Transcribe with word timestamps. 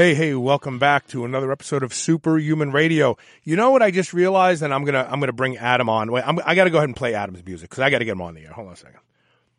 Hey, 0.00 0.14
hey, 0.14 0.34
welcome 0.34 0.78
back 0.78 1.08
to 1.08 1.26
another 1.26 1.52
episode 1.52 1.82
of 1.82 1.92
Superhuman 1.92 2.72
Radio. 2.72 3.18
You 3.44 3.54
know 3.54 3.70
what 3.70 3.82
I 3.82 3.90
just 3.90 4.14
realized, 4.14 4.62
and 4.62 4.72
I'm 4.72 4.82
gonna 4.82 5.06
I'm 5.06 5.20
gonna 5.20 5.34
bring 5.34 5.58
Adam 5.58 5.90
on. 5.90 6.10
Wait, 6.10 6.26
I'm, 6.26 6.38
I 6.46 6.54
got 6.54 6.64
to 6.64 6.70
go 6.70 6.78
ahead 6.78 6.88
and 6.88 6.96
play 6.96 7.12
Adam's 7.12 7.44
music 7.44 7.68
because 7.68 7.82
I 7.82 7.90
got 7.90 7.98
to 7.98 8.06
get 8.06 8.12
him 8.12 8.22
on 8.22 8.32
the 8.32 8.40
air. 8.46 8.52
Hold 8.52 8.68
on 8.68 8.72
a 8.72 8.76
second. 8.76 9.00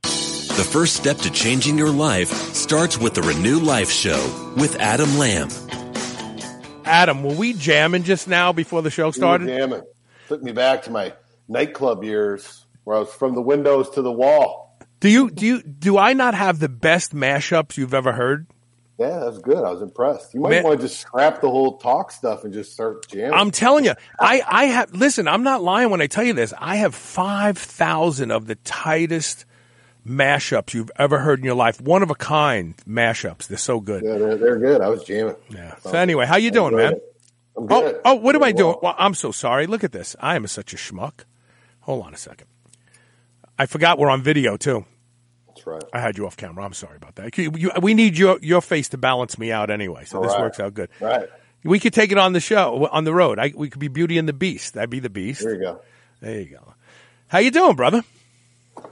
The 0.02 0.68
first 0.68 0.96
step 0.96 1.18
to 1.18 1.30
changing 1.30 1.78
your 1.78 1.92
life 1.92 2.30
starts 2.56 2.98
with 2.98 3.14
the 3.14 3.22
Renew 3.22 3.60
Life 3.60 3.92
Show 3.92 4.18
with 4.58 4.78
Adam 4.78 5.16
Lamb. 5.20 5.50
Adam, 6.86 7.22
were 7.22 7.36
we 7.36 7.54
jamming 7.54 8.02
just 8.02 8.28
now 8.28 8.52
before 8.52 8.82
the 8.82 8.90
show 8.90 9.12
started? 9.12 9.46
We 9.46 9.54
were 9.54 9.60
jamming. 9.60 9.84
Took 10.28 10.42
me 10.42 10.54
back 10.54 10.82
to 10.86 10.90
my 10.90 11.14
nightclub 11.50 12.04
years 12.04 12.66
where 12.84 12.98
I 12.98 13.02
was 13.02 13.14
from 13.14 13.36
the 13.36 13.44
windows 13.44 13.92
to 13.92 14.02
the 14.02 14.12
wall. 14.12 14.76
Do 15.02 15.10
you 15.10 15.30
do 15.30 15.46
you 15.46 15.62
do 15.62 16.00
I 16.00 16.14
not 16.14 16.34
have 16.34 16.58
the 16.58 16.68
best 16.68 17.14
mashups 17.14 17.78
you've 17.78 17.94
ever 17.94 18.14
heard? 18.14 18.48
Yeah, 19.02 19.20
that's 19.20 19.40
good. 19.40 19.58
I 19.58 19.72
was 19.72 19.82
impressed. 19.82 20.34
You 20.34 20.42
might 20.42 20.50
Man- 20.52 20.64
want 20.64 20.80
to 20.80 20.88
just 20.88 21.00
scrap 21.00 21.42
the 21.42 21.50
whole 21.50 21.78
talk 21.78 22.12
stuff 22.12 22.44
and 22.44 22.54
just 22.54 22.72
start 22.74 23.08
jamming. 23.08 23.34
I'm 23.34 23.50
telling 23.52 23.84
you, 23.86 23.94
I, 24.20 24.42
I 24.48 24.66
have, 24.66 24.92
listen, 24.94 25.28
I'm 25.28 25.44
not 25.44 25.64
lying 25.64 25.90
when 25.90 26.02
I 26.02 26.08
tell 26.08 26.24
you 26.24 26.34
this. 26.34 26.54
I 26.60 26.76
have 26.78 26.94
5,000 26.94 28.32
of 28.32 28.46
the 28.48 28.56
tightest 28.56 29.46
mashups 30.08 30.74
you've 30.74 30.92
ever 30.98 31.20
heard 31.20 31.40
in 31.40 31.46
your 31.46 31.56
life. 31.56 31.82
One 31.82 32.04
of 32.04 32.10
a 32.12 32.16
kind 32.16 32.76
mashups. 32.88 33.48
They're 33.48 33.58
so 33.58 33.80
good. 33.80 34.04
yeah, 34.04 34.18
they're, 34.18 34.38
they're 34.38 34.60
good. 34.60 34.82
I 34.82 34.90
was 34.90 35.04
jamming. 35.04 35.36
Yeah. 35.50 35.76
So 35.80 35.92
anyway, 35.94 36.26
how 36.26 36.38
you 36.38 36.52
doing, 36.52 36.76
man? 36.76 36.94
I'm 37.58 37.64
Oh, 37.64 37.82
good. 37.82 38.02
oh, 38.06 38.16
what 38.16 38.36
am 38.36 38.44
I 38.44 38.52
Doing. 38.52 38.76
Well, 38.82 38.96
I'm 38.98 39.14
so 39.14 39.32
sorry. 39.32 39.68
Look 39.68 39.84
at 39.84 39.92
this. 39.92 40.16
I 40.20 40.36
am 40.36 40.48
such 40.48 40.74
a 40.74 40.78
schmuck. 40.78 41.26
Hold 41.82 42.06
on 42.06 42.14
a 42.14 42.18
second. 42.18 42.48
I 43.60 43.66
forgot 43.66 44.00
we're 44.00 44.10
on 44.10 44.22
video 44.24 44.58
too. 44.58 44.86
That's 45.66 45.68
right. 45.68 45.84
I 45.94 46.00
had 46.00 46.18
you 46.18 46.26
off 46.26 46.38
camera. 46.38 46.64
I'm 46.66 46.74
sorry 46.74 46.98
about 46.98 47.16
that. 47.16 47.38
You- 47.38 47.52
you- 47.56 47.72
we 47.82 47.94
need 47.94 48.18
your 48.18 48.38
your 48.42 48.62
face 48.62 48.90
to 48.90 48.98
balance 48.98 49.38
me 49.38 49.52
out 49.52 49.70
anyway, 49.70 50.06
so 50.06 50.22
this 50.22 50.32
Right. 50.32 50.42
works 50.42 50.60
out 50.60 50.74
good. 50.74 50.90
Right. 51.00 51.28
We 51.64 51.80
could 51.80 51.94
take 51.94 52.12
it 52.12 52.18
on 52.18 52.34
the 52.34 52.40
show 52.40 52.88
on 52.92 53.04
the 53.04 53.14
road. 53.14 53.38
I, 53.38 53.54
we 53.56 53.70
could 53.70 53.80
be 53.80 53.88
Beauty 53.88 54.18
and 54.18 54.28
the 54.28 54.34
Beast. 54.34 54.74
That'd 54.74 54.90
be 54.90 55.00
the 55.00 55.10
Beast. 55.12 55.42
There 55.44 55.54
you 55.54 55.62
go. 55.62 55.80
There 56.20 56.40
you 56.40 56.46
go. 56.46 56.74
How 57.28 57.38
you 57.40 57.52
doing, 57.52 57.76
brother? 57.76 58.04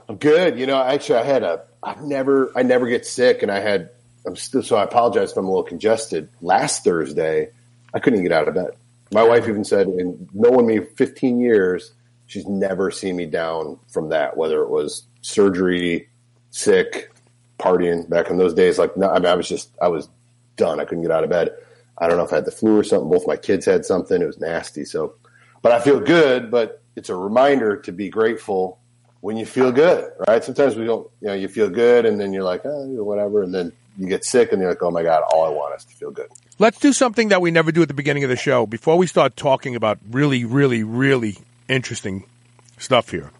I'm 0.08 0.16
good. 0.16 0.58
You 0.58 0.66
know, 0.66 0.80
actually, 0.80 1.18
I 1.18 1.24
had 1.24 1.42
a. 1.42 1.62
I've 1.82 2.02
never. 2.02 2.52
I 2.56 2.62
never 2.62 2.86
get 2.86 3.06
sick, 3.06 3.42
and 3.42 3.50
I 3.50 3.58
had. 3.60 3.90
I'm 4.26 4.36
still. 4.36 4.62
So 4.62 4.76
I 4.76 4.84
apologize 4.84 5.32
if 5.32 5.36
I'm 5.36 5.46
a 5.46 5.48
little 5.48 5.64
congested. 5.64 6.28
Last 6.42 6.84
Thursday, 6.84 7.50
I 7.92 7.98
couldn't 7.98 8.22
get 8.22 8.32
out 8.32 8.46
of 8.48 8.54
bed. 8.54 8.70
My 9.12 9.24
wife 9.24 9.48
even 9.48 9.64
said, 9.64 9.88
in 9.88 10.28
knowing 10.32 10.68
me 10.68 10.78
15 10.78 11.40
years, 11.40 11.92
she's 12.26 12.46
never 12.46 12.92
seen 12.92 13.16
me 13.16 13.26
down 13.26 13.80
from 13.88 14.10
that. 14.10 14.36
Whether 14.36 14.62
it 14.62 14.68
was 14.70 15.02
surgery, 15.22 16.08
sick, 16.50 17.12
partying 17.58 18.08
back 18.08 18.30
in 18.30 18.36
those 18.36 18.54
days. 18.54 18.78
Like, 18.78 18.96
no, 18.96 19.08
I 19.08 19.14
mean, 19.18 19.26
I 19.26 19.34
was 19.34 19.48
just. 19.48 19.70
I 19.80 19.88
was 19.88 20.08
done. 20.56 20.80
I 20.80 20.84
couldn't 20.84 21.02
get 21.02 21.10
out 21.10 21.24
of 21.24 21.30
bed. 21.30 21.50
I 21.98 22.06
don't 22.06 22.16
know 22.16 22.24
if 22.24 22.32
I 22.32 22.36
had 22.36 22.44
the 22.44 22.50
flu 22.50 22.78
or 22.78 22.84
something. 22.84 23.08
Both 23.08 23.26
my 23.26 23.36
kids 23.36 23.66
had 23.66 23.84
something. 23.84 24.20
It 24.20 24.26
was 24.26 24.38
nasty. 24.38 24.84
So, 24.84 25.14
but 25.62 25.72
I 25.72 25.80
feel 25.80 26.00
good. 26.00 26.50
But 26.50 26.82
it's 26.96 27.08
a 27.08 27.14
reminder 27.14 27.76
to 27.76 27.92
be 27.92 28.08
grateful 28.08 28.78
when 29.20 29.36
you 29.36 29.46
feel 29.46 29.70
good, 29.70 30.10
right? 30.26 30.42
Sometimes 30.42 30.76
we 30.76 30.84
don't, 30.84 31.08
you 31.20 31.28
know, 31.28 31.34
you 31.34 31.48
feel 31.48 31.68
good 31.68 32.06
and 32.06 32.18
then 32.20 32.32
you're 32.32 32.44
like, 32.44 32.62
oh, 32.64 32.86
whatever. 33.04 33.42
And 33.42 33.54
then 33.54 33.72
you 33.98 34.06
get 34.06 34.24
sick 34.24 34.52
and 34.52 34.60
you're 34.60 34.70
like, 34.70 34.82
oh 34.82 34.90
my 34.90 35.02
God, 35.02 35.22
all 35.30 35.44
I 35.44 35.50
want 35.50 35.76
is 35.76 35.84
to 35.84 35.94
feel 35.94 36.10
good. 36.10 36.28
Let's 36.58 36.78
do 36.78 36.92
something 36.92 37.28
that 37.28 37.40
we 37.40 37.50
never 37.50 37.72
do 37.72 37.82
at 37.82 37.88
the 37.88 37.94
beginning 37.94 38.24
of 38.24 38.30
the 38.30 38.36
show 38.36 38.66
before 38.66 38.96
we 38.96 39.06
start 39.06 39.36
talking 39.36 39.76
about 39.76 39.98
really, 40.10 40.44
really, 40.44 40.82
really 40.82 41.36
interesting 41.68 42.24
stuff 42.78 43.10
here. 43.10 43.30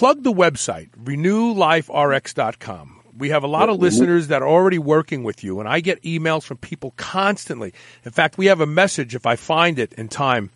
Plug 0.00 0.22
the 0.22 0.32
website, 0.32 0.88
renewliferx.com. 1.04 3.00
We 3.18 3.28
have 3.28 3.42
a 3.42 3.46
lot 3.46 3.68
of 3.68 3.80
listeners 3.80 4.28
that 4.28 4.40
are 4.40 4.48
already 4.48 4.78
working 4.78 5.24
with 5.24 5.44
you, 5.44 5.60
and 5.60 5.68
I 5.68 5.80
get 5.80 6.02
emails 6.04 6.42
from 6.42 6.56
people 6.56 6.94
constantly. 6.96 7.74
In 8.06 8.10
fact, 8.10 8.38
we 8.38 8.46
have 8.46 8.62
a 8.62 8.66
message, 8.66 9.14
if 9.14 9.26
I 9.26 9.36
find 9.36 9.78
it 9.78 9.92
in 9.92 10.08
time 10.08 10.48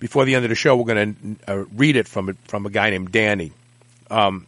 before 0.00 0.26
the 0.26 0.34
end 0.34 0.44
of 0.44 0.50
the 0.50 0.54
show, 0.54 0.76
we're 0.76 0.84
going 0.84 1.38
to 1.46 1.50
uh, 1.50 1.64
read 1.74 1.96
it 1.96 2.08
from, 2.08 2.28
a- 2.28 2.34
from 2.44 2.66
a 2.66 2.68
guy 2.68 2.90
named 2.90 3.10
Danny. 3.10 3.52
Um, 4.10 4.46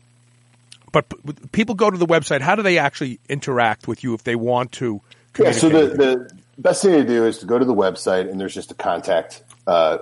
but 0.92 1.08
p- 1.08 1.16
people 1.52 1.74
go 1.74 1.90
to 1.90 1.96
the 1.96 2.04
website. 2.04 2.42
How 2.42 2.54
do 2.54 2.62
they 2.62 2.76
actually 2.76 3.20
interact 3.30 3.88
with 3.88 4.04
you 4.04 4.12
if 4.12 4.22
they 4.22 4.36
want 4.36 4.72
to 4.72 5.00
Yeah. 5.38 5.52
So 5.52 5.70
the, 5.70 5.86
the 5.96 6.30
best 6.58 6.82
thing 6.82 6.92
to 6.92 7.04
do 7.06 7.24
is 7.24 7.38
to 7.38 7.46
go 7.46 7.58
to 7.58 7.64
the 7.64 7.74
website 7.74 8.30
and 8.30 8.38
there's 8.38 8.52
just 8.52 8.70
a 8.70 8.74
contact, 8.74 9.42
uh, 9.66 9.96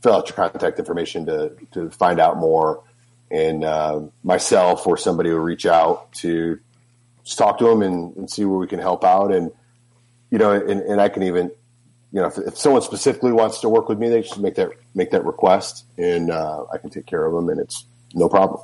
fill 0.00 0.12
out 0.12 0.28
your 0.28 0.36
contact 0.36 0.78
information 0.78 1.26
to, 1.26 1.56
to 1.72 1.90
find 1.90 2.20
out 2.20 2.36
more. 2.36 2.84
And, 3.30 3.64
uh, 3.64 4.02
myself 4.22 4.86
or 4.86 4.96
somebody 4.96 5.30
will 5.30 5.40
reach 5.40 5.66
out 5.66 6.12
to 6.14 6.60
just 7.24 7.38
talk 7.38 7.58
to 7.58 7.64
them 7.64 7.82
and, 7.82 8.16
and 8.16 8.30
see 8.30 8.44
where 8.44 8.58
we 8.58 8.66
can 8.66 8.78
help 8.78 9.04
out. 9.04 9.32
And, 9.32 9.50
you 10.30 10.38
know, 10.38 10.52
and, 10.52 10.80
and 10.80 11.00
I 11.00 11.08
can 11.08 11.22
even, 11.24 11.50
you 12.12 12.20
know, 12.20 12.26
if, 12.26 12.38
if 12.38 12.56
someone 12.56 12.82
specifically 12.82 13.32
wants 13.32 13.60
to 13.60 13.68
work 13.68 13.88
with 13.88 13.98
me, 13.98 14.08
they 14.08 14.22
just 14.22 14.38
make 14.38 14.54
that, 14.54 14.70
make 14.94 15.10
that 15.10 15.24
request 15.24 15.84
and, 15.98 16.30
uh, 16.30 16.64
I 16.72 16.78
can 16.78 16.90
take 16.90 17.06
care 17.06 17.24
of 17.24 17.32
them 17.32 17.48
and 17.48 17.60
it's 17.60 17.84
no 18.14 18.28
problem. 18.28 18.60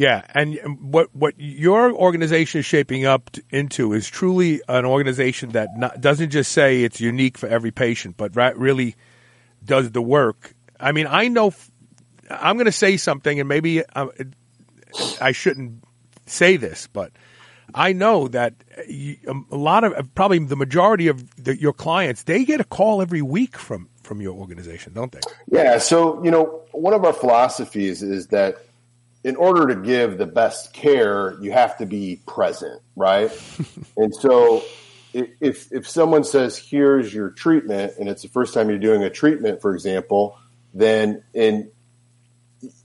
Yeah, 0.00 0.24
and 0.34 0.80
what 0.80 1.14
what 1.14 1.34
your 1.36 1.92
organization 1.92 2.60
is 2.60 2.64
shaping 2.64 3.04
up 3.04 3.36
into 3.50 3.92
is 3.92 4.08
truly 4.08 4.62
an 4.66 4.86
organization 4.86 5.50
that 5.50 5.76
not, 5.76 6.00
doesn't 6.00 6.30
just 6.30 6.52
say 6.52 6.84
it's 6.84 7.02
unique 7.02 7.36
for 7.36 7.50
every 7.50 7.70
patient, 7.70 8.16
but 8.16 8.34
ra- 8.34 8.52
really 8.56 8.96
does 9.62 9.90
the 9.90 10.00
work. 10.00 10.54
I 10.80 10.92
mean, 10.92 11.06
I 11.06 11.28
know 11.28 11.52
I'm 12.30 12.56
going 12.56 12.66
to 12.66 12.72
say 12.72 12.96
something, 12.96 13.40
and 13.40 13.48
maybe 13.48 13.84
uh, 13.84 14.06
I 15.20 15.32
shouldn't 15.32 15.82
say 16.26 16.56
this, 16.56 16.86
but 16.86 17.12
I 17.74 17.92
know 17.92 18.28
that 18.28 18.54
you, 18.88 19.16
um, 19.28 19.46
a 19.50 19.56
lot 19.56 19.84
of 19.84 20.14
probably 20.14 20.38
the 20.40 20.56
majority 20.56 21.08
of 21.08 21.34
the, 21.42 21.60
your 21.60 21.72
clients 21.72 22.24
they 22.24 22.44
get 22.44 22.60
a 22.60 22.64
call 22.64 23.02
every 23.02 23.22
week 23.22 23.56
from 23.56 23.88
from 24.02 24.20
your 24.20 24.34
organization, 24.34 24.92
don't 24.92 25.12
they? 25.12 25.20
Yeah. 25.46 25.78
So, 25.78 26.22
you 26.24 26.30
know, 26.30 26.62
one 26.72 26.94
of 26.94 27.04
our 27.04 27.12
philosophies 27.12 28.02
is 28.02 28.28
that 28.28 28.56
in 29.22 29.36
order 29.36 29.72
to 29.72 29.80
give 29.80 30.18
the 30.18 30.26
best 30.26 30.72
care, 30.72 31.36
you 31.40 31.52
have 31.52 31.76
to 31.78 31.86
be 31.86 32.20
present, 32.26 32.80
right? 32.96 33.30
and 33.96 34.14
so, 34.14 34.64
if 35.12 35.70
if 35.72 35.88
someone 35.88 36.24
says, 36.24 36.56
"Here's 36.56 37.12
your 37.12 37.30
treatment," 37.30 37.94
and 37.98 38.08
it's 38.08 38.22
the 38.22 38.28
first 38.28 38.54
time 38.54 38.70
you're 38.70 38.78
doing 38.78 39.02
a 39.02 39.10
treatment, 39.10 39.60
for 39.60 39.74
example, 39.74 40.38
then 40.72 41.22
and 41.34 41.70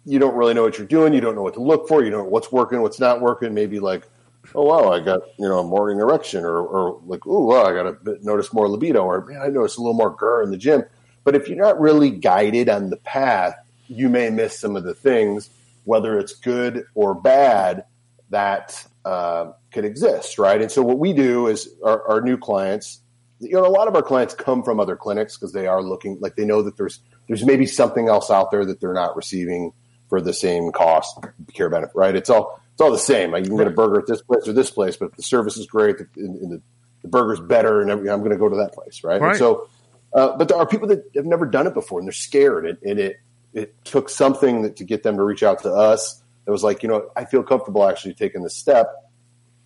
you 0.06 0.20
don't 0.20 0.36
really 0.36 0.54
know 0.54 0.64
what 0.64 0.78
you're 0.78 0.88
doing, 0.88 1.14
you 1.14 1.22
don't 1.22 1.36
know 1.36 1.42
what 1.42 1.56
to 1.56 1.62
look 1.62 1.88
for, 1.88 2.04
you 2.04 2.12
don't 2.12 2.26
know 2.26 2.30
what's 2.30 2.52
working, 2.52 2.82
what's 2.82 3.00
not 3.00 3.22
working. 3.22 3.54
Maybe 3.54 3.80
like, 3.80 4.08
oh 4.54 4.64
wow, 4.64 4.92
I 4.92 5.00
got 5.00 5.22
you 5.38 5.48
know 5.48 5.60
a 5.60 5.64
morning 5.64 6.00
erection, 6.00 6.44
or 6.46 6.62
or 6.62 7.02
like, 7.06 7.26
oh 7.26 7.46
wow, 7.46 7.66
I 7.66 7.74
got 7.74 8.04
bit, 8.04 8.24
notice 8.24 8.54
more 8.54 8.70
libido, 8.70 9.04
or 9.04 9.26
man, 9.26 9.42
I 9.42 9.48
noticed 9.48 9.78
a 9.78 9.82
little 9.82 9.96
more 9.96 10.16
grr 10.16 10.44
in 10.44 10.52
the 10.52 10.58
gym. 10.58 10.84
But 11.24 11.36
if 11.36 11.48
you're 11.48 11.58
not 11.58 11.80
really 11.80 12.12
guided 12.12 12.70
on 12.70 12.92
the 12.92 12.98
path, 12.98 13.56
you 13.88 14.10
may 14.10 14.30
miss 14.30 14.60
some 14.60 14.76
of 14.76 14.84
the 14.84 14.94
things, 14.94 15.50
whether 15.84 16.20
it's 16.20 16.36
good 16.36 16.86
or 16.94 17.16
bad, 17.16 17.86
that 18.30 18.86
uh, 19.06 19.52
could 19.72 19.86
exist, 19.86 20.38
right? 20.38 20.62
And 20.62 20.72
so 20.72 20.84
what 20.84 21.00
we 21.00 21.14
do 21.14 21.48
is 21.48 21.70
our, 21.84 22.08
our 22.08 22.22
new 22.22 22.38
clients, 22.38 23.02
you 23.40 23.52
know, 23.52 23.66
a 23.66 23.70
lot 23.70 23.88
of 23.88 23.96
our 23.96 24.04
clients 24.04 24.36
come 24.36 24.62
from 24.62 24.80
other 24.80 24.96
clinics 24.96 25.36
because 25.36 25.52
they 25.52 25.66
are 25.66 25.82
looking 25.82 26.18
like 26.22 26.36
they 26.36 26.46
know 26.46 26.62
that 26.62 26.78
there's 26.78 27.00
there's 27.28 27.44
maybe 27.44 27.66
something 27.66 28.08
else 28.08 28.30
out 28.30 28.52
there 28.52 28.66
that 28.66 28.80
they're 28.80 28.94
not 28.94 29.16
receiving 29.16 29.74
for 30.16 30.22
the 30.22 30.34
same 30.34 30.72
cost 30.72 31.20
care 31.54 31.70
benefit, 31.70 31.94
right? 31.94 32.16
It's 32.16 32.30
all 32.30 32.62
it's 32.72 32.80
all 32.80 32.92
the 32.92 32.98
same. 32.98 33.32
Like 33.32 33.44
you 33.44 33.50
can 33.50 33.58
get 33.58 33.68
a 33.68 33.72
burger 33.72 34.00
at 34.00 34.08
this 34.08 34.22
place 34.22 34.48
or 34.48 34.54
this 34.54 34.72
place, 34.72 34.96
but 34.96 35.10
if 35.10 35.16
the 35.18 35.24
service 35.24 35.58
is 35.58 35.68
great 35.68 35.98
and, 36.16 36.36
and 36.38 36.52
the, 36.52 36.62
the 37.02 37.08
burger's 37.10 37.42
better, 37.42 37.82
and 37.82 37.92
I'm 37.92 38.04
going 38.04 38.30
to 38.30 38.38
go 38.38 38.48
to 38.48 38.56
that 38.58 38.74
place, 38.74 39.04
right? 39.04 39.20
Right. 39.20 39.36
So, 39.36 39.68
uh, 40.14 40.38
but 40.38 40.48
there 40.48 40.58
are 40.58 40.66
people 40.66 40.88
that 40.88 41.04
have 41.16 41.26
never 41.26 41.46
done 41.46 41.68
it 41.68 41.74
before 41.74 42.00
and 42.00 42.08
they're 42.08 42.14
scared, 42.14 42.66
and, 42.66 42.78
and 42.84 42.98
it 42.98 43.18
it 43.54 43.76
took 43.84 44.08
something 44.08 44.62
that, 44.62 44.78
to 44.78 44.86
get 44.86 45.04
them 45.04 45.18
to 45.18 45.24
reach 45.24 45.44
out 45.44 45.64
to 45.64 45.70
us. 45.70 46.22
It 46.48 46.52
was 46.52 46.64
like, 46.64 46.82
you 46.82 46.88
know, 46.88 47.10
I 47.16 47.26
feel 47.26 47.44
comfortable 47.44 47.86
actually 47.86 48.14
taking 48.14 48.42
this 48.42 48.56
step, 48.56 48.88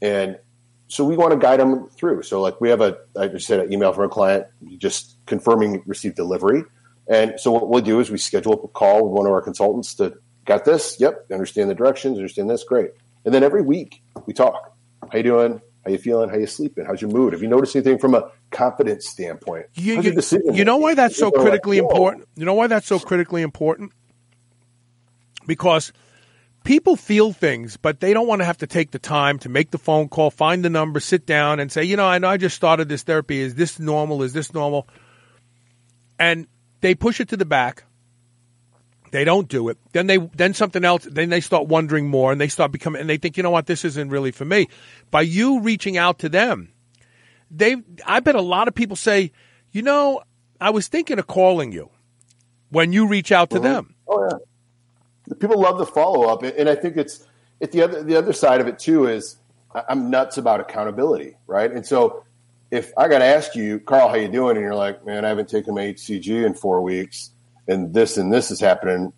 and 0.02 0.40
so 0.88 1.06
we 1.06 1.16
want 1.16 1.34
to 1.34 1.38
guide 1.38 1.60
them 1.60 1.90
through. 1.90 2.24
So 2.24 2.42
like 2.42 2.60
we 2.60 2.70
have 2.70 2.82
a, 2.82 2.98
I 3.16 3.28
just 3.28 3.46
said 3.46 3.60
an 3.60 3.72
email 3.72 3.94
from 3.94 4.06
a 4.06 4.10
client 4.10 4.48
just 4.80 5.16
confirming 5.28 5.84
received 5.86 6.16
delivery. 6.16 6.64
And 7.08 7.40
so 7.40 7.52
what 7.52 7.70
we'll 7.70 7.82
do 7.82 8.00
is 8.00 8.12
we 8.12 8.20
schedule 8.20 8.54
a 8.54 8.68
call 8.68 9.04
with 9.04 9.18
one 9.18 9.26
of 9.26 9.32
our 9.32 9.42
consultants 9.42 9.96
to 9.96 10.18
got 10.50 10.66
this. 10.66 11.00
Yep. 11.00 11.28
Understand 11.32 11.70
the 11.70 11.76
directions, 11.76 12.18
understand 12.18 12.50
this. 12.50 12.64
Great. 12.66 12.92
And 13.24 13.34
then 13.34 13.44
every 13.44 13.62
week 13.62 14.02
we 14.26 14.34
talk, 14.34 14.76
how 15.10 15.18
you 15.18 15.24
doing? 15.24 15.62
How 15.86 15.92
you 15.92 15.98
feeling? 15.98 16.30
How 16.30 16.36
you 16.38 16.48
sleeping? 16.48 16.84
How's 16.86 17.02
your 17.02 17.10
mood? 17.12 17.32
Have 17.34 17.42
you 17.42 17.48
noticed 17.48 17.76
anything 17.76 18.00
from 18.00 18.14
a 18.16 18.32
confidence 18.52 19.08
standpoint? 19.08 19.68
You, 19.76 20.02
you- 20.02 20.22
you 20.54 20.66
know 20.66 20.78
why 20.78 20.94
that's 20.96 21.16
so 21.16 21.28
are 21.28 21.32
like, 21.32 21.42
critically 21.42 21.78
important? 21.78 22.28
You 22.36 22.44
know 22.46 22.54
why 22.54 22.68
that's 22.68 22.88
so 22.88 23.00
critically 23.00 23.42
important? 23.44 23.94
Because 25.48 25.94
people 26.64 26.96
feel 26.96 27.32
things, 27.32 27.78
but 27.78 28.00
they 28.02 28.14
don't 28.14 28.28
want 28.28 28.42
to 28.42 28.46
have 28.46 28.58
to 28.60 28.68
take 28.68 28.92
the 28.92 29.00
time 29.00 29.40
to 29.40 29.50
make 29.50 29.72
the 29.72 29.78
phone 29.78 30.10
call, 30.10 30.30
find 30.30 30.64
the 30.64 30.70
number, 30.70 31.00
sit 31.00 31.26
down, 31.26 31.60
and 31.60 31.72
say, 31.72 31.84
you 31.84 31.96
know, 31.96 32.06
I 32.06 32.20
know 32.20 32.28
I 32.28 32.38
just 32.38 32.56
started 32.56 32.90
this 32.90 33.04
therapy. 33.04 33.40
Is 33.40 33.56
this 33.56 33.80
normal? 33.80 34.22
Is 34.24 34.34
this 34.34 34.54
normal? 34.54 34.88
And 36.20 36.48
they 36.82 36.94
push 36.94 37.20
it 37.20 37.30
to 37.30 37.38
the 37.38 37.46
back. 37.46 37.84
They 39.12 39.24
don't 39.24 39.48
do 39.48 39.70
it. 39.70 39.78
Then 39.92 40.08
they 40.08 40.18
then 40.18 40.54
something 40.54 40.86
else. 40.86 41.06
Then 41.10 41.30
they 41.30 41.42
start 41.42 41.68
wondering 41.68 42.08
more, 42.08 42.32
and 42.32 42.40
they 42.40 42.48
start 42.48 42.72
becoming, 42.72 43.02
and 43.02 43.10
they 43.10 43.18
think, 43.18 43.38
you 43.38 43.44
know 43.44 43.50
what, 43.50 43.66
this 43.66 43.84
isn't 43.86 44.10
really 44.10 44.32
for 44.32 44.46
me. 44.46 44.68
By 45.12 45.22
you 45.22 45.62
reaching 45.62 45.98
out 45.98 46.20
to 46.20 46.30
them, 46.30 46.72
they 47.50 47.78
I 48.06 48.20
bet 48.20 48.36
a 48.36 48.42
lot 48.42 48.68
of 48.68 48.76
people 48.76 48.96
say, 48.96 49.32
you 49.72 49.82
know, 49.82 50.22
I 50.62 50.70
was 50.70 50.88
thinking 50.88 51.20
of 51.20 51.28
calling 51.28 51.72
you 51.72 51.90
when 52.70 52.94
you 52.94 53.08
reach 53.08 53.32
out 53.32 53.50
to 53.52 53.58
mm-hmm. 53.58 53.64
them. 53.64 53.96
Oh 54.08 54.28
yeah, 54.30 55.36
people 55.40 55.60
love 55.60 55.78
the 55.78 55.86
follow 55.86 56.28
up, 56.28 56.44
and 56.44 56.70
I 56.70 56.76
think 56.76 56.98
it's 56.98 57.26
at 57.62 57.72
the 57.72 57.82
other 57.82 58.04
the 58.04 58.16
other 58.16 58.34
side 58.34 58.62
of 58.62 58.68
it 58.68 58.80
too 58.80 59.08
is 59.08 59.38
I'm 59.74 60.10
nuts 60.10 60.38
about 60.38 60.60
accountability, 60.60 61.36
right? 61.48 61.72
And 61.72 61.86
so 61.86 62.24
if 62.72 62.92
I 62.98 63.08
got 63.08 63.20
to 63.20 63.26
ask 63.26 63.56
you, 63.56 63.80
Carl, 63.80 64.10
how 64.10 64.16
you 64.16 64.28
doing? 64.28 64.58
And 64.58 64.64
you're 64.64 64.76
like, 64.76 65.06
man, 65.06 65.26
I 65.26 65.30
haven't 65.30 65.50
taken 65.50 65.74
my 65.74 65.82
HCG 65.82 66.46
in 66.46 66.54
four 66.54 66.82
weeks, 66.82 67.32
and 67.70 67.94
this 67.94 68.18
and 68.18 68.34
this 68.34 68.52
is 68.52 68.60
happening. 68.60 69.14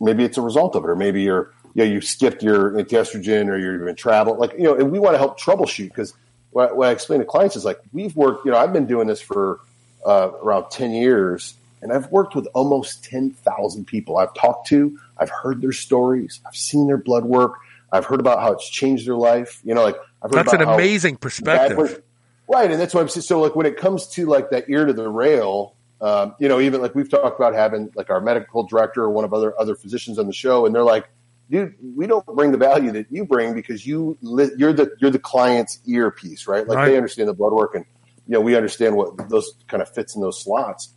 Maybe 0.00 0.24
it's 0.24 0.38
a 0.38 0.42
result 0.42 0.76
of 0.76 0.84
it, 0.84 0.90
or 0.90 0.96
maybe 0.96 1.22
you're 1.22 1.52
you 1.74 1.84
know 1.84 1.90
you 1.90 2.00
skipped 2.00 2.42
your 2.42 2.72
estrogen, 2.72 3.48
or 3.48 3.58
you've 3.58 3.84
been 3.84 3.96
travel. 3.96 4.36
Like 4.36 4.52
you 4.52 4.64
know, 4.64 4.76
and 4.76 4.90
we 4.90 4.98
want 4.98 5.14
to 5.14 5.18
help 5.18 5.38
troubleshoot 5.38 5.88
because 5.88 6.14
what, 6.50 6.76
what 6.76 6.88
I 6.88 6.92
explain 6.92 7.20
to 7.20 7.26
clients 7.26 7.56
is 7.56 7.64
like 7.64 7.80
we've 7.92 8.14
worked. 8.16 8.46
You 8.46 8.52
know, 8.52 8.58
I've 8.58 8.72
been 8.72 8.86
doing 8.86 9.08
this 9.08 9.20
for 9.20 9.60
uh, 10.06 10.30
around 10.42 10.70
ten 10.70 10.92
years, 10.92 11.54
and 11.82 11.92
I've 11.92 12.10
worked 12.10 12.34
with 12.34 12.46
almost 12.54 13.04
ten 13.04 13.30
thousand 13.30 13.86
people. 13.86 14.16
I've 14.16 14.34
talked 14.34 14.68
to, 14.68 14.98
I've 15.18 15.30
heard 15.30 15.60
their 15.60 15.72
stories, 15.72 16.40
I've 16.46 16.56
seen 16.56 16.86
their 16.86 16.98
blood 16.98 17.24
work, 17.24 17.54
I've 17.92 18.04
heard 18.04 18.20
about 18.20 18.40
how 18.40 18.52
it's 18.52 18.68
changed 18.68 19.06
their 19.06 19.16
life. 19.16 19.60
You 19.64 19.74
know, 19.74 19.82
like 19.82 19.96
I've 20.22 20.30
heard 20.30 20.46
That's 20.46 20.52
an 20.52 20.62
amazing 20.62 21.16
perspective. 21.16 22.02
Right, 22.48 22.70
and 22.70 22.80
that's 22.80 22.94
why 22.94 23.00
I'm 23.00 23.08
saying. 23.08 23.22
So, 23.22 23.40
like 23.40 23.56
when 23.56 23.66
it 23.66 23.76
comes 23.76 24.06
to 24.10 24.26
like 24.26 24.50
that 24.50 24.68
ear 24.68 24.86
to 24.86 24.92
the 24.92 25.08
rail, 25.08 25.74
um, 26.00 26.34
you 26.38 26.48
know, 26.48 26.60
even 26.60 26.82
like 26.82 26.94
we've 26.94 27.08
talked 27.08 27.38
about 27.38 27.54
having 27.54 27.90
like 27.94 28.10
our 28.10 28.20
medical 28.20 28.62
director 28.62 29.02
or 29.02 29.10
one 29.10 29.24
of 29.24 29.32
other 29.32 29.58
other 29.58 29.74
physicians 29.74 30.18
on 30.18 30.26
the 30.26 30.32
show, 30.32 30.66
and 30.66 30.74
they're 30.74 30.82
like, 30.82 31.08
"Dude, 31.50 31.74
we 31.96 32.06
don't 32.06 32.24
bring 32.26 32.52
the 32.52 32.58
value 32.58 32.92
that 32.92 33.06
you 33.10 33.24
bring 33.24 33.54
because 33.54 33.86
you 33.86 34.16
li- 34.20 34.50
you're 34.58 34.72
the 34.74 34.94
you're 35.00 35.10
the 35.10 35.18
client's 35.18 35.78
earpiece, 35.86 36.46
right? 36.46 36.66
Like 36.68 36.76
Right. 36.76 36.88
they 36.90 36.96
understand 36.96 37.28
the 37.28 37.34
blood 37.34 37.52
work, 37.52 37.74
and 37.74 37.84
you 38.26 38.32
know 38.34 38.40
we 38.40 38.56
understand 38.56 38.96
what 38.96 39.30
those 39.30 39.52
kind 39.68 39.82
of 39.82 39.88
fits 39.88 40.14
in 40.14 40.20
those 40.20 40.42
slots. 40.42 40.90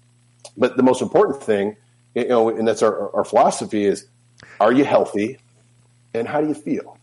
But 0.57 0.75
the 0.75 0.84
most 0.84 1.01
important 1.01 1.42
thing, 1.42 1.78
you 2.16 2.28
know, 2.28 2.50
and 2.50 2.68
that's 2.68 2.81
our 2.81 3.16
our 3.16 3.24
philosophy 3.24 3.86
is: 3.86 4.06
Are 4.60 4.74
you 4.74 4.84
healthy, 4.84 5.38
and 6.13 6.28
how 6.28 6.42
do 6.42 6.48
you 6.48 6.54
feel? 6.56 6.98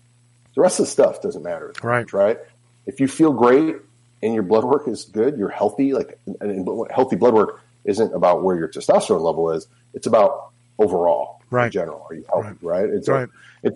The 0.54 0.60
rest 0.60 0.80
of 0.80 0.86
the 0.86 0.90
stuff 0.92 1.22
doesn't 1.22 1.42
matter, 1.42 1.72
Right. 1.82 2.00
much, 2.00 2.12
Right? 2.12 2.38
If 2.86 3.00
you 3.00 3.08
feel 3.08 3.32
great 3.32 3.76
and 4.22 4.32
your 4.34 4.42
blood 4.42 4.64
work 4.64 4.86
is 4.86 5.04
good, 5.04 5.36
you're 5.38 5.48
healthy. 5.48 5.92
Like 5.92 6.18
and, 6.26 6.36
and 6.42 6.68
healthy 6.90 7.16
blood 7.16 7.34
work 7.34 7.62
isn't 7.86 8.12
about 8.14 8.42
where 8.42 8.56
your 8.56 8.68
testosterone 8.68 9.22
level 9.22 9.50
is; 9.50 9.66
it's 9.94 10.06
about 10.06 10.50
overall, 10.78 11.40
Right. 11.50 11.66
in 11.66 11.72
general. 11.72 12.06
Are 12.10 12.14
you 12.14 12.24
healthy? 12.32 12.56
Right? 12.60 12.84
And 12.90 13.04
so, 13.04 13.12
Right. 13.14 13.28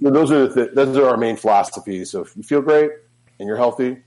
so 0.03 0.11
those 0.11 0.31
are 0.31 0.47
the 0.49 0.67
those 0.75 0.97
are 0.97 1.09
our 1.09 1.17
main 1.17 1.37
philosophies. 1.37 2.11
So 2.11 2.21
if 2.23 2.37
you 2.37 2.43
feel 2.43 2.61
great 2.63 2.91
and 3.39 3.47
you're 3.49 3.57
healthy, 3.57 3.99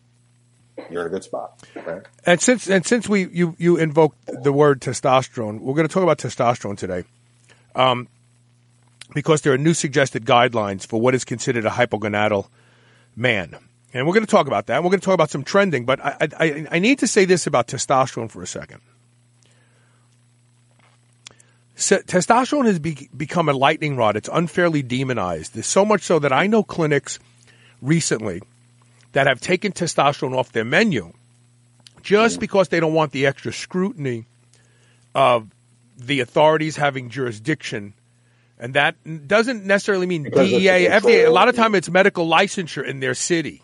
you're 0.91 1.01
in 1.01 1.07
a 1.07 1.09
good 1.09 1.23
spot. 1.23 1.63
Right? 1.75 2.01
And 2.25 2.39
since 2.41 2.69
and 2.69 2.85
since 2.85 3.07
we 3.09 3.27
you 3.27 3.55
you 3.57 3.77
invoked 3.77 4.17
the 4.44 4.53
word 4.53 4.81
testosterone, 4.81 5.59
we're 5.61 5.73
going 5.75 5.88
to 5.88 5.94
talk 5.94 6.03
about 6.03 6.17
testosterone 6.19 6.77
today, 6.77 7.03
um, 7.75 8.07
because 9.13 9.41
there 9.41 9.53
are 9.53 9.57
new 9.57 9.73
suggested 9.73 10.25
guidelines 10.25 10.85
for 10.85 11.00
what 11.00 11.15
is 11.15 11.23
considered 11.25 11.65
a 11.65 11.69
hypogonadal 11.71 12.47
man, 13.15 13.55
and 13.94 14.05
we're 14.07 14.13
going 14.13 14.25
to 14.25 14.31
talk 14.31 14.47
about 14.47 14.67
that. 14.67 14.83
We're 14.83 14.89
going 14.89 15.00
to 15.00 15.05
talk 15.05 15.13
about 15.13 15.29
some 15.31 15.44
trending, 15.44 15.85
but 15.85 16.00
I 16.03 16.27
I, 16.39 16.67
I 16.71 16.79
need 16.79 17.00
to 17.00 17.07
say 17.07 17.25
this 17.25 17.47
about 17.47 17.67
testosterone 17.67 18.29
for 18.29 18.41
a 18.44 18.47
second. 18.47 18.81
So, 21.75 21.97
testosterone 21.99 22.65
has 22.65 22.79
be, 22.79 23.09
become 23.15 23.49
a 23.49 23.53
lightning 23.53 23.95
rod. 23.95 24.15
It's 24.15 24.29
unfairly 24.31 24.83
demonized. 24.83 25.53
There's 25.55 25.67
so 25.67 25.83
much 25.83 26.03
so 26.03 26.19
that 26.19 26.31
I 26.31 26.47
know 26.47 26.63
clinics 26.63 27.19
recently 27.81 28.41
that 29.13 29.27
have 29.27 29.41
taken 29.41 29.71
testosterone 29.71 30.35
off 30.37 30.51
their 30.51 30.65
menu 30.65 31.13
just 32.03 32.39
because 32.39 32.67
they 32.67 32.79
don't 32.79 32.93
want 32.93 33.11
the 33.11 33.25
extra 33.25 33.53
scrutiny 33.53 34.25
of 35.15 35.47
the 35.97 36.19
authorities 36.19 36.75
having 36.75 37.09
jurisdiction. 37.09 37.93
And 38.59 38.75
that 38.75 38.95
doesn't 39.27 39.65
necessarily 39.65 40.05
mean 40.05 40.23
Because 40.23 40.49
DEA, 40.49 40.87
FDA. 40.87 41.25
A 41.25 41.31
lot 41.31 41.49
of 41.49 41.55
time 41.55 41.75
it's 41.75 41.89
medical 41.89 42.27
licensure 42.27 42.85
in 42.85 42.99
their 42.99 43.13
city. 43.13 43.63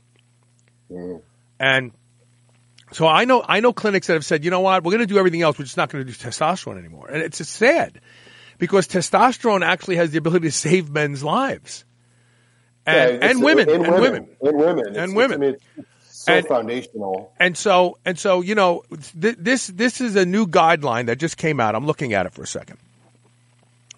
And 1.59 1.91
so 2.91 3.07
I 3.07 3.25
know 3.25 3.43
I 3.47 3.59
know 3.59 3.73
clinics 3.73 4.07
that 4.07 4.13
have 4.13 4.25
said, 4.25 4.43
you 4.43 4.51
know 4.51 4.61
what, 4.61 4.83
we're 4.83 4.91
going 4.91 4.99
to 5.07 5.13
do 5.13 5.17
everything 5.19 5.41
else. 5.41 5.57
We're 5.59 5.65
just 5.65 5.77
not 5.77 5.89
going 5.89 6.05
to 6.05 6.11
do 6.11 6.17
testosterone 6.17 6.77
anymore. 6.79 7.07
And 7.09 7.21
it's 7.21 7.45
sad 7.47 8.01
because 8.57 8.87
testosterone 8.87 9.61
actually 9.65 9.97
has 9.97 10.11
the 10.11 10.17
ability 10.17 10.47
to 10.47 10.51
save 10.51 10.89
men's 10.89 11.23
lives. 11.23 11.85
And, 12.85 13.21
Yeah, 13.21 13.29
and 13.29 13.43
women, 13.43 13.69
and, 13.69 13.81
women. 13.83 14.27
and 14.41 14.57
women, 14.57 14.79
It's- 14.87 14.97
And 14.97 15.15
women. 15.15 15.43
I 15.43 15.45
mean, 15.45 15.57
so 16.09 16.33
And- 16.33 16.47
foundational. 16.47 17.31
And 17.39 17.55
so, 17.57 17.97
and 18.05 18.17
so, 18.17 18.41
you 18.41 18.55
know, 18.55 18.83
th- 19.21 19.35
this 19.39 19.67
this 19.67 20.01
is 20.01 20.15
a 20.15 20.25
new 20.25 20.47
guideline 20.47 21.05
that 21.05 21.17
just 21.19 21.37
came 21.37 21.59
out. 21.59 21.75
I'm 21.75 21.85
looking 21.85 22.13
at 22.13 22.25
it 22.25 22.33
for 22.33 22.41
a 22.43 22.47
second, 22.47 22.77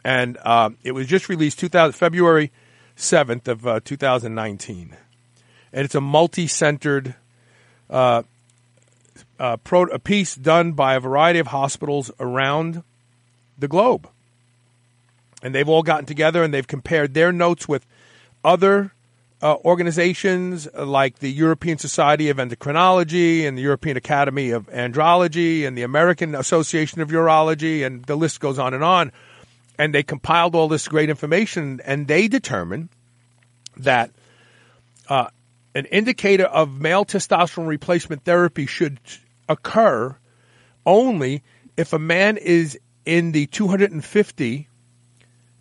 and 0.04 0.38
um, 0.46 0.78
it 0.84 0.92
was 0.92 1.08
just 1.08 1.30
released 1.30 1.60
2000, 1.60 1.94
February 1.94 2.52
7th 2.98 3.48
of 3.48 3.66
uh, 3.66 3.80
2019, 3.84 4.96
and 5.74 5.86
it's 5.86 5.96
a 5.96 6.02
multi-centered 6.02 7.16
uh, 7.90 8.24
uh, 9.42 9.58
pro- 9.58 9.86
a 9.86 9.98
piece 9.98 10.36
done 10.36 10.74
by 10.74 10.94
a 10.94 11.00
variety 11.00 11.40
of 11.40 11.48
hospitals 11.48 12.12
around 12.20 12.84
the 13.58 13.68
globe, 13.68 14.08
and 15.42 15.56
they've 15.56 15.68
all 15.68 15.82
gotten 15.82 16.06
together 16.06 16.44
and 16.44 16.54
they've 16.54 16.68
compared 16.68 17.16
their 17.16 17.32
notes 17.32 17.68
with 17.68 17.84
other 18.44 18.94
uh, 19.42 19.56
organizations 19.66 20.68
uh, 20.78 20.86
like 20.86 21.18
the 21.18 21.32
European 21.32 21.80
Society 21.80 22.30
of 22.30 22.38
Endocrinology 22.38 23.48
and 23.48 23.58
the 23.58 23.64
European 23.64 23.98
Academy 23.98 24.52
of 24.52 24.68
Andrology 24.68 25.66
and 25.66 25.76
the 25.76 25.82
American 25.82 26.36
Association 26.36 27.02
of 27.02 27.10
Urology, 27.10 27.84
and 27.84 28.06
the 28.06 28.16
list 28.16 28.40
goes 28.40 28.60
on 28.60 28.76
and 28.76 28.84
on. 28.84 29.12
And 29.80 29.96
they 29.96 30.04
compiled 30.04 30.54
all 30.54 30.68
this 30.68 30.88
great 30.88 31.10
information, 31.10 31.82
and 31.84 32.08
they 32.08 32.28
determined 32.28 32.90
that 33.78 34.12
uh, 35.10 35.30
an 35.74 35.86
indicator 35.86 36.46
of 36.46 36.80
male 36.80 37.06
testosterone 37.06 37.66
replacement 37.66 38.24
therapy 38.24 38.68
should 38.68 39.00
occur 39.50 40.16
only 40.86 41.44
if 41.78 41.94
a 41.94 42.00
man 42.00 42.38
is 42.38 42.80
in 43.06 43.32
the 43.32 43.48
250 43.48 44.68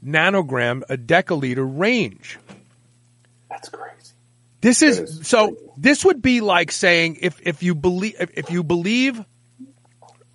nanogram 0.04 0.82
a 0.88 0.96
deciliter 0.96 1.66
range. 1.66 2.38
That's 3.48 3.68
crazy. 3.68 4.14
This 4.60 4.82
is 4.82 4.98
is 4.98 5.28
so. 5.28 5.48
crazy. 5.48 5.66
This 5.76 6.04
would 6.04 6.22
be 6.22 6.40
like 6.40 6.70
saying 6.70 7.18
if 7.20 7.40
if 7.42 7.62
you 7.62 7.74
believe 7.74 8.16
if, 8.20 8.30
if 8.34 8.50
you 8.50 8.62
believe 8.62 9.24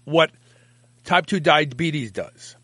what 0.04 0.32
type 1.04 1.26
two 1.26 1.40
diabetes 1.40 2.12
does, 2.12 2.56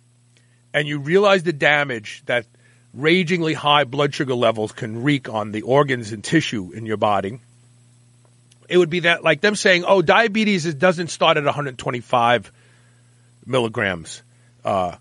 and 0.74 0.88
you 0.88 1.00
realize 1.00 1.44
the 1.44 1.54
damage 1.54 2.24
that 2.26 2.46
ragingly 2.94 3.54
high 3.54 3.84
blood 3.84 4.14
sugar 4.14 4.36
levels 4.36 4.72
can 4.72 5.04
wreak 5.04 5.30
on 5.30 5.52
the 5.52 5.62
organs 5.62 6.12
and 6.12 6.24
tissue 6.24 6.72
in 6.72 6.86
your 6.86 6.98
body, 6.98 7.40
it 8.72 8.78
would 8.78 8.90
be 8.90 9.02
that 9.02 9.24
like 9.24 9.42
them 9.42 9.56
saying, 9.56 9.84
"Oh, 9.86 10.02
diabetes 10.02 10.66
is, 10.66 10.76
doesn't 10.76 11.10
start 11.10 11.38
at 11.38 11.44
125 11.44 12.52
milligrams." 13.46 14.24
Uh, 14.64 14.96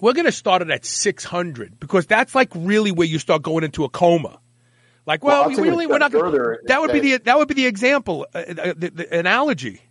we're 0.00 0.12
going 0.12 0.26
to 0.26 0.32
start 0.32 0.62
it 0.62 0.70
at 0.70 0.84
600 0.84 1.80
because 1.80 2.06
that's 2.06 2.34
like 2.34 2.50
really 2.54 2.92
where 2.92 3.08
you 3.08 3.18
start 3.18 3.42
going 3.42 3.64
into 3.64 3.84
a 3.84 3.88
coma. 3.88 4.38
Like, 5.04 5.24
Well, 5.24 5.40
well, 5.40 5.48
we 5.48 5.56
take 5.56 5.64
it 5.64 5.68
a 5.68 5.70
really, 5.70 5.86
we're 5.86 5.98
not. 5.98 6.12
Gonna, 6.12 6.24
further 6.24 6.62
that 6.66 6.80
would 6.80 6.92
be 6.92 7.00
the 7.00 7.18
that 7.24 7.38
would 7.38 7.48
be 7.48 7.54
the 7.54 7.66
example, 7.66 8.26
uh, 8.34 8.38
uh, 8.38 8.74
the, 8.76 8.90
the 8.90 9.18
analogy. 9.18 9.82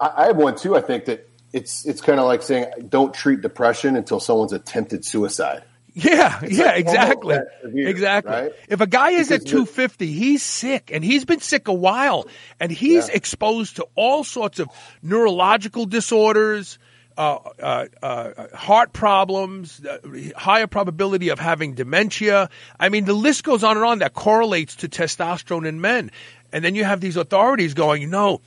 I, 0.00 0.10
I 0.16 0.26
have 0.26 0.36
one 0.36 0.56
too. 0.56 0.74
I 0.74 0.80
think 0.80 1.04
that 1.04 1.28
it's 1.52 1.86
it's 1.86 2.00
kind 2.00 2.18
of 2.18 2.26
like 2.26 2.42
saying 2.42 2.66
don't 2.88 3.14
treat 3.14 3.40
depression 3.40 3.94
until 3.94 4.18
someone's 4.18 4.52
attempted 4.52 5.04
suicide. 5.04 5.62
Yeah, 5.94 6.40
yeah, 6.48 6.64
like 6.66 6.76
exactly, 6.80 7.36
severe, 7.62 7.88
exactly. 7.88 8.32
right? 8.32 8.52
If 8.68 8.80
a 8.80 8.86
guy 8.86 9.10
is 9.10 9.30
at 9.30 9.40
Because 9.40 9.44
the- 9.44 9.50
250, 9.50 10.06
he's 10.12 10.42
sick, 10.42 10.90
and 10.92 11.04
he's 11.04 11.24
been 11.26 11.40
sick 11.40 11.68
a 11.68 11.74
while, 11.74 12.26
and 12.58 12.72
he's 12.72 13.08
Yeah. 13.08 13.14
exposed 13.14 13.76
to 13.76 13.86
all 13.94 14.24
sorts 14.24 14.58
of 14.58 14.68
neurological 15.02 15.84
disorders, 15.84 16.78
uh, 17.18 17.36
uh, 17.62 17.86
uh, 18.02 18.46
heart 18.56 18.94
problems, 18.94 19.82
uh, 19.84 19.98
higher 20.34 20.66
probability 20.66 21.28
of 21.28 21.38
having 21.38 21.74
dementia. 21.74 22.48
I 22.80 22.88
mean, 22.88 23.04
the 23.04 23.12
list 23.12 23.44
goes 23.44 23.62
on 23.62 23.76
and 23.76 23.84
on 23.84 23.98
that 23.98 24.14
correlates 24.14 24.76
to 24.76 24.88
testosterone 24.88 25.66
in 25.68 25.82
men. 25.82 26.10
And 26.54 26.64
then 26.64 26.74
you 26.74 26.84
have 26.84 27.02
these 27.02 27.18
authorities 27.18 27.74
going, 27.74 28.08
no, 28.08 28.40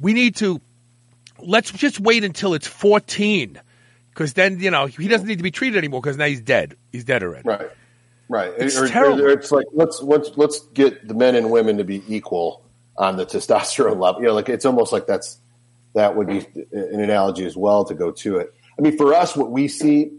we 0.00 0.12
need 0.12 0.34
to, 0.36 0.60
let's 1.38 1.70
just 1.70 2.00
wait 2.00 2.24
until 2.24 2.52
it's 2.54 2.66
14. 2.66 3.60
Because 4.10 4.34
then, 4.34 4.60
you 4.60 4.70
know, 4.70 4.86
he 4.86 5.08
doesn't 5.08 5.26
need 5.26 5.38
to 5.38 5.42
be 5.42 5.50
treated 5.50 5.78
anymore 5.78 6.00
because 6.00 6.16
now 6.16 6.26
he's 6.26 6.40
dead. 6.40 6.76
He's 6.92 7.04
dead 7.04 7.22
already. 7.22 7.48
Right. 7.48 7.70
Right. 8.28 8.52
It's 8.58 8.78
or, 8.78 8.86
terrible. 8.86 9.22
or 9.22 9.30
it's 9.30 9.50
like 9.50 9.66
let's 9.72 10.00
let's 10.02 10.30
let's 10.36 10.60
get 10.68 11.08
the 11.08 11.14
men 11.14 11.34
and 11.34 11.50
women 11.50 11.78
to 11.78 11.84
be 11.84 12.00
equal 12.06 12.62
on 12.96 13.16
the 13.16 13.26
testosterone 13.26 13.98
level. 13.98 14.20
You 14.20 14.28
know, 14.28 14.34
like 14.34 14.48
it's 14.48 14.64
almost 14.64 14.92
like 14.92 15.08
that's 15.08 15.40
that 15.94 16.14
would 16.14 16.28
be 16.28 16.46
an 16.72 17.00
analogy 17.00 17.44
as 17.44 17.56
well 17.56 17.84
to 17.86 17.94
go 17.94 18.12
to 18.12 18.36
it. 18.36 18.54
I 18.78 18.82
mean, 18.82 18.96
for 18.96 19.14
us, 19.14 19.36
what 19.36 19.50
we 19.50 19.66
see 19.66 20.12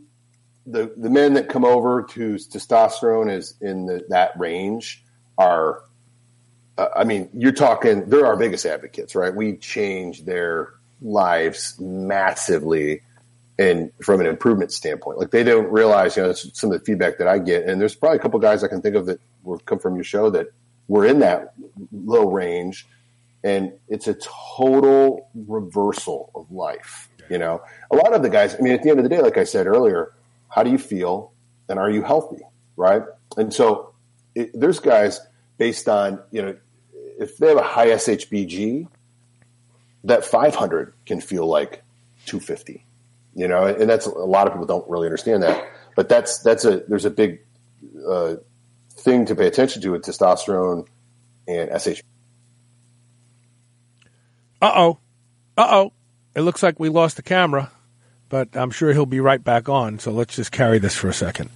the 0.65 0.91
the 0.97 1.09
men 1.09 1.35
that 1.35 1.47
come 1.47 1.63
over 1.63 2.03
to 2.03 2.33
testosterone 2.33 3.31
is 3.31 3.55
in 3.61 3.85
the, 3.85 4.05
that 4.09 4.37
range 4.37 5.03
are. 5.37 5.83
Uh, 6.77 6.87
I 6.95 7.05
mean, 7.05 7.29
you're 7.33 7.53
talking. 7.53 8.09
They're 8.09 8.25
our 8.25 8.35
biggest 8.35 8.65
advocates, 8.65 9.15
right? 9.15 9.33
We 9.33 9.55
change 9.55 10.25
their 10.25 10.73
lives 11.01 11.79
massively 11.79 13.03
and 13.61 13.91
from 14.01 14.19
an 14.19 14.25
improvement 14.25 14.71
standpoint. 14.71 15.19
Like 15.19 15.29
they 15.29 15.43
don't 15.43 15.71
realize, 15.71 16.17
you 16.17 16.23
know, 16.23 16.33
some 16.33 16.71
of 16.71 16.79
the 16.79 16.83
feedback 16.83 17.19
that 17.19 17.27
I 17.27 17.37
get. 17.37 17.65
And 17.65 17.79
there's 17.79 17.93
probably 17.93 18.17
a 18.17 18.21
couple 18.21 18.39
guys 18.39 18.63
I 18.63 18.67
can 18.67 18.81
think 18.81 18.95
of 18.95 19.05
that 19.05 19.21
will 19.43 19.59
come 19.59 19.77
from 19.77 19.93
your 19.93 20.03
show 20.03 20.31
that 20.31 20.47
were 20.87 21.05
in 21.05 21.19
that 21.19 21.53
low 21.91 22.27
range. 22.31 22.87
And 23.43 23.73
it's 23.87 24.07
a 24.07 24.15
total 24.15 25.29
reversal 25.47 26.31
of 26.33 26.51
life. 26.51 27.07
You 27.29 27.37
know, 27.37 27.61
a 27.91 27.95
lot 27.95 28.15
of 28.15 28.23
the 28.23 28.31
guys, 28.31 28.55
I 28.55 28.61
mean, 28.61 28.73
at 28.73 28.81
the 28.81 28.89
end 28.89 28.97
of 28.97 29.03
the 29.03 29.09
day, 29.09 29.21
like 29.21 29.37
I 29.37 29.43
said 29.43 29.67
earlier, 29.67 30.11
how 30.49 30.63
do 30.63 30.71
you 30.71 30.79
feel 30.79 31.31
and 31.69 31.77
are 31.77 31.89
you 31.89 32.01
healthy? 32.01 32.41
Right. 32.75 33.03
And 33.37 33.53
so 33.53 33.93
it, 34.33 34.59
there's 34.59 34.79
guys 34.79 35.21
based 35.59 35.87
on, 35.87 36.19
you 36.31 36.41
know, 36.41 36.57
if 37.19 37.37
they 37.37 37.49
have 37.49 37.57
a 37.57 37.63
high 37.63 37.89
SHBG, 37.89 38.87
that 40.05 40.25
500 40.25 40.93
can 41.05 41.21
feel 41.21 41.45
like 41.45 41.83
250 42.25 42.85
you 43.33 43.47
know, 43.47 43.65
and 43.65 43.89
that's 43.89 44.05
a 44.05 44.09
lot 44.09 44.47
of 44.47 44.53
people 44.53 44.65
don't 44.65 44.89
really 44.89 45.07
understand 45.07 45.43
that. 45.43 45.67
But 45.95 46.09
that's 46.09 46.39
that's 46.39 46.65
a 46.65 46.81
there's 46.87 47.05
a 47.05 47.09
big 47.09 47.41
uh, 48.07 48.35
thing 48.91 49.25
to 49.25 49.35
pay 49.35 49.47
attention 49.47 49.81
to 49.81 49.91
with 49.91 50.03
testosterone 50.03 50.87
and 51.47 51.81
SH. 51.81 52.01
Uh 54.61 54.71
oh, 54.75 54.99
uh 55.57 55.67
oh. 55.69 55.93
It 56.33 56.41
looks 56.41 56.63
like 56.63 56.79
we 56.79 56.87
lost 56.87 57.17
the 57.17 57.23
camera, 57.23 57.71
but 58.29 58.55
I'm 58.55 58.71
sure 58.71 58.93
he'll 58.93 59.05
be 59.05 59.19
right 59.19 59.43
back 59.43 59.67
on. 59.67 59.99
So 59.99 60.11
let's 60.11 60.35
just 60.35 60.51
carry 60.51 60.79
this 60.79 60.95
for 60.95 61.09
a 61.09 61.13
second 61.13 61.49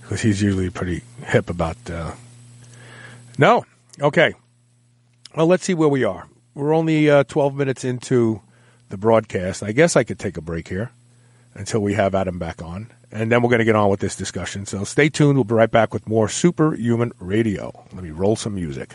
because 0.00 0.22
he's 0.22 0.42
usually 0.42 0.70
pretty 0.70 1.02
hip 1.24 1.50
about. 1.50 1.76
Uh... 1.88 2.12
No, 3.38 3.64
okay. 4.00 4.34
Well, 5.36 5.46
let's 5.46 5.64
see 5.64 5.74
where 5.74 5.88
we 5.88 6.02
are. 6.02 6.26
We're 6.54 6.74
only 6.74 7.08
uh, 7.08 7.22
12 7.24 7.54
minutes 7.54 7.84
into 7.84 8.40
the 8.88 8.96
broadcast. 8.96 9.62
I 9.62 9.70
guess 9.70 9.94
I 9.94 10.02
could 10.02 10.18
take 10.18 10.36
a 10.36 10.40
break 10.40 10.66
here 10.66 10.90
until 11.58 11.80
we 11.80 11.94
have 11.94 12.14
Adam 12.14 12.38
back 12.38 12.62
on. 12.62 12.90
And 13.10 13.32
then 13.32 13.42
we're 13.42 13.48
going 13.48 13.58
to 13.58 13.64
get 13.64 13.76
on 13.76 13.90
with 13.90 14.00
this 14.00 14.16
discussion. 14.16 14.64
So 14.66 14.84
stay 14.84 15.08
tuned. 15.08 15.36
We'll 15.36 15.44
be 15.44 15.54
right 15.54 15.70
back 15.70 15.92
with 15.92 16.08
more 16.08 16.28
Superhuman 16.28 17.12
Radio. 17.18 17.72
Let 17.92 18.04
me 18.04 18.10
roll 18.10 18.36
some 18.36 18.54
music. 18.54 18.94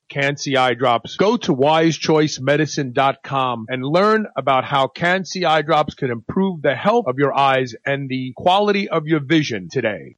Can-C 0.11 0.55
eye 0.57 0.73
drops. 0.73 1.15
Go 1.15 1.37
to 1.37 1.55
wisechoicemedicine.com 1.55 3.67
and 3.69 3.83
learn 3.83 4.27
about 4.35 4.65
how 4.65 4.87
Can-C 4.87 5.45
eye 5.45 5.61
drops 5.61 5.95
can 5.95 6.11
improve 6.11 6.61
the 6.61 6.75
health 6.75 7.05
of 7.07 7.17
your 7.17 7.33
eyes 7.33 7.73
and 7.85 8.09
the 8.09 8.33
quality 8.35 8.89
of 8.89 9.07
your 9.07 9.21
vision 9.21 9.69
today. 9.71 10.17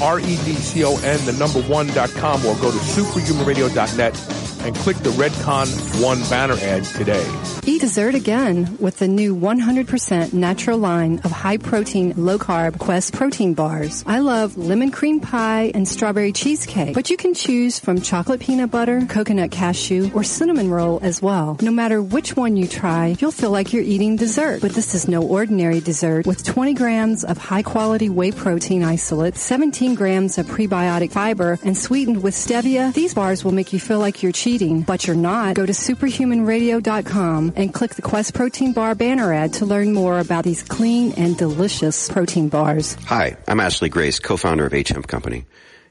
R-E-D-C-O-N, 0.00 1.26
the 1.26 1.32
number 1.32 1.62
one 1.62 1.86
dot 1.88 2.10
com, 2.10 2.44
or 2.44 2.54
go 2.56 2.70
to 2.70 2.78
superhumanradio.net 2.78 4.42
and 4.64 4.76
click 4.76 4.96
the 4.98 5.10
Redcon 5.10 5.66
One 6.02 6.20
banner 6.30 6.54
ad 6.54 6.84
today. 6.84 7.26
Eat 7.64 7.80
dessert 7.80 8.14
again 8.14 8.76
with 8.78 8.98
the 8.98 9.08
new 9.08 9.34
100% 9.36 10.32
natural 10.32 10.78
line 10.78 11.20
of 11.24 11.30
high 11.30 11.56
protein, 11.56 12.12
low 12.16 12.38
carb 12.38 12.78
Quest 12.78 13.12
protein 13.12 13.54
bars. 13.54 14.04
I 14.06 14.20
love 14.20 14.56
lemon 14.56 14.90
cream 14.90 15.20
pie 15.20 15.72
and 15.74 15.86
strawberry 15.86 16.32
cheesecake, 16.32 16.94
but 16.94 17.10
you 17.10 17.16
can 17.16 17.34
choose 17.34 17.78
from 17.78 18.00
chocolate 18.00 18.40
peanut 18.40 18.70
butter, 18.70 19.04
coconut 19.06 19.50
cashew, 19.50 20.10
or 20.14 20.22
cinnamon 20.22 20.70
roll 20.70 21.00
as 21.02 21.20
well. 21.20 21.56
No 21.60 21.70
matter 21.70 22.00
which 22.00 22.36
one 22.36 22.56
you 22.56 22.66
try, 22.68 23.16
you'll 23.18 23.32
feel 23.32 23.50
like 23.50 23.72
you're 23.72 23.82
eating 23.82 24.16
dessert. 24.16 24.60
But 24.60 24.72
this 24.72 24.94
is 24.94 25.08
no 25.08 25.22
ordinary 25.22 25.80
dessert 25.80 26.26
with 26.26 26.44
20 26.44 26.74
grams 26.74 27.24
of 27.24 27.38
high 27.38 27.62
quality 27.62 28.08
whey 28.08 28.32
protein 28.32 28.84
isolate, 28.84 29.36
17 29.72 29.94
grams 29.94 30.36
of 30.36 30.44
prebiotic 30.44 31.12
fiber, 31.12 31.58
and 31.64 31.74
sweetened 31.74 32.22
with 32.22 32.34
stevia. 32.34 32.92
These 32.92 33.14
bars 33.14 33.42
will 33.42 33.52
make 33.52 33.72
you 33.72 33.80
feel 33.80 33.98
like 33.98 34.22
you're 34.22 34.30
cheating, 34.30 34.82
but 34.82 35.06
you're 35.06 35.16
not. 35.16 35.54
Go 35.54 35.64
to 35.64 35.72
superhumanradio.com 35.72 37.54
and 37.56 37.72
click 37.72 37.94
the 37.94 38.02
Quest 38.02 38.34
Protein 38.34 38.74
Bar 38.74 38.94
banner 38.94 39.32
ad 39.32 39.54
to 39.54 39.64
learn 39.64 39.94
more 39.94 40.20
about 40.20 40.44
these 40.44 40.62
clean 40.62 41.12
and 41.12 41.38
delicious 41.38 42.10
protein 42.10 42.50
bars. 42.50 42.98
Hi, 43.06 43.38
I'm 43.48 43.60
Ashley 43.60 43.88
Grace, 43.88 44.18
co-founder 44.18 44.66
of 44.66 44.74
H 44.74 44.90
Hemp 44.90 45.06
Company. 45.06 45.46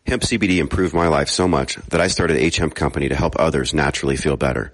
Hemp 0.05 0.21
CBD 0.21 0.59
improved 0.59 0.93
my 0.93 1.07
life 1.07 1.29
so 1.29 1.47
much 1.47 1.77
that 1.89 2.01
I 2.01 2.07
started 2.07 2.37
H 2.37 2.57
Hemp 2.57 2.75
Company 2.75 3.09
to 3.09 3.15
help 3.15 3.35
others 3.39 3.73
naturally 3.73 4.15
feel 4.15 4.37
better. 4.37 4.71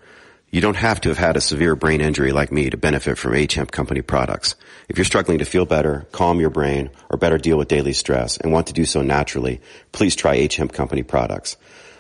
You 0.50 0.62
don't 0.62 0.78
have 0.78 1.02
to 1.02 1.10
have 1.10 1.18
had 1.18 1.36
a 1.36 1.42
severe 1.42 1.76
brain 1.76 2.00
injury 2.00 2.32
like 2.32 2.54
me 2.54 2.70
to 2.70 2.78
benefit 2.78 3.18
from 3.18 3.34
Hemp 3.34 3.70
Company 3.70 4.02
products. 4.02 4.56
If 4.88 4.98
you're 4.98 5.04
struggling 5.04 5.40
to 5.40 5.46
feel 5.46 5.66
better, 5.66 6.08
calm 6.14 6.40
your 6.40 6.50
brain, 6.50 6.90
or 7.10 7.18
better 7.18 7.38
deal 7.38 7.58
with 7.58 7.68
daily 7.68 7.92
stress 7.92 8.38
and 8.38 8.54
want 8.54 8.68
to 8.68 8.74
do 8.74 8.86
so 8.86 9.02
naturally, 9.02 9.60
please 9.92 10.16
try 10.16 10.48
Hemp 10.50 10.72
Company 10.72 11.04
products. 11.04 11.58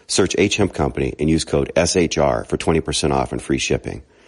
Search 0.08 0.34
Hemp 0.56 0.74
Company 0.74 1.14
and 1.20 1.30
use 1.30 1.44
code 1.44 1.74
SHR 1.76 2.48
for 2.48 2.58
20% 2.58 3.12
off 3.12 3.34
and 3.34 3.42
free 3.42 3.58
shipping. 3.58 4.02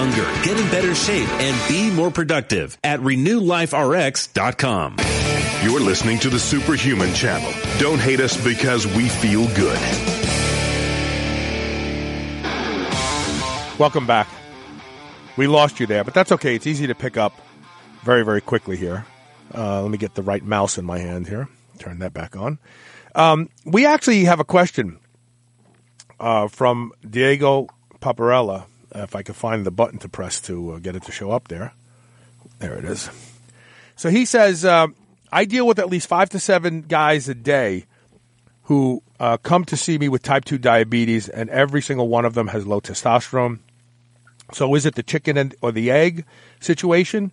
younger, 0.00 0.24
get 0.42 0.58
in 0.58 0.70
better 0.70 0.94
shape, 0.94 1.28
and 1.40 1.68
be 1.68 1.90
more 1.90 2.10
productive 2.10 2.78
at 2.82 3.00
RenewLifeRx.com. 3.00 4.96
You're 5.62 5.80
listening 5.80 6.18
to 6.20 6.30
the 6.30 6.38
Superhuman 6.38 7.12
Channel. 7.12 7.52
Don't 7.78 8.00
hate 8.00 8.20
us 8.20 8.42
because 8.42 8.86
we 8.86 9.10
feel 9.10 9.46
good. 9.54 9.78
Welcome 13.78 14.06
back. 14.06 14.26
We 15.36 15.46
lost 15.46 15.80
you 15.80 15.86
there, 15.86 16.02
but 16.02 16.14
that's 16.14 16.32
okay. 16.32 16.54
It's 16.54 16.66
easy 16.66 16.86
to 16.86 16.94
pick 16.94 17.18
up 17.18 17.34
very, 18.02 18.24
very 18.24 18.40
quickly 18.40 18.78
here. 18.78 19.04
Uh, 19.54 19.82
let 19.82 19.90
me 19.90 19.98
get 19.98 20.14
the 20.14 20.22
right 20.22 20.42
mouse 20.42 20.78
in 20.78 20.86
my 20.86 20.98
hand 20.98 21.28
here. 21.28 21.48
Turn 21.78 21.98
that 21.98 22.14
back 22.14 22.36
on. 22.36 22.58
Um, 23.14 23.50
we 23.66 23.84
actually 23.84 24.24
have 24.24 24.40
a 24.40 24.44
question 24.44 24.98
uh, 26.18 26.48
from 26.48 26.92
Diego 27.08 27.68
Paparella. 28.00 28.64
If 28.94 29.14
I 29.14 29.22
could 29.22 29.36
find 29.36 29.64
the 29.64 29.70
button 29.70 29.98
to 30.00 30.08
press 30.08 30.40
to 30.42 30.72
uh, 30.72 30.78
get 30.78 30.96
it 30.96 31.04
to 31.04 31.12
show 31.12 31.30
up 31.30 31.48
there. 31.48 31.72
There 32.58 32.74
it 32.74 32.84
is. 32.84 33.10
So 33.96 34.10
he 34.10 34.24
says, 34.24 34.64
uh, 34.64 34.88
I 35.32 35.44
deal 35.44 35.66
with 35.66 35.78
at 35.78 35.88
least 35.88 36.08
five 36.08 36.30
to 36.30 36.38
seven 36.38 36.82
guys 36.82 37.28
a 37.28 37.34
day 37.34 37.84
who 38.64 39.02
uh, 39.18 39.36
come 39.36 39.64
to 39.64 39.76
see 39.76 39.98
me 39.98 40.08
with 40.08 40.22
type 40.22 40.44
2 40.44 40.56
diabetes, 40.56 41.28
and 41.28 41.50
every 41.50 41.82
single 41.82 42.08
one 42.08 42.24
of 42.24 42.34
them 42.34 42.48
has 42.48 42.66
low 42.66 42.80
testosterone. 42.80 43.58
So 44.52 44.74
is 44.74 44.86
it 44.86 44.94
the 44.94 45.02
chicken 45.02 45.36
and, 45.36 45.54
or 45.60 45.72
the 45.72 45.90
egg 45.90 46.24
situation? 46.60 47.32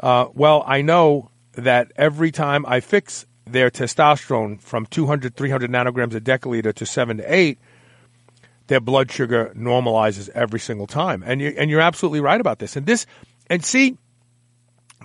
Uh, 0.00 0.26
well, 0.34 0.64
I 0.66 0.82
know 0.82 1.30
that 1.52 1.92
every 1.96 2.30
time 2.30 2.66
I 2.66 2.80
fix 2.80 3.26
their 3.46 3.70
testosterone 3.70 4.60
from 4.60 4.86
200, 4.86 5.36
300 5.36 5.70
nanograms 5.70 6.14
a 6.14 6.20
deciliter 6.20 6.74
to 6.74 6.84
7 6.84 7.18
to 7.18 7.34
8, 7.34 7.58
their 8.66 8.80
blood 8.80 9.10
sugar 9.10 9.52
normalizes 9.56 10.28
every 10.30 10.60
single 10.60 10.86
time. 10.86 11.22
And 11.24 11.40
you 11.40 11.54
and 11.56 11.70
you're 11.70 11.80
absolutely 11.80 12.20
right 12.20 12.40
about 12.40 12.58
this. 12.58 12.76
And 12.76 12.86
this 12.86 13.06
and 13.48 13.64
see 13.64 13.96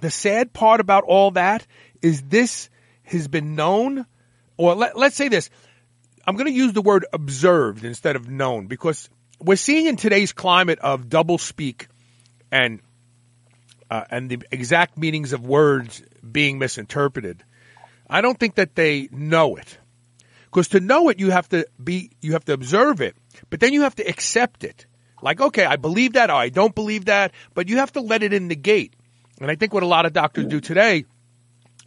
the 0.01 0.11
sad 0.11 0.53
part 0.53 0.79
about 0.79 1.03
all 1.03 1.31
that 1.31 1.65
is 2.01 2.21
this 2.23 2.69
has 3.03 3.27
been 3.27 3.55
known 3.55 4.05
or 4.57 4.75
let, 4.75 4.97
let's 4.97 5.15
say 5.15 5.27
this. 5.27 5.49
I'm 6.25 6.35
going 6.35 6.47
to 6.47 6.53
use 6.53 6.73
the 6.73 6.81
word 6.81 7.05
observed 7.13 7.83
instead 7.83 8.15
of 8.15 8.29
known 8.29 8.67
because 8.67 9.09
we're 9.39 9.55
seeing 9.55 9.87
in 9.87 9.95
today's 9.95 10.33
climate 10.33 10.79
of 10.79 11.09
double 11.09 11.37
speak 11.37 11.87
and 12.51 12.79
uh, 13.89 14.05
and 14.09 14.29
the 14.29 14.41
exact 14.51 14.97
meanings 14.97 15.33
of 15.33 15.45
words 15.45 16.01
being 16.31 16.59
misinterpreted. 16.59 17.43
I 18.09 18.21
don't 18.21 18.39
think 18.39 18.55
that 18.55 18.75
they 18.75 19.09
know 19.11 19.57
it. 19.57 19.77
Because 20.45 20.69
to 20.69 20.79
know 20.79 21.09
it, 21.09 21.19
you 21.19 21.31
have 21.31 21.47
to 21.49 21.65
be, 21.81 22.11
you 22.21 22.33
have 22.33 22.45
to 22.45 22.53
observe 22.53 23.01
it, 23.01 23.15
but 23.49 23.59
then 23.59 23.73
you 23.73 23.81
have 23.81 23.95
to 23.95 24.07
accept 24.07 24.63
it. 24.63 24.85
Like, 25.21 25.39
okay, 25.39 25.65
I 25.65 25.75
believe 25.75 26.13
that, 26.13 26.29
or 26.29 26.35
I 26.35 26.49
don't 26.49 26.73
believe 26.73 27.05
that, 27.05 27.31
but 27.53 27.69
you 27.69 27.77
have 27.77 27.91
to 27.93 28.01
let 28.01 28.23
it 28.23 28.33
in 28.33 28.47
the 28.47 28.55
gate. 28.55 28.95
And 29.39 29.49
I 29.49 29.55
think 29.55 29.73
what 29.73 29.83
a 29.83 29.87
lot 29.87 30.05
of 30.05 30.13
doctors 30.13 30.45
do 30.47 30.59
today 30.59 31.05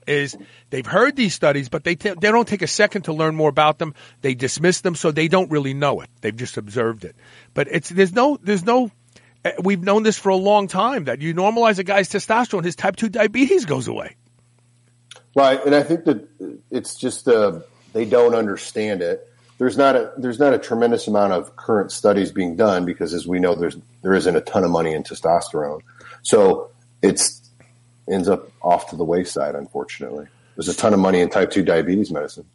is 0.06 0.36
they've 0.70 0.86
heard 0.86 1.16
these 1.16 1.34
studies, 1.34 1.68
but 1.68 1.84
they, 1.84 1.94
t- 1.94 2.14
they 2.20 2.30
don't 2.30 2.46
take 2.46 2.62
a 2.62 2.66
second 2.66 3.02
to 3.02 3.12
learn 3.12 3.34
more 3.34 3.48
about 3.48 3.78
them. 3.78 3.94
They 4.20 4.34
dismiss 4.34 4.82
them, 4.82 4.94
so 4.94 5.10
they 5.10 5.28
don't 5.28 5.50
really 5.50 5.74
know 5.74 6.00
it. 6.00 6.10
They've 6.20 6.36
just 6.36 6.56
observed 6.56 7.04
it. 7.04 7.16
But 7.54 7.68
it's, 7.70 7.88
there's 7.88 8.12
no, 8.12 8.38
there's 8.42 8.64
no, 8.64 8.90
eh, 9.44 9.52
we've 9.62 9.82
known 9.82 10.02
this 10.02 10.18
for 10.18 10.28
a 10.28 10.36
long 10.36 10.68
time 10.68 11.04
that 11.04 11.20
you 11.20 11.34
normalize 11.34 11.78
a 11.78 11.84
guy's 11.84 12.08
testosterone, 12.08 12.64
his 12.64 12.76
type 12.76 12.96
2 12.96 13.08
diabetes 13.08 13.64
goes 13.64 13.88
away. 13.88 14.16
Right, 15.36 15.64
and 15.64 15.74
I 15.74 15.82
think 15.82 16.04
that 16.04 16.28
it's 16.70 16.94
just 16.94 17.26
uh, 17.26 17.60
they 17.92 18.04
don't 18.04 18.34
understand 18.34 19.02
it. 19.02 19.28
There's 19.58 19.76
not 19.76 19.94
a 19.94 20.12
there's 20.16 20.38
not 20.38 20.52
a 20.52 20.58
tremendous 20.58 21.06
amount 21.06 21.32
of 21.32 21.54
current 21.56 21.92
studies 21.92 22.32
being 22.32 22.56
done 22.56 22.84
because, 22.84 23.14
as 23.14 23.26
we 23.26 23.38
know, 23.38 23.54
there's 23.54 23.76
there 24.02 24.14
isn't 24.14 24.34
a 24.34 24.40
ton 24.40 24.64
of 24.64 24.70
money 24.70 24.92
in 24.92 25.02
testosterone, 25.04 25.80
so 26.22 26.70
it's 27.02 27.40
ends 28.08 28.28
up 28.28 28.50
off 28.62 28.90
to 28.90 28.96
the 28.96 29.04
wayside. 29.04 29.54
Unfortunately, 29.54 30.26
there's 30.56 30.68
a 30.68 30.76
ton 30.76 30.92
of 30.92 31.00
money 31.00 31.20
in 31.20 31.30
type 31.30 31.50
two 31.50 31.62
diabetes 31.62 32.10
medicine. 32.10 32.46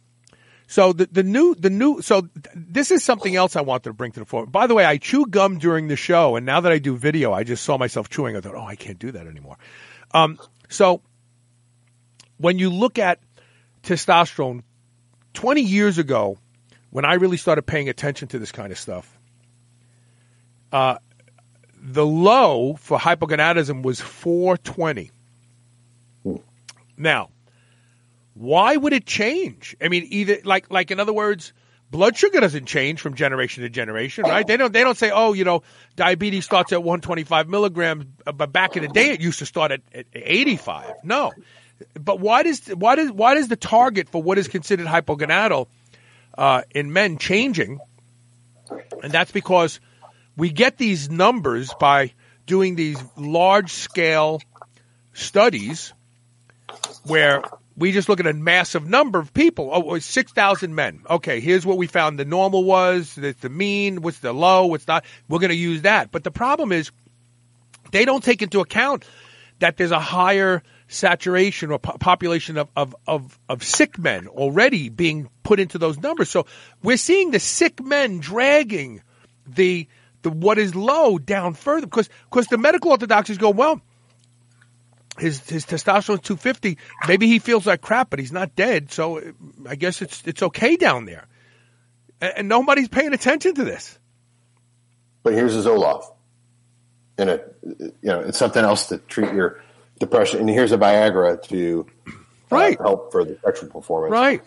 So 0.66 0.92
the 0.92 1.08
the 1.10 1.22
new 1.22 1.54
the 1.54 1.70
new 1.70 2.02
so 2.02 2.28
this 2.54 2.90
is 2.90 3.02
something 3.02 3.34
else 3.34 3.56
I 3.56 3.62
wanted 3.62 3.84
to 3.84 3.92
bring 3.92 4.12
to 4.12 4.20
the 4.20 4.26
fore. 4.26 4.46
By 4.46 4.66
the 4.66 4.74
way, 4.74 4.84
I 4.84 4.98
chew 4.98 5.26
gum 5.26 5.58
during 5.58 5.88
the 5.88 5.96
show, 5.96 6.36
and 6.36 6.46
now 6.46 6.60
that 6.60 6.70
I 6.70 6.78
do 6.78 6.96
video, 6.96 7.32
I 7.32 7.44
just 7.44 7.64
saw 7.64 7.78
myself 7.78 8.08
chewing. 8.08 8.36
I 8.36 8.40
thought, 8.40 8.54
oh, 8.54 8.66
I 8.66 8.76
can't 8.76 8.98
do 8.98 9.10
that 9.12 9.26
anymore. 9.26 9.56
Um, 10.12 10.38
so 10.68 11.02
when 12.36 12.58
you 12.58 12.70
look 12.70 12.98
at 12.98 13.20
testosterone, 13.82 14.62
20 15.34 15.62
years 15.62 15.98
ago, 15.98 16.38
when 16.90 17.04
I 17.04 17.14
really 17.14 17.36
started 17.36 17.62
paying 17.62 17.88
attention 17.88 18.28
to 18.28 18.38
this 18.38 18.52
kind 18.52 18.72
of 18.72 18.78
stuff, 18.78 19.18
uh, 20.72 20.98
the 21.82 22.04
low 22.04 22.74
for 22.74 22.98
hypogonadism 22.98 23.82
was 23.82 24.00
420. 24.00 25.10
Now, 26.96 27.30
why 28.34 28.76
would 28.76 28.92
it 28.92 29.06
change? 29.06 29.76
I 29.80 29.88
mean, 29.88 30.06
either 30.10 30.38
like 30.44 30.70
like 30.70 30.90
in 30.90 31.00
other 31.00 31.12
words, 31.12 31.52
blood 31.90 32.16
sugar 32.16 32.40
doesn't 32.40 32.66
change 32.66 33.00
from 33.00 33.14
generation 33.14 33.62
to 33.62 33.70
generation, 33.70 34.24
right? 34.24 34.46
They 34.46 34.56
don't 34.58 34.72
they 34.72 34.84
don't 34.84 34.98
say, 34.98 35.10
oh, 35.10 35.32
you 35.32 35.44
know, 35.44 35.62
diabetes 35.96 36.44
starts 36.44 36.72
at 36.72 36.82
125 36.82 37.48
milligrams, 37.48 38.04
but 38.24 38.52
back 38.52 38.76
in 38.76 38.82
the 38.82 38.88
day 38.88 39.10
it 39.10 39.20
used 39.20 39.38
to 39.38 39.46
start 39.46 39.72
at, 39.72 39.80
at 39.94 40.06
85. 40.12 40.92
No, 41.04 41.32
but 41.98 42.20
why 42.20 42.42
does 42.42 42.66
why 42.68 42.96
does 42.96 43.10
why 43.10 43.34
does 43.34 43.48
the 43.48 43.56
target 43.56 44.08
for 44.10 44.22
what 44.22 44.36
is 44.36 44.48
considered 44.48 44.86
hypogonadal 44.86 45.68
uh, 46.36 46.62
in 46.74 46.92
men 46.92 47.18
changing? 47.18 47.80
And 49.02 49.12
that's 49.12 49.32
because 49.32 49.80
we 50.36 50.50
get 50.50 50.78
these 50.78 51.10
numbers 51.10 51.74
by 51.78 52.12
doing 52.46 52.74
these 52.74 53.02
large 53.16 53.72
scale 53.72 54.40
studies 55.12 55.92
where 57.04 57.42
we 57.76 57.92
just 57.92 58.08
look 58.08 58.20
at 58.20 58.26
a 58.26 58.34
massive 58.34 58.86
number 58.86 59.18
of 59.18 59.32
people. 59.32 59.70
Oh, 59.72 59.98
6,000 59.98 60.74
men. 60.74 61.02
Okay, 61.08 61.40
here's 61.40 61.64
what 61.64 61.78
we 61.78 61.86
found 61.86 62.18
the 62.18 62.24
normal 62.24 62.64
was, 62.64 63.14
the, 63.14 63.34
the 63.40 63.48
mean, 63.48 64.02
what's 64.02 64.18
the 64.18 64.32
low, 64.32 64.66
what's 64.66 64.86
not. 64.86 65.04
We're 65.28 65.38
going 65.38 65.50
to 65.50 65.56
use 65.56 65.82
that. 65.82 66.10
But 66.10 66.24
the 66.24 66.30
problem 66.30 66.72
is 66.72 66.90
they 67.90 68.04
don't 68.04 68.22
take 68.22 68.42
into 68.42 68.60
account 68.60 69.04
that 69.60 69.76
there's 69.76 69.92
a 69.92 70.00
higher 70.00 70.62
saturation 70.90 71.70
or 71.70 71.78
po- 71.78 71.96
population 71.98 72.58
of, 72.58 72.68
of, 72.76 72.94
of, 73.06 73.38
of 73.48 73.62
sick 73.62 73.98
men 73.98 74.26
already 74.26 74.88
being 74.88 75.30
put 75.42 75.60
into 75.60 75.78
those 75.78 75.98
numbers. 75.98 76.28
So 76.28 76.46
we're 76.82 76.96
seeing 76.96 77.30
the 77.30 77.38
sick 77.40 77.82
men 77.82 78.18
dragging 78.18 79.02
the 79.46 79.88
the 80.22 80.30
what 80.30 80.58
is 80.58 80.74
low 80.74 81.16
down 81.18 81.54
further 81.54 81.86
because 81.86 82.10
because 82.24 82.46
the 82.48 82.58
medical 82.58 82.90
orthodoxies 82.90 83.38
go 83.38 83.50
well. 83.50 83.80
His 85.18 85.40
his 85.48 85.64
testosterone 85.64 86.22
250. 86.22 86.76
Maybe 87.08 87.26
he 87.26 87.38
feels 87.38 87.66
like 87.66 87.80
crap, 87.80 88.10
but 88.10 88.18
he's 88.18 88.32
not 88.32 88.54
dead. 88.54 88.92
So 88.92 89.22
I 89.66 89.76
guess 89.76 90.02
it's 90.02 90.22
it's 90.26 90.42
okay 90.42 90.76
down 90.76 91.06
there, 91.06 91.26
and, 92.20 92.32
and 92.36 92.48
nobody's 92.48 92.88
paying 92.88 93.14
attention 93.14 93.54
to 93.54 93.64
this. 93.64 93.98
But 95.22 95.32
here's 95.34 95.54
Zoloft, 95.54 96.12
and 97.16 97.30
it 97.30 97.56
you 97.64 97.92
know 98.02 98.20
it's 98.20 98.38
something 98.38 98.62
else 98.62 98.88
to 98.88 98.98
treat 98.98 99.32
your 99.32 99.62
depression, 100.00 100.40
and 100.40 100.50
here's 100.50 100.72
a 100.72 100.78
Viagra 100.78 101.40
to 101.44 101.86
uh, 102.08 102.10
Right. 102.50 102.76
help 102.80 103.12
for 103.12 103.24
the 103.24 103.38
sexual 103.44 103.70
performance. 103.70 104.10
Right, 104.10 104.42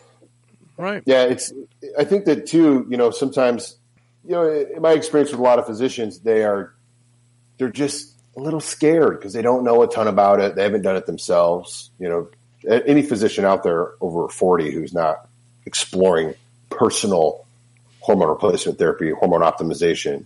right. 0.76 1.02
Yeah, 1.06 1.24
it's. 1.24 1.54
I 1.98 2.04
think 2.04 2.26
that 2.26 2.46
too. 2.48 2.86
You 2.90 2.98
know, 2.98 3.12
sometimes, 3.12 3.78
you 4.26 4.32
know, 4.32 4.52
in 4.52 4.82
my 4.82 4.92
experience 4.92 5.32
with 5.32 5.40
a 5.40 5.44
lot 5.44 5.58
of 5.60 5.66
physicians, 5.66 6.20
they 6.20 6.44
are, 6.44 6.74
they're 7.58 7.70
just 7.70 8.12
a 8.36 8.42
little 8.42 8.60
scared 8.60 9.20
because 9.20 9.32
they 9.32 9.42
don't 9.42 9.64
know 9.64 9.84
a 9.84 9.88
ton 9.88 10.10
about 10.10 10.42
it. 10.42 10.56
They 10.56 10.64
haven't 10.64 10.82
done 10.82 10.98
it 10.98 11.06
themselves. 11.06 11.92
You 11.98 12.10
know, 12.10 12.30
any 12.86 13.04
physician 13.04 13.46
out 13.46 13.64
there 13.64 13.94
over 14.02 14.28
forty 14.28 14.70
who's 14.72 14.94
not 14.94 15.30
exploring 15.66 16.34
personal 16.70 17.46
hormone 18.02 18.28
replacement 18.28 18.78
therapy, 18.78 19.12
hormone 19.12 19.42
optimization, 19.42 20.26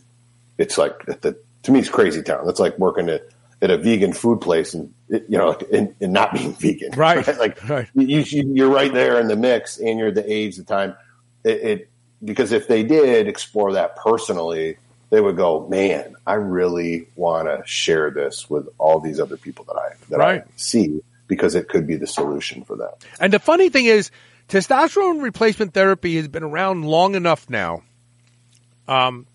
it's 0.57 0.79
like 0.79 1.05
the, 1.21 1.37
to 1.61 1.71
me, 1.71 1.77
it's 1.79 1.89
crazy 1.89 2.23
town. 2.23 2.43
That's 2.47 2.59
like 2.59 2.79
working 2.79 3.07
at 3.09 3.27
at 3.61 3.69
a 3.69 3.77
vegan 3.77 4.13
food 4.13 4.41
place 4.41 4.73
and 4.73 4.91
you 5.09 5.37
know 5.37 5.57
and, 5.71 5.95
and 6.01 6.13
not 6.13 6.33
being 6.33 6.53
vegan. 6.53 6.91
Right. 6.91 7.25
Like 7.37 7.67
Right. 7.69 7.87
you, 7.93 8.19
you, 8.19 8.51
you're 8.53 8.69
right 8.69 8.93
there 8.93 9.19
in 9.19 9.27
the 9.27 9.35
mix, 9.35 9.77
and 9.77 9.97
you're 9.99 10.11
the 10.11 10.29
age, 10.31 10.57
the 10.57 10.63
time. 10.63 10.95
It, 11.43 11.61
it 11.63 11.89
because 12.23 12.51
if 12.51 12.67
they 12.67 12.83
did 12.83 13.27
explore 13.27 13.73
that 13.73 13.95
personally, 13.95 14.77
they 15.09 15.21
would 15.21 15.37
go, 15.37 15.67
"Man, 15.67 16.15
I 16.25 16.33
really 16.33 17.07
want 17.15 17.47
to 17.47 17.61
share 17.65 18.11
this 18.11 18.49
with 18.49 18.67
all 18.77 18.99
these 18.99 19.19
other 19.19 19.37
people 19.37 19.65
that 19.65 19.75
I 19.75 19.89
that 20.09 20.17
Right. 20.19 20.41
I 20.41 20.45
see 20.55 21.01
because 21.27 21.55
it 21.55 21.69
could 21.69 21.85
be 21.87 21.95
the 21.95 22.07
solution 22.07 22.63
for 22.63 22.75
them." 22.75 22.89
And 23.19 23.31
the 23.31 23.39
funny 23.39 23.69
thing 23.69 23.85
is, 23.85 24.11
testosterone 24.49 25.21
replacement 25.21 25.73
therapy 25.73 26.15
has 26.17 26.27
been 26.27 26.43
around 26.43 26.85
long 26.85 27.15
enough 27.15 27.49
now 27.49 27.83
um, 28.87 29.27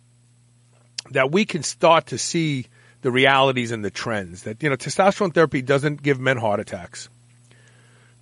that 1.11 1.31
we 1.31 1.45
can 1.45 1.63
start 1.63 2.07
to 2.09 2.19
see 2.19 2.67
the 3.03 3.11
realities 3.11 3.73
and 3.73 3.85
the 3.85 3.91
trends. 3.91 4.45
That 4.45 4.63
you 4.63 4.71
know, 4.71 4.77
testosterone 4.77 5.35
therapy 5.35 5.63
doesn't 5.63 6.03
give 6.03 6.19
men 6.19 6.39
heart 6.39 6.61
attacks. 6.61 7.09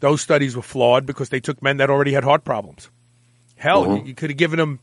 Those 0.01 0.21
studies 0.21 0.57
were 0.57 0.63
flawed 0.63 1.07
because 1.07 1.29
they 1.29 1.41
took 1.41 1.63
men 1.63 1.77
that 1.77 1.91
already 1.91 2.13
had 2.13 2.25
heart 2.25 2.43
problems. 2.43 2.91
Hell, 3.57 3.99
you, 3.99 4.05
you 4.07 4.15
could 4.15 4.31
have 4.31 4.39
given 4.39 4.59
them 4.59 4.81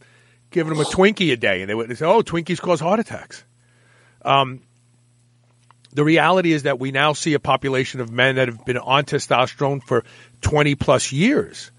given 0.51 0.73
them 0.73 0.85
a 0.85 0.87
Twinkie 0.87 1.33
a 1.33 1.37
day, 1.37 1.61
and 1.61 1.69
they 1.69 1.75
would 1.75 1.95
say, 1.97 2.05
"Oh, 2.05 2.21
Twinkies 2.21 2.61
cause 2.61 2.79
heart 2.79 2.99
attacks." 2.99 3.43
Um, 4.23 4.61
the 5.93 6.03
reality 6.03 6.53
is 6.53 6.63
that 6.63 6.79
we 6.79 6.91
now 6.91 7.13
see 7.13 7.33
a 7.33 7.39
population 7.39 8.01
of 8.01 8.11
men 8.11 8.35
that 8.35 8.47
have 8.47 8.65
been 8.65 8.77
on 8.77 9.05
testosterone 9.05 9.83
for 9.83 10.03
20 10.41 10.75
plus 10.75 11.11
years, 11.11 11.71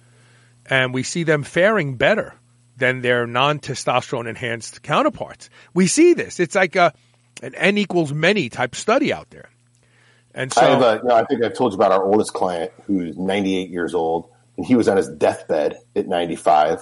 and 0.66 0.92
we 0.92 1.04
see 1.04 1.22
them 1.22 1.44
faring 1.44 1.94
better 1.94 2.34
than 2.76 3.00
their 3.00 3.26
non 3.26 3.60
testosterone 3.60 4.28
enhanced 4.28 4.82
counterparts. 4.82 5.50
We 5.74 5.86
see 5.86 6.14
this. 6.14 6.40
It's 6.40 6.56
like 6.56 6.74
a, 6.74 6.94
an 7.42 7.54
n 7.54 7.78
equals 7.78 8.12
many 8.12 8.48
type 8.48 8.74
study 8.74 9.12
out 9.12 9.30
there. 9.30 9.50
And 10.34 10.52
so 10.52 10.60
I, 10.60 10.64
have 10.66 10.82
a, 10.82 11.00
you 11.02 11.08
know, 11.08 11.14
I 11.14 11.24
think 11.24 11.42
I've 11.42 11.54
told 11.54 11.72
you 11.72 11.76
about 11.76 11.92
our 11.92 12.04
oldest 12.04 12.32
client 12.32 12.70
who's 12.84 13.16
98 13.16 13.70
years 13.70 13.94
old, 13.94 14.30
and 14.56 14.64
he 14.64 14.76
was 14.76 14.88
on 14.88 14.96
his 14.96 15.08
deathbed 15.08 15.78
at 15.96 16.06
95. 16.06 16.80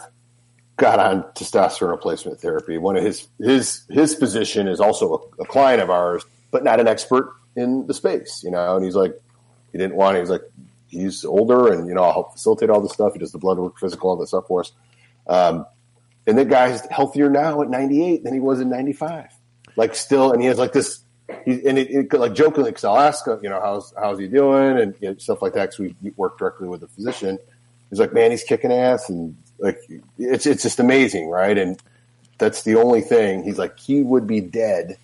Got 0.77 0.99
on 0.99 1.23
testosterone 1.35 1.91
replacement 1.91 2.41
therapy. 2.41 2.77
One 2.77 2.97
of 2.97 3.03
his 3.03 3.29
his 3.39 3.85
his 3.89 4.15
physician 4.15 4.69
is 4.69 4.79
also 4.79 5.33
a, 5.39 5.43
a 5.43 5.47
client 5.47 5.81
of 5.81 5.89
ours, 5.89 6.23
but 6.51 6.65
not 6.65 6.81
an 6.81 6.87
expert 6.87 7.35
in 7.55 7.87
the 7.87 7.95
space, 7.95 8.43
you 8.45 8.51
know. 8.51 8.77
And 8.77 8.85
he's 8.85 8.95
like, 8.95 9.19
he 9.73 9.79
didn't 9.79 9.97
want. 9.97 10.17
He 10.17 10.21
was 10.21 10.29
like, 10.29 10.43
he's 10.89 11.25
older, 11.25 11.73
and 11.73 11.89
you 11.89 11.95
know, 11.95 12.03
I'll 12.03 12.13
help 12.13 12.33
facilitate 12.33 12.69
all 12.69 12.83
this 12.83 12.93
stuff. 12.93 13.15
He 13.15 13.19
does 13.19 13.33
the 13.33 13.39
blood 13.39 13.59
work, 13.59 13.79
physical, 13.79 14.11
all 14.11 14.17
this 14.17 14.29
stuff 14.29 14.47
for 14.49 14.61
us. 14.61 14.73
Um, 15.27 15.65
and 16.27 16.37
the 16.37 16.45
guy's 16.45 16.85
healthier 16.87 17.31
now 17.31 17.63
at 17.63 17.71
98 17.71 18.25
than 18.25 18.35
he 18.35 18.41
was 18.41 18.61
in 18.61 18.69
95. 18.69 19.36
Like 19.77 19.95
still, 19.95 20.33
and 20.33 20.41
he 20.41 20.49
has 20.49 20.59
like 20.59 20.73
this. 20.73 21.01
He, 21.45 21.67
and 21.67 21.79
it, 21.79 21.91
it 21.91 22.13
like 22.13 22.35
jokingly, 22.35 22.71
because 22.71 22.85
I'll 22.85 22.99
ask 22.99 23.27
him, 23.27 23.39
you 23.43 23.49
know, 23.49 23.61
how's 23.61 23.93
how's 23.99 24.19
he 24.19 24.27
doing, 24.27 24.79
and 24.79 24.95
you 25.01 25.11
know, 25.11 25.17
stuff 25.17 25.43
like 25.43 25.53
that. 25.55 25.71
Because 25.71 25.95
we 26.01 26.11
work 26.17 26.39
directly 26.39 26.69
with 26.69 26.81
the 26.81 26.89
physician. 26.89 27.39
He's 27.91 28.01
like, 28.01 28.13
man, 28.13 28.31
he's 28.31 28.45
kicking 28.45 28.73
ass, 28.73 29.09
and 29.09 29.37
like 29.59 29.79
it's 30.19 30.47
it's 30.47 30.63
just 30.63 30.81
amazing, 30.81 31.29
right? 31.29 31.57
And 31.57 31.81
that's 32.39 32.63
the 32.63 32.77
only 32.77 33.01
thing. 33.01 33.45
He's 33.45 33.59
like, 33.59 33.79
he 33.79 34.03
would 34.03 34.27
be 34.27 34.41
dead 34.41 34.99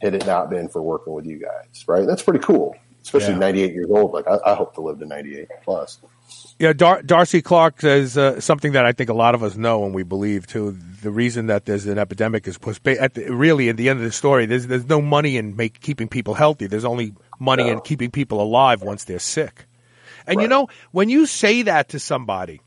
had 0.00 0.14
it 0.14 0.26
not 0.26 0.48
been 0.50 0.68
for 0.68 0.80
working 0.80 1.12
with 1.12 1.26
you 1.26 1.38
guys, 1.38 1.84
right? 1.86 2.06
That's 2.06 2.22
pretty 2.22 2.40
cool, 2.40 2.76
especially 3.02 3.34
Yeah. 3.34 3.38
98 3.38 3.72
years 3.72 3.90
old. 3.90 4.12
Like 4.12 4.26
I, 4.26 4.38
I 4.52 4.54
hope 4.54 4.74
to 4.74 4.80
live 4.80 4.98
to 5.00 5.06
98 5.06 5.48
plus. 5.64 5.98
Yeah, 6.58 6.74
Dar- 6.74 7.02
Darcy 7.02 7.40
Clark 7.42 7.80
says 7.80 8.18
uh, 8.18 8.38
something 8.40 8.72
that 8.72 8.84
I 8.84 8.92
think 8.92 9.08
a 9.10 9.14
lot 9.14 9.34
of 9.34 9.42
us 9.42 9.56
know 9.56 9.84
and 9.84 9.94
we 9.94 10.02
believe 10.02 10.46
too. 10.46 10.76
The 11.02 11.10
reason 11.10 11.46
that 11.46 11.64
there's 11.64 11.86
an 11.86 11.98
epidemic 11.98 12.46
is 12.46 12.58
because 12.58 12.78
ba- 12.78 13.00
at 13.00 13.14
the, 13.14 13.30
really 13.34 13.68
at 13.70 13.76
the 13.78 13.88
end 13.88 13.98
of 14.00 14.04
the 14.04 14.12
story, 14.12 14.44
there's 14.46 14.66
there's 14.66 14.86
no 14.86 15.00
money 15.00 15.36
in 15.38 15.56
make, 15.56 15.80
keeping 15.80 16.06
people 16.08 16.34
healthy. 16.34 16.66
There's 16.66 16.84
only 16.84 17.14
money 17.38 17.68
in 17.68 17.80
keeping 17.80 18.10
people 18.10 18.42
alive 18.42 18.82
once 18.82 19.04
they're 19.04 19.18
sick. 19.18 19.64
And 20.26 20.40
you 20.42 20.48
know, 20.48 20.68
when 20.92 21.08
you 21.08 21.24
say 21.26 21.62
that 21.62 21.88
to 21.90 21.98
somebody, 21.98 22.60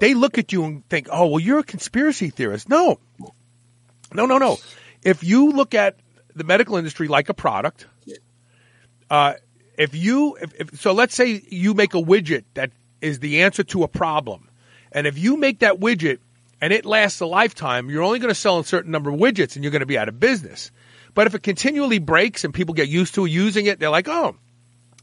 they 0.00 0.14
look 0.14 0.38
at 0.38 0.52
you 0.52 0.64
and 0.64 0.88
think, 0.88 1.08
"Oh, 1.10 1.26
well, 1.26 1.40
you're 1.40 1.58
a 1.58 1.64
conspiracy 1.64 2.30
theorist." 2.30 2.68
No, 2.68 3.00
no, 4.14 4.26
no, 4.26 4.38
no. 4.38 4.58
If 5.02 5.24
you 5.24 5.50
look 5.50 5.74
at 5.74 5.96
the 6.36 6.44
medical 6.44 6.76
industry 6.76 7.08
like 7.08 7.28
a 7.28 7.34
product, 7.34 7.86
uh, 9.10 9.34
if 9.78 9.94
you 9.94 10.36
if, 10.42 10.52
if 10.60 10.80
so 10.80 10.92
let's 10.92 11.14
say 11.14 11.42
you 11.48 11.72
make 11.72 11.94
a 11.94 12.02
widget 12.02 12.44
that 12.54 12.70
is 13.00 13.20
the 13.20 13.42
answer 13.42 13.62
to 13.62 13.84
a 13.84 13.88
problem. 13.88 14.50
And 14.92 15.06
if 15.06 15.16
you 15.16 15.36
make 15.36 15.60
that 15.60 15.78
widget 15.78 16.18
and 16.60 16.72
it 16.72 16.84
lasts 16.84 17.20
a 17.20 17.26
lifetime 17.26 17.88
you're 17.88 18.02
only 18.02 18.18
going 18.18 18.28
to 18.28 18.34
sell 18.34 18.58
a 18.58 18.64
certain 18.64 18.90
number 18.90 19.10
of 19.10 19.18
widgets 19.18 19.54
and 19.54 19.64
you're 19.64 19.70
going 19.70 19.80
to 19.80 19.86
be 19.86 19.96
out 19.96 20.08
of 20.08 20.20
business. 20.20 20.70
But 21.14 21.26
if 21.26 21.34
it 21.34 21.42
continually 21.42 22.00
breaks 22.00 22.44
and 22.44 22.52
people 22.52 22.74
get 22.74 22.88
used 22.88 23.14
to 23.14 23.24
using 23.24 23.66
it 23.66 23.78
they're 23.78 23.88
like 23.88 24.08
oh 24.08 24.36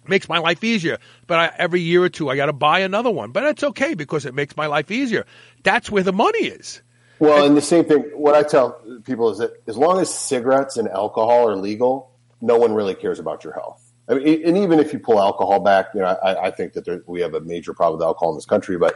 makes 0.07 0.29
my 0.29 0.37
life 0.37 0.63
easier. 0.63 0.99
But 1.25 1.39
I, 1.39 1.51
every 1.57 1.81
year 1.81 2.03
or 2.03 2.09
two 2.09 2.29
i 2.29 2.35
got 2.35 2.47
to 2.47 2.53
buy 2.53 2.79
another 2.79 3.09
one. 3.09 3.31
But 3.31 3.41
that's 3.41 3.63
okay 3.63 3.95
because 3.95 4.25
it 4.25 4.35
makes 4.35 4.55
my 4.55 4.67
life 4.67 4.91
easier. 4.91 5.25
That's 5.63 5.89
where 5.89 6.03
the 6.03 6.13
money 6.13 6.45
is. 6.45 6.81
Well, 7.17 7.45
and 7.45 7.55
the 7.55 7.61
same 7.61 7.85
thing. 7.85 8.01
What 8.13 8.35
I 8.35 8.43
tell 8.43 8.73
people 9.05 9.29
is 9.29 9.37
that 9.37 9.51
as 9.67 9.77
long 9.77 10.01
as 10.01 10.13
cigarettes 10.13 10.75
and 10.75 10.89
alcohol 10.89 11.47
are 11.49 11.55
legal, 11.55 12.11
no 12.41 12.57
one 12.57 12.73
really 12.73 12.93
cares 12.93 13.19
about 13.19 13.45
your 13.45 13.53
health. 13.53 13.84
I 14.07 14.13
mean, 14.15 14.45
and 14.45 14.57
even 14.57 14.79
if 14.79 14.93
you 14.93 14.99
pull 14.99 15.19
alcohol 15.19 15.59
back, 15.59 15.87
you 15.93 16.01
know, 16.01 16.07
I, 16.07 16.47
I 16.47 16.51
think 16.51 16.73
that 16.73 16.85
there, 16.85 17.01
we 17.07 17.21
have 17.21 17.33
a 17.33 17.41
major 17.41 17.73
problem 17.73 17.99
with 17.99 18.05
alcohol 18.05 18.31
in 18.31 18.37
this 18.37 18.45
country. 18.45 18.77
But 18.77 18.95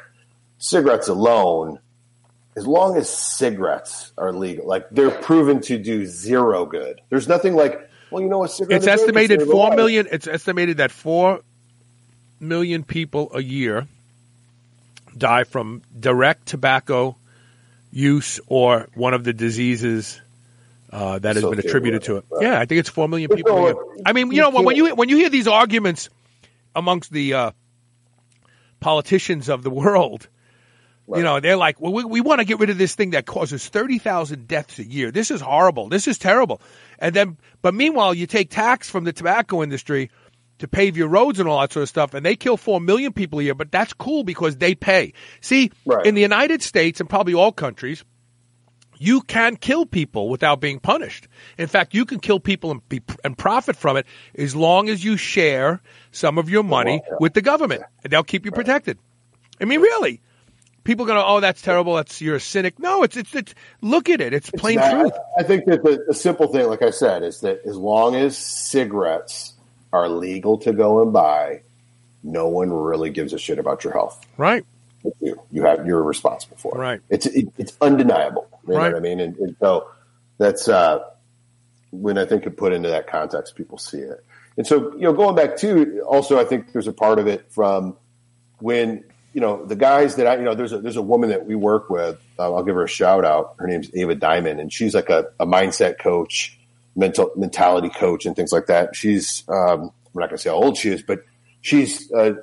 cigarettes 0.60 1.08
alone, 1.08 1.80
as 2.56 2.68
long 2.68 2.96
as 2.96 3.10
cigarettes 3.10 4.12
are 4.18 4.32
legal, 4.32 4.68
like 4.68 4.90
they're 4.92 5.10
proven 5.10 5.62
to 5.62 5.78
do 5.78 6.06
zero 6.06 6.66
good. 6.66 7.02
There's 7.10 7.28
nothing 7.28 7.56
like, 7.56 7.90
well, 8.12 8.22
you 8.22 8.30
know, 8.30 8.44
a 8.44 8.48
cigarette. 8.48 8.84
it's 8.84 8.86
a 8.86 8.90
day 8.90 8.96
can 8.96 9.02
estimated 9.02 9.42
four 9.44 9.76
million. 9.76 10.08
It's 10.12 10.28
estimated 10.28 10.78
that 10.78 10.92
four 10.92 11.42
million 12.40 12.84
people 12.84 13.32
a 13.34 13.42
year 13.42 13.88
die 15.18 15.44
from 15.44 15.82
direct 16.00 16.46
tobacco 16.46 17.16
use 17.92 18.40
or 18.48 18.88
one 18.94 19.14
of 19.14 19.24
the 19.24 19.34
diseases 19.34 20.22
uh, 20.92 21.20
that 21.20 21.36
has 21.36 21.44
been 21.46 21.60
attributed 21.60 22.04
to 22.04 22.18
it. 22.18 22.26
right. 22.30 22.42
Yeah, 22.44 22.60
I 22.60 22.66
think 22.66 22.80
it's 22.80 22.90
four 22.90 23.08
million 23.08 23.30
people. 23.34 23.52
a 23.54 23.56
no, 23.56 23.66
year. 23.68 23.76
I 24.06 24.14
mean, 24.14 24.28
you 24.28 24.38
you 24.38 24.42
know, 24.42 24.50
when, 24.50 24.66
when 24.66 24.76
you 24.76 24.96
when 24.96 25.10
you 25.10 25.18
hear 25.18 25.30
these 25.30 25.48
arguments 25.48 26.10
amongst 26.76 27.12
the 27.12 27.34
uh, 27.34 27.52
politicians 28.80 29.50
of 29.50 29.64
the 29.64 29.70
world. 29.70 30.28
You 31.12 31.24
know, 31.24 31.40
they're 31.40 31.58
like, 31.58 31.82
well, 31.82 31.92
we, 31.92 32.04
we 32.04 32.22
want 32.22 32.38
to 32.38 32.46
get 32.46 32.60
rid 32.60 32.70
of 32.70 32.78
this 32.78 32.94
thing 32.94 33.10
that 33.12 33.26
causes 33.26 33.68
30,000 33.68 34.48
deaths 34.48 34.78
a 34.78 34.84
year. 34.84 35.10
This 35.10 35.32
is 35.32 35.42
horrible. 35.42 35.90
This 35.90 36.08
is 36.08 36.20
terrible. 36.20 36.62
And 37.00 37.16
then, 37.16 37.38
but 37.64 37.74
meanwhile, 37.74 38.14
you 38.14 38.28
take 38.28 38.52
tax 38.52 38.88
from 38.92 39.06
the 39.06 39.12
tobacco 39.12 39.64
industry 39.64 40.12
to 40.60 40.68
pave 40.68 40.98
your 40.98 41.08
roads 41.08 41.40
and 41.40 41.50
all 41.50 41.60
that 41.62 41.74
sort 41.74 41.82
of 41.82 41.90
stuff, 41.90 42.14
and 42.14 42.24
they 42.24 42.36
kill 42.36 42.58
4 42.58 42.80
million 42.80 43.12
people 43.12 43.40
a 43.40 43.44
year, 43.44 43.56
but 43.56 43.72
that's 43.72 43.92
cool 43.94 44.24
because 44.24 44.58
they 44.58 44.76
pay. 44.76 45.14
See, 45.42 45.72
Right. 45.84 46.06
in 46.06 46.14
the 46.14 46.22
United 46.22 46.62
States 46.62 47.00
and 47.00 47.10
probably 47.10 47.34
all 47.34 47.52
countries, 47.52 48.06
you 49.00 49.22
can 49.22 49.56
kill 49.56 49.86
people 49.86 50.30
without 50.30 50.60
being 50.60 50.80
punished. 50.80 51.28
In 51.58 51.68
fact, 51.68 51.96
you 51.96 52.06
can 52.06 52.20
kill 52.20 52.40
people 52.40 52.70
and, 52.70 52.88
be, 52.90 53.02
and 53.24 53.36
profit 53.36 53.76
from 53.76 53.98
it 53.98 54.06
as 54.36 54.56
long 54.56 54.90
as 54.90 55.04
you 55.04 55.18
share 55.18 55.82
some 56.12 56.38
of 56.38 56.50
your 56.50 56.64
money 56.64 57.02
yeah. 57.04 57.16
with 57.20 57.34
the 57.34 57.42
government, 57.42 57.82
and 58.04 58.14
they'll 58.14 58.24
keep 58.24 58.46
you 58.46 58.52
protected. 58.52 59.00
I 59.60 59.66
mean, 59.66 59.82
really. 59.82 60.22
People 60.86 61.06
are 61.06 61.08
going 61.08 61.20
to, 61.20 61.26
oh, 61.26 61.40
that's 61.40 61.62
terrible. 61.62 61.96
That's 61.96 62.20
you're 62.22 62.38
a 62.38 62.40
cynic. 62.40 62.80
No, 62.80 63.04
it's 63.04 63.16
it's, 63.16 63.36
it's 63.36 63.54
look 63.82 64.10
at 64.10 64.22
it. 64.22 64.34
It's 64.34 64.50
plain 64.50 64.78
That- 64.78 64.92
truth. 64.92 65.14
I 65.38 65.44
think 65.44 65.66
that 65.66 65.84
the, 65.84 66.04
the 66.08 66.14
simple 66.14 66.48
thing, 66.48 66.68
like 66.68 66.82
I 66.82 66.90
said, 66.90 67.24
is 67.24 67.42
that 67.42 67.62
as 67.66 67.78
long 67.78 68.16
as 68.16 68.38
cigarettes 68.38 69.54
are 69.94 70.10
legal 70.10 70.58
to 70.60 70.74
go 70.74 71.02
and 71.04 71.14
buy, 71.14 71.62
no 72.24 72.48
one 72.48 72.72
really 72.72 73.12
gives 73.12 73.34
a 73.34 73.38
shit 73.38 73.60
about 73.60 73.84
your 73.84 73.94
health. 73.94 74.26
Right. 74.38 74.66
You, 75.22 75.42
you 75.52 75.64
have 75.64 75.86
you're 75.86 76.04
responsible 76.04 76.58
for 76.58 76.76
it. 76.76 76.80
Right. 76.80 77.02
It's 77.10 77.26
it, 77.26 77.48
it's 77.58 77.76
undeniable. 77.82 78.48
You 78.68 78.74
know 78.74 78.80
Right. 78.80 78.92
what 78.94 78.98
I 78.98 79.02
mean? 79.02 79.20
And, 79.20 79.36
and 79.38 79.56
so 79.60 79.90
that's 80.38 80.68
uh, 80.68 81.00
when 81.92 82.18
I 82.18 82.26
think 82.26 82.46
you 82.46 82.52
put 82.52 82.74
into 82.74 82.90
that 82.90 83.08
context, 83.08 83.56
people 83.56 83.78
see 83.78 84.00
it. 84.00 84.24
And 84.58 84.68
so 84.68 84.94
you 84.94 85.02
know, 85.02 85.14
going 85.14 85.36
back 85.36 85.56
to 85.58 86.02
also, 86.02 86.40
I 86.40 86.44
think 86.44 86.74
there's 86.74 86.88
a 86.88 86.94
part 86.94 87.18
of 87.20 87.28
it 87.28 87.46
from 87.52 87.96
when 88.60 89.04
you 89.34 89.42
know 89.42 89.66
the 89.66 89.76
guys 89.76 90.16
that 90.18 90.28
I 90.28 90.36
you 90.36 90.44
know 90.44 90.54
there's 90.56 90.74
a 90.74 90.80
there's 90.80 90.98
a 90.98 91.02
woman 91.02 91.30
that 91.30 91.46
we 91.46 91.56
work 91.56 91.90
with. 91.90 92.20
Uh, 92.38 92.54
I'll 92.54 92.64
give 92.64 92.76
her 92.76 92.84
a 92.84 92.88
shout 92.90 93.24
out. 93.24 93.56
Her 93.60 93.68
name's 93.68 93.90
Ava 93.96 94.16
Diamond, 94.16 94.60
and 94.60 94.72
she's 94.72 94.94
like 94.94 95.10
a, 95.10 95.28
a 95.40 95.46
mindset 95.46 95.98
coach, 96.00 96.60
mental 96.96 97.32
mentality 97.38 97.90
coach, 97.90 98.26
and 98.26 98.36
things 98.36 98.52
like 98.52 98.66
that. 98.68 98.96
She's 98.96 99.44
um, 99.48 99.92
I'm 100.14 100.20
not 100.22 100.30
going 100.30 100.30
to 100.32 100.38
say 100.40 100.50
how 100.50 100.58
old 100.58 100.76
she 100.78 100.90
is, 100.90 101.02
but 101.04 101.24
she's 101.62 102.12
uh, 102.12 102.34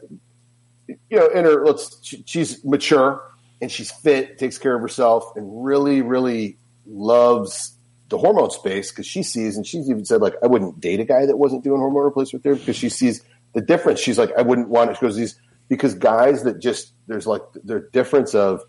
you 0.89 1.19
know 1.19 1.29
in 1.29 1.45
her 1.45 1.65
let's 1.65 1.99
she, 2.03 2.23
she's 2.27 2.65
mature 2.65 3.23
and 3.61 3.73
she's 3.73 3.91
fit, 3.91 4.39
takes 4.39 4.59
care 4.59 4.75
of 4.75 4.83
herself, 4.83 5.33
and 5.37 5.65
really 5.65 6.03
really 6.03 6.59
loves 6.87 7.77
the 8.09 8.19
hormone 8.19 8.51
space 8.51 8.91
because 8.91 9.07
she 9.07 9.23
sees 9.23 9.57
and 9.57 9.67
she's 9.67 9.91
even 9.91 10.05
said 10.05 10.21
like 10.21 10.35
I 10.43 10.47
wouldn't 10.47 10.81
date 10.81 11.01
a 11.01 11.05
guy 11.05 11.27
that 11.27 11.37
wasn't 11.37 11.65
doing 11.65 11.81
hormone 11.81 12.05
replacement 12.05 12.43
therapy 12.45 12.61
because 12.61 12.77
she 12.77 12.89
sees 12.89 13.23
the 13.55 13.61
difference. 13.61 14.01
She's 14.01 14.19
like 14.19 14.31
I 14.37 14.43
wouldn't 14.43 14.69
want 14.69 14.91
it 14.91 15.01
because 15.01 15.17
these 15.17 15.39
because 15.69 15.95
guys 15.95 16.45
that 16.45 16.61
just 16.61 16.93
there's 17.07 17.27
like 17.27 17.43
the 17.65 17.89
difference 17.93 18.35
of 18.35 18.63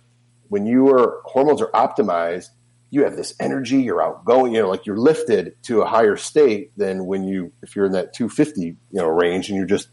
when 0.50 0.66
your 0.66 1.22
hormones 1.26 1.62
are 1.62 1.72
optimized, 1.72 2.48
you 2.90 3.04
have 3.04 3.16
this 3.16 3.34
energy, 3.40 3.82
you're 3.82 4.02
outgoing, 4.02 4.56
you 4.56 4.62
know, 4.62 4.70
like 4.70 4.86
you're 4.86 4.98
lifted 4.98 5.62
to 5.64 5.82
a 5.82 5.86
higher 5.86 6.16
state 6.16 6.72
than 6.78 7.06
when 7.06 7.26
you 7.26 7.52
if 7.62 7.76
you're 7.76 7.86
in 7.86 7.92
that 7.92 8.14
250 8.14 8.62
you 8.62 8.76
know 8.94 9.08
range 9.08 9.50
and 9.50 9.58
you're 9.58 9.68
just 9.68 9.90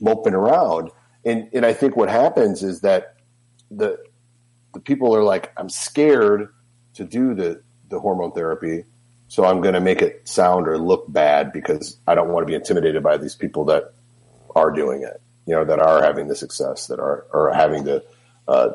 moping 0.00 0.34
around. 0.34 0.90
And 1.24 1.48
and 1.52 1.64
I 1.64 1.72
think 1.72 1.96
what 1.96 2.08
happens 2.08 2.62
is 2.62 2.80
that 2.80 3.16
the 3.70 3.98
the 4.74 4.80
people 4.80 5.14
are 5.14 5.22
like, 5.22 5.52
I'm 5.56 5.68
scared 5.68 6.48
to 6.94 7.04
do 7.04 7.34
the 7.34 7.62
the 7.88 8.00
hormone 8.00 8.32
therapy, 8.32 8.84
so 9.28 9.44
I'm 9.44 9.60
going 9.60 9.74
to 9.74 9.80
make 9.80 10.02
it 10.02 10.26
sound 10.28 10.66
or 10.66 10.78
look 10.78 11.04
bad 11.12 11.52
because 11.52 11.98
I 12.06 12.14
don't 12.14 12.28
want 12.28 12.46
to 12.46 12.50
be 12.50 12.54
intimidated 12.54 13.02
by 13.02 13.16
these 13.16 13.34
people 13.34 13.64
that 13.66 13.92
are 14.54 14.70
doing 14.70 15.02
it. 15.02 15.20
You 15.46 15.54
know, 15.56 15.64
that 15.64 15.80
are 15.80 16.02
having 16.02 16.28
the 16.28 16.36
success, 16.36 16.86
that 16.86 17.00
are 17.00 17.26
are 17.32 17.52
having 17.52 17.84
the 17.84 18.04
uh, 18.48 18.70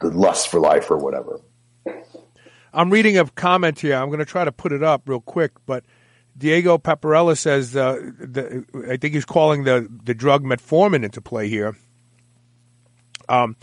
the 0.00 0.10
lust 0.10 0.48
for 0.48 0.60
life 0.60 0.90
or 0.90 0.96
whatever. 0.96 1.40
I'm 2.72 2.90
reading 2.90 3.16
a 3.16 3.24
comment 3.24 3.80
here. 3.80 3.96
I'm 3.96 4.08
going 4.08 4.18
to 4.18 4.26
try 4.26 4.44
to 4.44 4.52
put 4.52 4.70
it 4.70 4.82
up 4.82 5.08
real 5.08 5.20
quick, 5.20 5.52
but 5.64 5.84
Diego 6.36 6.76
Paparella 6.76 7.36
says 7.36 7.74
uh, 7.74 7.94
the, 8.18 8.64
I 8.90 8.96
think 8.96 9.14
he's 9.14 9.24
calling 9.24 9.64
the 9.64 9.88
the 10.04 10.14
drug 10.14 10.44
metformin 10.44 11.04
into 11.04 11.20
play 11.20 11.48
here. 11.48 11.76
Um, 13.28 13.56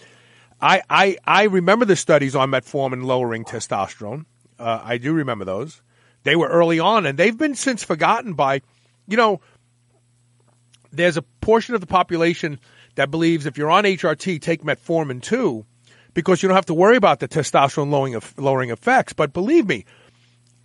I 0.59 0.81
I 0.89 1.17
I 1.25 1.43
remember 1.43 1.85
the 1.85 1.95
studies 1.95 2.35
on 2.35 2.49
metformin 2.49 3.03
lowering 3.03 3.45
testosterone. 3.45 4.25
Uh, 4.57 4.81
I 4.83 4.97
do 4.97 5.13
remember 5.13 5.45
those. 5.45 5.81
They 6.23 6.35
were 6.35 6.47
early 6.47 6.79
on, 6.79 7.05
and 7.05 7.17
they've 7.17 7.37
been 7.37 7.55
since 7.55 7.83
forgotten 7.83 8.33
by, 8.33 8.61
you 9.07 9.17
know, 9.17 9.41
there's 10.91 11.17
a 11.17 11.21
portion 11.41 11.75
of 11.75 11.81
the 11.81 11.87
population 11.87 12.59
that 12.95 13.11
believes 13.11 13.45
if 13.45 13.57
you're 13.57 13.69
on 13.69 13.83
HRT, 13.83 14.41
take 14.41 14.63
metformin 14.63 15.21
too, 15.21 15.65
because 16.13 16.41
you 16.41 16.47
don't 16.47 16.55
have 16.55 16.67
to 16.67 16.73
worry 16.73 16.95
about 16.95 17.19
the 17.19 17.27
testosterone 17.27 17.89
lowering 17.89 18.19
lowering 18.37 18.69
effects. 18.69 19.13
But 19.13 19.33
believe 19.33 19.67
me, 19.67 19.85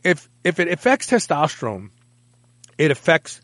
if 0.05 0.29
if 0.44 0.61
it 0.61 0.68
affects 0.68 1.11
testosterone, 1.11 1.90
it 2.78 2.90
affects 2.90 3.40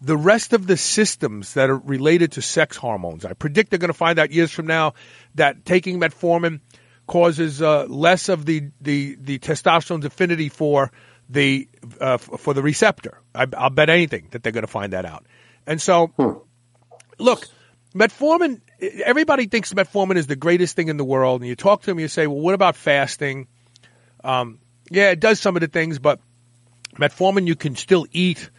the 0.00 0.16
rest 0.16 0.52
of 0.52 0.66
the 0.66 0.76
systems 0.76 1.54
that 1.54 1.70
are 1.70 1.78
related 1.78 2.32
to 2.32 2.42
sex 2.42 2.76
hormones. 2.76 3.24
I 3.24 3.32
predict 3.34 3.70
they're 3.70 3.78
going 3.78 3.88
to 3.88 3.94
find 3.94 4.18
out 4.18 4.32
years 4.32 4.50
from 4.50 4.66
now 4.66 4.94
that 5.36 5.64
taking 5.64 6.00
metformin 6.00 6.60
causes 7.06 7.62
uh, 7.62 7.84
less 7.84 8.28
of 8.28 8.44
the, 8.44 8.70
the, 8.80 9.16
the 9.20 9.38
testosterone's 9.38 10.04
affinity 10.04 10.48
for 10.48 10.90
the 11.28 11.68
uh, 12.00 12.18
for 12.18 12.52
the 12.52 12.62
receptor. 12.62 13.18
I, 13.34 13.46
will 13.46 13.70
bet 13.70 13.88
anything 13.88 14.28
that 14.32 14.42
they're 14.42 14.52
going 14.52 14.62
to 14.62 14.70
find 14.70 14.92
that 14.92 15.04
out. 15.04 15.24
And 15.66 15.80
so, 15.80 16.08
hmm. 16.08 16.32
look, 17.18 17.46
metformin. 17.94 18.60
Everybody 18.80 19.46
thinks 19.46 19.72
metformin 19.72 20.16
is 20.16 20.26
the 20.26 20.36
greatest 20.36 20.74
thing 20.74 20.88
in 20.88 20.96
the 20.96 21.04
world, 21.04 21.40
and 21.40 21.48
you 21.48 21.54
talk 21.54 21.82
to 21.82 21.86
them, 21.86 22.00
you 22.00 22.08
say, 22.08 22.26
"Well, 22.26 22.40
what 22.40 22.54
about 22.54 22.76
fasting?" 22.76 23.46
Um, 24.24 24.58
yeah, 24.90 25.10
it 25.10 25.20
does 25.20 25.40
some 25.40 25.56
of 25.56 25.60
the 25.60 25.68
things, 25.68 25.98
but 25.98 26.20
metformin 26.96 27.46
you 27.46 27.54
can 27.54 27.76
still 27.76 28.06
eat 28.12 28.50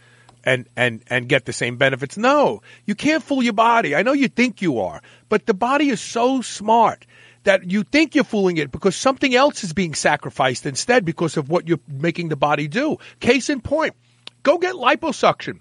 and 0.44 0.68
and 0.76 1.02
and 1.08 1.28
get 1.28 1.44
the 1.44 1.52
same 1.52 1.76
benefits. 1.76 2.16
No, 2.16 2.62
you 2.84 2.94
can't 2.94 3.22
fool 3.22 3.42
your 3.42 3.52
body. 3.52 3.96
I 3.96 4.02
know 4.02 4.12
you 4.12 4.28
think 4.28 4.62
you 4.62 4.80
are, 4.80 5.02
but 5.28 5.46
the 5.46 5.54
body 5.54 5.88
is 5.88 6.00
so 6.00 6.42
smart 6.42 7.06
that 7.44 7.70
you 7.70 7.82
think 7.82 8.14
you're 8.14 8.24
fooling 8.24 8.56
it 8.56 8.70
because 8.70 8.96
something 8.96 9.34
else 9.34 9.64
is 9.64 9.72
being 9.72 9.94
sacrificed 9.94 10.66
instead 10.66 11.04
because 11.04 11.36
of 11.36 11.48
what 11.48 11.68
you're 11.68 11.80
making 11.88 12.28
the 12.28 12.36
body 12.36 12.68
do. 12.68 12.96
Case 13.20 13.50
in 13.50 13.60
point, 13.60 13.94
go 14.42 14.58
get 14.58 14.74
liposuction. 14.74 15.60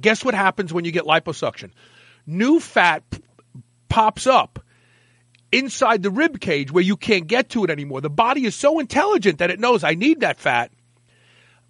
Guess 0.00 0.24
what 0.24 0.34
happens 0.34 0.72
when 0.72 0.84
you 0.84 0.90
get 0.90 1.04
liposuction? 1.04 1.70
New 2.26 2.58
fat 2.58 3.08
p- 3.10 3.22
pops 3.88 4.26
up 4.26 4.58
inside 5.52 6.02
the 6.02 6.10
rib 6.10 6.40
cage 6.40 6.72
where 6.72 6.82
you 6.82 6.96
can't 6.96 7.26
get 7.26 7.50
to 7.50 7.62
it 7.62 7.70
anymore. 7.70 8.00
The 8.00 8.10
body 8.10 8.44
is 8.44 8.54
so 8.54 8.80
intelligent 8.80 9.38
that 9.38 9.50
it 9.50 9.60
knows 9.60 9.84
I 9.84 9.94
need 9.94 10.20
that 10.20 10.40
fat 10.40 10.72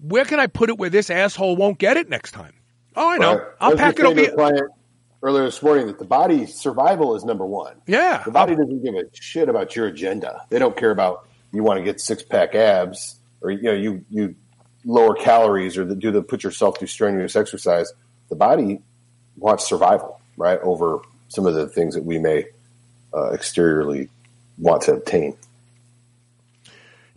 where 0.02 0.24
can 0.24 0.40
I 0.40 0.46
put 0.46 0.68
it 0.68 0.78
where 0.78 0.90
this 0.90 1.10
asshole 1.10 1.56
won't 1.56 1.78
get 1.78 1.96
it 1.96 2.08
next 2.08 2.32
time? 2.32 2.52
Oh, 2.96 3.08
I 3.08 3.18
know. 3.18 3.36
Right. 3.36 3.46
I'll 3.60 3.76
pack 3.76 3.98
it 3.98 4.04
over 4.04 4.20
here. 4.20 4.70
Earlier 5.24 5.44
this 5.44 5.62
morning, 5.62 5.86
that 5.86 6.00
the 6.00 6.04
body 6.04 6.46
survival 6.46 7.14
is 7.14 7.24
number 7.24 7.46
one. 7.46 7.76
Yeah, 7.86 8.24
the 8.24 8.32
body 8.32 8.56
doesn't 8.56 8.82
give 8.82 8.96
a 8.96 9.04
shit 9.12 9.48
about 9.48 9.76
your 9.76 9.86
agenda. 9.86 10.44
They 10.50 10.58
don't 10.58 10.76
care 10.76 10.90
about 10.90 11.28
you 11.52 11.62
want 11.62 11.78
to 11.78 11.84
get 11.84 12.00
six 12.00 12.24
pack 12.24 12.56
abs 12.56 13.16
or 13.40 13.52
you 13.52 13.62
know 13.62 13.72
you 13.72 14.04
you 14.10 14.34
lower 14.84 15.14
calories 15.14 15.78
or 15.78 15.84
the, 15.84 15.94
do 15.94 16.10
the 16.10 16.22
put 16.22 16.42
yourself 16.42 16.78
through 16.78 16.88
strenuous 16.88 17.36
exercise. 17.36 17.92
The 18.30 18.34
body 18.34 18.80
wants 19.36 19.68
survival, 19.68 20.20
right, 20.36 20.58
over 20.60 21.00
some 21.28 21.46
of 21.46 21.54
the 21.54 21.68
things 21.68 21.94
that 21.94 22.04
we 22.04 22.18
may 22.18 22.46
uh, 23.14 23.30
exteriorly 23.30 24.08
want 24.58 24.82
to 24.82 24.94
obtain. 24.94 25.36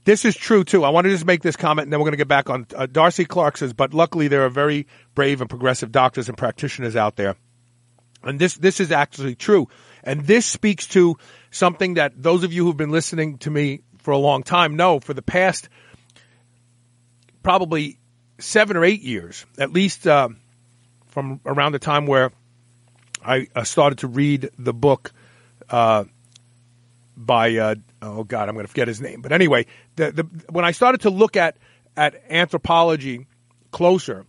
This 0.06 0.24
is 0.24 0.36
true 0.36 0.63
too. 0.63 0.84
I 0.84 0.89
want 0.89 1.06
to 1.06 1.12
just 1.12 1.26
make 1.26 1.41
this 1.41 1.56
comment, 1.56 1.88
and 1.88 1.94
then 1.94 2.00
we're 2.00 2.06
going 2.06 2.13
to 2.13 2.18
get 2.18 2.28
back 2.28 2.50
on. 2.50 2.68
Uh, 2.76 2.86
Darcy 2.86 3.26
Clark 3.26 3.58
says, 3.58 3.74
but 3.74 3.94
luckily 3.94 4.28
there 4.28 4.46
are 4.46 4.50
very 4.50 4.88
brave 5.15 5.41
and 5.41 5.50
progressive 5.50 5.91
doctors 5.91 6.30
and 6.30 6.38
practitioners 6.38 6.96
out 6.96 7.15
there, 7.15 7.36
and 8.24 8.39
this 8.39 8.56
this 8.56 8.80
is 8.80 8.91
actually 8.91 9.36
true. 9.36 9.68
And 10.04 10.26
this 10.28 10.46
speaks 10.46 10.86
to 10.89 11.18
something 11.50 11.96
that 11.96 12.13
those 12.22 12.44
of 12.44 12.54
you 12.54 12.63
who've 12.63 12.78
been 12.78 12.91
listening 12.91 13.39
to 13.39 13.50
me 13.50 13.82
for 13.98 14.12
a 14.12 14.18
long 14.18 14.44
time 14.44 14.76
know. 14.76 15.00
For 15.00 15.15
the 15.15 15.24
past 15.24 15.70
probably 17.41 17.98
seven 18.38 18.78
or 18.78 18.86
eight 18.86 19.02
years, 19.02 19.44
at 19.58 19.72
least 19.72 20.06
uh, 20.06 20.30
from 21.08 21.39
around 21.48 21.72
the 21.72 21.80
time 21.80 22.06
where 22.06 22.32
I 23.24 23.48
uh, 23.56 23.63
started 23.63 24.00
to 24.00 24.08
read 24.08 24.52
the 24.60 24.74
book 24.74 25.12
uh, 25.68 26.04
by 27.18 27.56
uh, 27.56 27.76
oh 28.01 28.23
god, 28.23 28.49
I'm 28.49 28.55
going 28.55 28.65
to 28.65 28.71
forget 28.71 28.88
his 28.88 29.01
name. 29.01 29.21
But 29.21 29.31
anyway, 29.31 29.65
the, 29.95 30.12
the 30.12 30.23
when 30.49 30.65
I 30.65 30.71
started 30.71 31.01
to 31.01 31.10
look 31.10 31.36
at 31.36 31.58
at 31.97 32.21
anthropology 32.29 33.27
closer, 33.71 34.25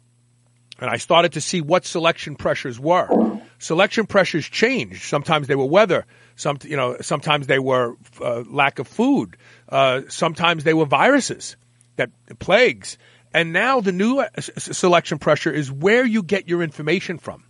and 0.78 0.90
I 0.90 0.96
started 0.96 1.32
to 1.34 1.40
see 1.40 1.60
what 1.60 1.84
selection 1.84 2.36
pressures 2.36 2.78
were. 2.78 3.40
Selection 3.58 4.06
pressures 4.06 4.46
changed. 4.46 5.02
Sometimes 5.04 5.46
they 5.46 5.54
were 5.54 5.66
weather. 5.66 6.06
Some 6.36 6.58
you 6.64 6.76
know 6.76 6.96
sometimes 7.00 7.46
they 7.46 7.58
were 7.58 7.96
uh, 8.20 8.44
lack 8.46 8.78
of 8.78 8.86
food. 8.86 9.36
Uh, 9.68 10.02
sometimes 10.08 10.64
they 10.64 10.74
were 10.74 10.86
viruses 10.86 11.56
that 11.96 12.10
plagues. 12.38 12.98
And 13.32 13.52
now 13.52 13.80
the 13.80 13.92
new 13.92 14.20
uh, 14.20 14.28
selection 14.38 15.18
pressure 15.18 15.50
is 15.50 15.70
where 15.70 16.06
you 16.06 16.22
get 16.22 16.48
your 16.48 16.62
information 16.62 17.18
from. 17.18 17.44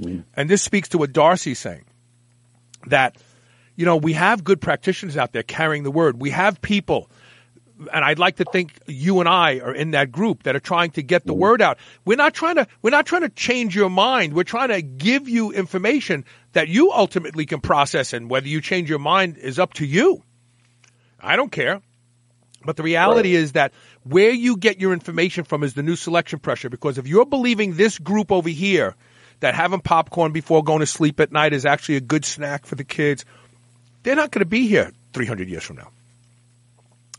Mm. 0.00 0.24
And 0.34 0.50
this 0.50 0.62
speaks 0.62 0.90
to 0.90 0.98
what 0.98 1.12
Darcy's 1.12 1.58
saying 1.58 1.84
that 2.86 3.16
you 3.76 3.84
know, 3.84 3.96
we 3.96 4.14
have 4.14 4.42
good 4.42 4.60
practitioners 4.60 5.16
out 5.16 5.32
there 5.32 5.42
carrying 5.42 5.82
the 5.82 5.90
word. 5.90 6.20
We 6.20 6.30
have 6.30 6.60
people, 6.60 7.10
and 7.92 8.04
I'd 8.04 8.18
like 8.18 8.36
to 8.36 8.44
think 8.44 8.72
you 8.86 9.20
and 9.20 9.28
I 9.28 9.60
are 9.60 9.74
in 9.74 9.92
that 9.92 10.10
group 10.10 10.44
that 10.44 10.56
are 10.56 10.60
trying 10.60 10.90
to 10.92 11.02
get 11.02 11.26
the 11.26 11.34
mm. 11.34 11.38
word 11.38 11.62
out. 11.62 11.78
We're 12.04 12.16
not 12.16 12.34
trying 12.34 12.56
to, 12.56 12.66
we're 12.82 12.90
not 12.90 13.06
trying 13.06 13.22
to 13.22 13.28
change 13.28 13.76
your 13.76 13.90
mind. 13.90 14.32
We're 14.32 14.44
trying 14.44 14.70
to 14.70 14.82
give 14.82 15.28
you 15.28 15.52
information 15.52 16.24
that 16.52 16.68
you 16.68 16.90
ultimately 16.90 17.46
can 17.46 17.60
process, 17.60 18.12
and 18.12 18.30
whether 18.30 18.48
you 18.48 18.60
change 18.60 18.88
your 18.88 18.98
mind 18.98 19.36
is 19.36 19.58
up 19.58 19.74
to 19.74 19.86
you. 19.86 20.22
I 21.20 21.36
don't 21.36 21.52
care. 21.52 21.82
But 22.64 22.76
the 22.76 22.82
reality 22.82 23.36
right. 23.36 23.42
is 23.42 23.52
that 23.52 23.72
where 24.02 24.30
you 24.30 24.56
get 24.56 24.80
your 24.80 24.92
information 24.92 25.44
from 25.44 25.62
is 25.62 25.74
the 25.74 25.82
new 25.82 25.96
selection 25.96 26.40
pressure. 26.40 26.68
Because 26.68 26.98
if 26.98 27.06
you're 27.06 27.26
believing 27.26 27.74
this 27.74 27.98
group 27.98 28.32
over 28.32 28.48
here 28.48 28.96
that 29.40 29.54
having 29.54 29.80
popcorn 29.80 30.32
before 30.32 30.64
going 30.64 30.80
to 30.80 30.86
sleep 30.86 31.20
at 31.20 31.30
night 31.30 31.52
is 31.52 31.64
actually 31.64 31.96
a 31.96 32.00
good 32.00 32.24
snack 32.24 32.66
for 32.66 32.74
the 32.74 32.84
kids, 32.84 33.24
they're 34.06 34.14
not 34.14 34.30
going 34.30 34.40
to 34.40 34.46
be 34.46 34.68
here 34.68 34.92
300 35.14 35.48
years 35.48 35.64
from 35.64 35.78
now 35.78 35.90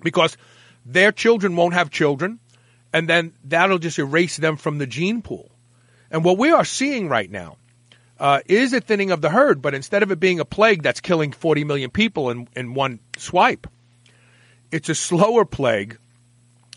because 0.01 0.37
their 0.85 1.11
children 1.11 1.57
won't 1.57 1.73
have 1.73 1.89
children, 1.89 2.39
and 2.93 3.09
then 3.09 3.33
that'll 3.43 3.77
just 3.77 3.99
erase 3.99 4.37
them 4.37 4.55
from 4.55 4.77
the 4.77 4.87
gene 4.87 5.21
pool. 5.21 5.51
And 6.09 6.23
what 6.23 6.37
we 6.37 6.49
are 6.51 6.63
seeing 6.63 7.09
right 7.09 7.29
now 7.29 7.57
uh, 8.21 8.39
is 8.45 8.71
a 8.71 8.79
thinning 8.79 9.11
of 9.11 9.19
the 9.19 9.29
herd, 9.29 9.61
but 9.61 9.73
instead 9.73 10.01
of 10.01 10.11
it 10.11 10.19
being 10.21 10.39
a 10.39 10.45
plague 10.45 10.81
that's 10.81 11.01
killing 11.01 11.33
40 11.33 11.65
million 11.65 11.89
people 11.89 12.29
in, 12.29 12.47
in 12.55 12.73
one 12.73 13.01
swipe, 13.17 13.67
it's 14.71 14.87
a 14.87 14.95
slower 14.95 15.43
plague 15.43 15.97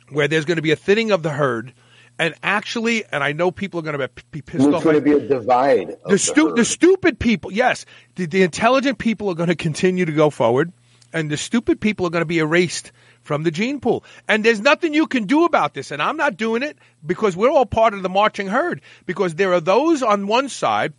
where 0.08 0.26
there's 0.26 0.44
going 0.44 0.56
to 0.56 0.62
be 0.62 0.72
a 0.72 0.76
thinning 0.76 1.12
of 1.12 1.22
the 1.22 1.30
herd 1.30 1.72
and 2.20 2.34
actually, 2.42 3.02
and 3.10 3.24
I 3.24 3.32
know 3.32 3.50
people 3.50 3.80
are 3.80 3.82
going 3.82 3.98
to 3.98 4.10
be 4.30 4.42
pissed 4.42 4.62
There's 4.62 4.74
off. 4.74 4.84
There's 4.84 5.00
going 5.00 5.04
to 5.04 5.18
be 5.18 5.24
a 5.24 5.26
divide. 5.26 5.96
The, 6.04 6.18
stu- 6.18 6.50
the, 6.50 6.56
the, 6.56 6.64
stupid 6.66 7.18
people, 7.18 7.50
yes, 7.50 7.86
the, 8.16 8.26
the 8.26 8.42
intelligent 8.42 8.98
people 8.98 9.30
are 9.30 9.34
going 9.34 9.48
to 9.48 9.56
continue 9.56 10.04
to 10.04 10.12
go 10.12 10.28
forward, 10.28 10.70
and 11.14 11.30
the 11.30 11.38
stupid 11.38 11.80
people 11.80 12.06
are 12.06 12.10
going 12.10 12.20
to 12.20 12.26
be 12.26 12.38
erased 12.38 12.92
from 13.22 13.42
the 13.42 13.50
gene 13.50 13.80
pool. 13.80 14.04
And 14.28 14.44
there's 14.44 14.60
nothing 14.60 14.92
you 14.92 15.06
can 15.06 15.24
do 15.24 15.46
about 15.46 15.72
this. 15.72 15.92
And 15.92 16.02
I'm 16.02 16.18
not 16.18 16.36
doing 16.36 16.62
it 16.62 16.76
because 17.04 17.34
we're 17.34 17.50
all 17.50 17.64
part 17.64 17.94
of 17.94 18.02
the 18.02 18.10
marching 18.10 18.48
herd. 18.48 18.82
Because 19.06 19.34
there 19.34 19.54
are 19.54 19.60
those 19.60 20.02
on 20.02 20.26
one 20.26 20.50
side 20.50 20.92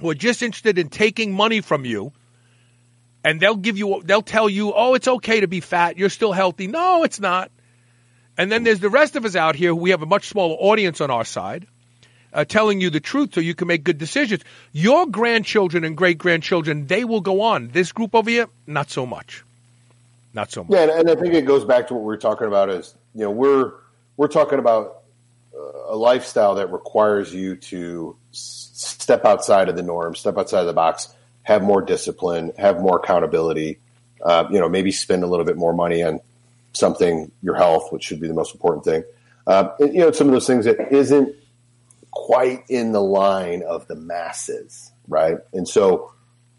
who 0.00 0.10
are 0.10 0.14
just 0.14 0.42
interested 0.42 0.76
in 0.76 0.90
taking 0.90 1.32
money 1.32 1.62
from 1.62 1.86
you. 1.86 2.12
And 3.24 3.40
they'll 3.40 3.56
give 3.56 3.78
you, 3.78 4.02
they'll 4.04 4.20
tell 4.20 4.50
you, 4.50 4.74
oh, 4.74 4.92
it's 4.94 5.08
okay 5.08 5.40
to 5.40 5.48
be 5.48 5.60
fat. 5.60 5.96
You're 5.96 6.10
still 6.10 6.32
healthy. 6.32 6.66
No, 6.66 7.04
it's 7.04 7.20
not. 7.20 7.50
And 8.42 8.50
then 8.50 8.64
there's 8.64 8.80
the 8.80 8.90
rest 8.90 9.14
of 9.14 9.24
us 9.24 9.36
out 9.36 9.54
here 9.54 9.68
who 9.68 9.76
we 9.76 9.90
have 9.90 10.02
a 10.02 10.06
much 10.06 10.26
smaller 10.26 10.56
audience 10.58 11.00
on 11.00 11.12
our 11.12 11.24
side. 11.24 11.64
Uh, 12.34 12.44
telling 12.44 12.80
you 12.80 12.90
the 12.90 12.98
truth 12.98 13.34
so 13.34 13.40
you 13.40 13.54
can 13.54 13.68
make 13.68 13.84
good 13.84 13.98
decisions. 13.98 14.42
Your 14.72 15.06
grandchildren 15.06 15.84
and 15.84 15.96
great 15.96 16.18
grandchildren, 16.18 16.86
they 16.88 17.04
will 17.04 17.20
go 17.20 17.42
on. 17.42 17.68
This 17.68 17.92
group 17.92 18.14
over 18.14 18.28
here, 18.28 18.48
not 18.66 18.90
so 18.90 19.06
much. 19.06 19.44
Not 20.34 20.50
so 20.50 20.64
much. 20.64 20.72
Yeah, 20.72 20.98
and 20.98 21.08
I 21.08 21.14
think 21.14 21.34
it 21.34 21.42
goes 21.42 21.64
back 21.64 21.88
to 21.88 21.94
what 21.94 22.02
we're 22.02 22.16
talking 22.16 22.48
about 22.48 22.68
is, 22.68 22.94
you 23.14 23.20
know, 23.20 23.30
we're 23.30 23.74
we're 24.16 24.28
talking 24.28 24.58
about 24.58 25.02
uh, 25.54 25.92
a 25.92 25.96
lifestyle 25.96 26.54
that 26.56 26.72
requires 26.72 27.32
you 27.32 27.56
to 27.56 28.16
step 28.32 29.24
outside 29.24 29.68
of 29.68 29.76
the 29.76 29.82
norm, 29.82 30.16
step 30.16 30.36
outside 30.36 30.60
of 30.60 30.66
the 30.66 30.72
box, 30.72 31.14
have 31.42 31.62
more 31.62 31.82
discipline, 31.82 32.52
have 32.58 32.80
more 32.80 32.96
accountability. 32.96 33.78
Uh, 34.20 34.48
you 34.50 34.58
know, 34.58 34.70
maybe 34.70 34.90
spend 34.90 35.22
a 35.22 35.26
little 35.26 35.44
bit 35.44 35.58
more 35.58 35.74
money 35.74 36.02
on 36.02 36.18
something, 36.72 37.30
your 37.42 37.54
health, 37.54 37.92
which 37.92 38.04
should 38.04 38.20
be 38.20 38.28
the 38.28 38.34
most 38.34 38.54
important 38.54 38.84
thing. 38.84 39.04
Uh, 39.46 39.70
and, 39.80 39.94
you 39.94 40.00
know, 40.00 40.10
some 40.12 40.28
of 40.28 40.32
those 40.32 40.46
things 40.46 40.64
that 40.64 40.92
isn't 40.92 41.34
quite 42.10 42.62
in 42.68 42.92
the 42.92 43.00
line 43.00 43.62
of 43.62 43.86
the 43.88 43.94
masses, 43.94 44.92
right? 45.08 45.38
And 45.52 45.68
so, 45.68 46.12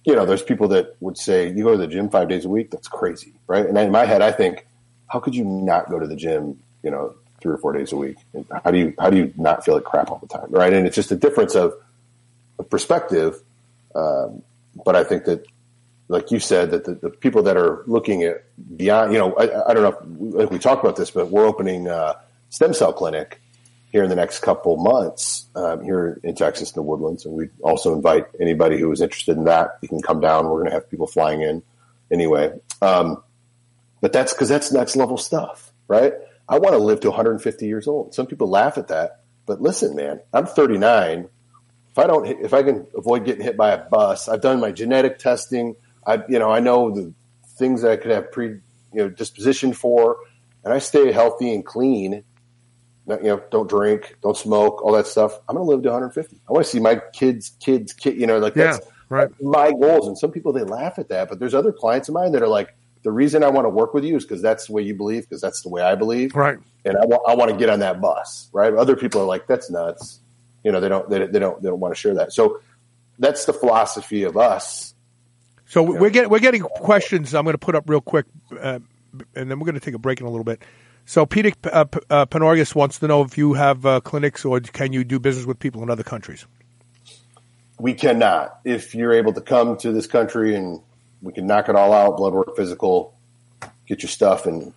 you 0.06 0.16
know, 0.16 0.26
there's 0.26 0.44
people 0.44 0.68
that 0.70 0.96
would 1.00 1.18
say, 1.18 1.48
you 1.50 1.64
go 1.64 1.72
to 1.72 1.78
the 1.78 1.88
gym 1.88 2.10
five 2.10 2.28
days 2.28 2.46
a 2.46 2.50
week, 2.50 2.72
that's 2.72 2.88
crazy, 2.88 3.34
right? 3.48 3.66
And 3.66 3.78
in 3.78 3.92
my 3.92 4.06
head, 4.06 4.22
I 4.22 4.32
think, 4.32 4.68
how 5.08 5.20
could 5.20 5.36
you 5.36 5.46
not 5.46 5.90
go 5.90 6.00
to 6.00 6.08
the 6.08 6.16
gym, 6.16 6.60
you 6.84 6.92
know, 6.92 7.16
three 7.40 7.54
or 7.54 7.58
four 7.58 7.72
days 7.74 7.92
a 7.92 7.96
week? 7.96 8.18
And 8.34 8.46
how 8.64 8.72
do 8.72 8.78
you, 8.78 8.94
how 9.00 9.10
do 9.10 9.18
you 9.18 9.34
not 9.38 9.64
feel 9.64 9.76
like 9.76 9.84
crap 9.84 10.12
all 10.12 10.18
the 10.18 10.28
time, 10.28 10.48
right? 10.50 10.74
And 10.74 10.86
it's 10.88 10.96
just 10.96 11.12
a 11.12 11.16
difference 11.16 11.56
of, 11.56 11.74
of 12.60 12.70
perspective. 12.70 13.42
Um, 13.96 14.42
but 14.86 14.96
I 14.96 15.04
think 15.04 15.26
that 15.26 15.46
like 16.14 16.30
you 16.30 16.40
said, 16.40 16.72
that 16.72 16.86
the, 16.86 16.94
the, 16.94 17.10
people 17.10 17.42
that 17.44 17.58
are 17.58 17.84
looking 17.88 18.24
at 18.24 18.46
beyond, 18.78 19.12
you 19.12 19.18
know, 19.18 19.34
I, 19.34 19.72
I 19.72 19.74
don't 19.74 19.84
know 19.84 19.98
if 20.40 20.50
we, 20.50 20.58
we 20.58 20.60
talked 20.60 20.84
about 20.84 20.96
this, 20.96 21.10
but 21.10 21.32
we're 21.32 21.48
opening 21.48 21.88
a 21.88 22.16
stem 22.50 22.74
cell 22.74 22.94
clinic 22.94 23.42
here 23.92 24.04
in 24.04 24.10
the 24.10 24.16
next 24.16 24.40
couple 24.40 24.78
months 24.78 25.48
um, 25.56 25.84
here 25.84 26.20
in 26.24 26.36
Texas 26.36 26.70
in 26.70 26.76
the 26.76 26.84
Woodlands, 26.84 27.26
and 27.26 27.36
we 27.36 27.50
also 27.64 27.94
invite 27.96 28.28
anybody 28.40 28.80
who 28.80 28.92
is 28.92 29.02
interested 29.02 29.36
in 29.38 29.46
that. 29.46 29.80
You 29.82 29.88
can 29.88 30.02
come 30.02 30.20
down. 30.20 30.46
We're 30.46 30.60
going 30.60 30.70
to 30.70 30.74
have 30.74 30.90
people 30.90 31.08
flying 31.08 31.42
in 31.42 31.64
anyway. 32.12 32.54
Um, 32.82 33.24
but 34.00 34.14
that's 34.14 34.34
because 34.34 34.50
that's 34.50 34.72
next 34.72 34.96
level 34.96 35.18
stuff, 35.18 35.72
right? 35.88 36.14
I 36.48 36.60
want 36.60 36.74
to 36.74 36.80
live 36.80 37.00
to 37.02 37.10
150 37.10 37.66
years 37.66 37.88
old. 37.88 38.14
Some 38.14 38.28
people 38.28 38.48
laugh 38.48 38.78
at 38.78 38.90
that, 38.90 39.22
but 39.48 39.62
listen, 39.62 39.96
man, 39.96 40.22
I'm 40.32 40.46
39. 40.46 41.30
If 41.90 41.98
I 41.98 42.08
don't, 42.08 42.28
if 42.28 42.54
I 42.54 42.62
can 42.62 42.86
avoid 42.96 43.26
getting 43.26 43.44
hit 43.44 43.58
by 43.58 43.72
a 43.72 43.78
bus, 43.78 44.28
I've 44.28 44.42
done 44.42 44.60
my 44.60 44.72
genetic 44.72 45.20
testing. 45.20 45.76
I, 46.06 46.24
you 46.28 46.40
know, 46.40 46.52
I 46.52 46.60
know 46.60 46.92
the 46.92 47.14
things 47.58 47.82
that 47.82 47.92
I 47.92 47.98
could 47.98 48.12
have 48.12 48.32
pre, 48.32 48.48
you 48.48 48.62
know, 48.94 49.10
disposition 49.10 49.74
for, 49.74 50.18
and 50.64 50.74
I 50.74 50.80
stay 50.80 51.12
healthy 51.12 51.54
and 51.54 51.66
clean. 51.66 52.24
You 53.06 53.20
know, 53.22 53.44
don't 53.52 53.70
drink, 53.70 54.16
don't 54.24 54.38
smoke, 54.38 54.82
all 54.82 54.94
that 54.94 55.08
stuff. 55.08 55.38
I'm 55.50 55.56
going 55.58 55.68
to 55.68 55.72
live 55.72 55.84
to 55.84 55.90
150. 55.90 56.38
I 56.48 56.54
want 56.54 56.66
to 56.66 56.72
see 56.72 56.80
my 56.80 57.02
kids, 57.12 57.52
kids, 57.60 57.92
kid. 57.92 58.16
You 58.16 58.28
know, 58.28 58.38
like 58.40 58.56
Yeah, 58.56 58.72
that's 58.74 58.88
right. 59.10 59.30
my 59.42 59.72
goals. 59.72 60.08
And 60.08 60.18
some 60.18 60.32
people 60.32 60.54
they 60.54 60.64
laugh 60.64 60.98
at 60.98 61.10
that, 61.10 61.28
but 61.28 61.38
there's 61.40 61.54
other 61.54 61.74
clients 61.74 62.08
of 62.08 62.14
mine 62.14 62.32
that 62.32 62.42
are 62.42 62.48
like, 62.48 62.74
the 63.04 63.12
reason 63.12 63.44
I 63.44 63.50
want 63.50 63.66
to 63.66 63.70
work 63.70 63.94
with 63.94 64.06
you 64.06 64.16
is 64.16 64.24
because 64.24 64.42
that's 64.42 64.68
the 64.68 64.72
way 64.74 64.84
you 64.84 64.96
believe, 64.96 65.24
because 65.24 65.42
that's 65.42 65.62
the 65.64 65.68
way 65.68 65.82
I 65.82 65.96
believe 65.96 66.34
Right. 66.34 66.58
and 66.86 66.96
I 66.98 67.06
want 67.06 67.22
I 67.28 67.36
want 67.36 67.52
to 67.52 67.58
get 67.58 67.70
on 67.70 67.80
that 67.80 68.00
bus, 68.00 68.48
right? 68.54 68.74
Other 68.74 68.96
people 68.96 69.20
are 69.22 69.26
like, 69.26 69.46
that's 69.48 69.70
nuts. 69.70 70.22
You 70.64 70.72
know, 70.72 70.80
they 70.80 70.88
don't 70.88 71.10
they, 71.10 71.26
they 71.28 71.40
don't 71.40 71.62
they 71.62 71.68
don't 71.68 71.82
want 71.82 71.94
to 71.94 72.00
share 72.00 72.14
that. 72.14 72.32
So 72.32 72.62
that's 73.20 73.44
the 73.44 73.52
philosophy 73.52 74.24
of 74.24 74.38
us. 74.38 74.93
So 75.68 75.82
we're 75.84 76.10
getting 76.10 76.30
we're 76.30 76.40
getting 76.40 76.62
questions. 76.62 77.34
I'm 77.34 77.44
going 77.44 77.54
to 77.54 77.58
put 77.58 77.76
up 77.76 77.90
real 77.90 78.02
quick, 78.02 78.26
uh, 78.60 78.80
and 79.36 79.50
then 79.50 79.60
we're 79.60 79.66
going 79.66 79.76
to 79.76 79.80
take 79.80 79.94
a 79.94 80.00
break 80.00 80.20
in 80.20 80.26
a 80.26 80.30
little 80.30 80.44
bit. 80.44 80.62
So 81.06 81.26
Peter 81.26 81.52
uh, 81.72 81.86
P- 81.86 82.00
uh, 82.10 82.26
wants 82.76 83.00
to 83.00 83.08
know 83.08 83.24
if 83.24 83.38
you 83.38 83.54
have 83.54 83.86
uh, 83.86 84.00
clinics 84.02 84.46
or 84.46 84.60
can 84.60 84.94
you 84.94 85.04
do 85.04 85.20
business 85.20 85.46
with 85.46 85.60
people 85.60 85.84
in 85.84 85.90
other 85.90 86.04
countries. 86.04 86.46
We 87.80 87.94
cannot. 87.94 88.60
If 88.64 88.96
you're 88.96 89.14
able 89.14 89.34
to 89.34 89.42
come 89.42 89.76
to 89.78 89.92
this 89.92 90.08
country 90.08 90.56
and 90.56 90.80
we 91.22 91.34
can 91.34 91.46
knock 91.46 91.68
it 91.68 91.76
all 91.76 91.92
out, 91.92 92.16
blood 92.18 92.34
work, 92.34 92.56
physical, 92.56 93.14
get 93.86 94.02
your 94.02 94.10
stuff 94.10 94.46
and 94.46 94.74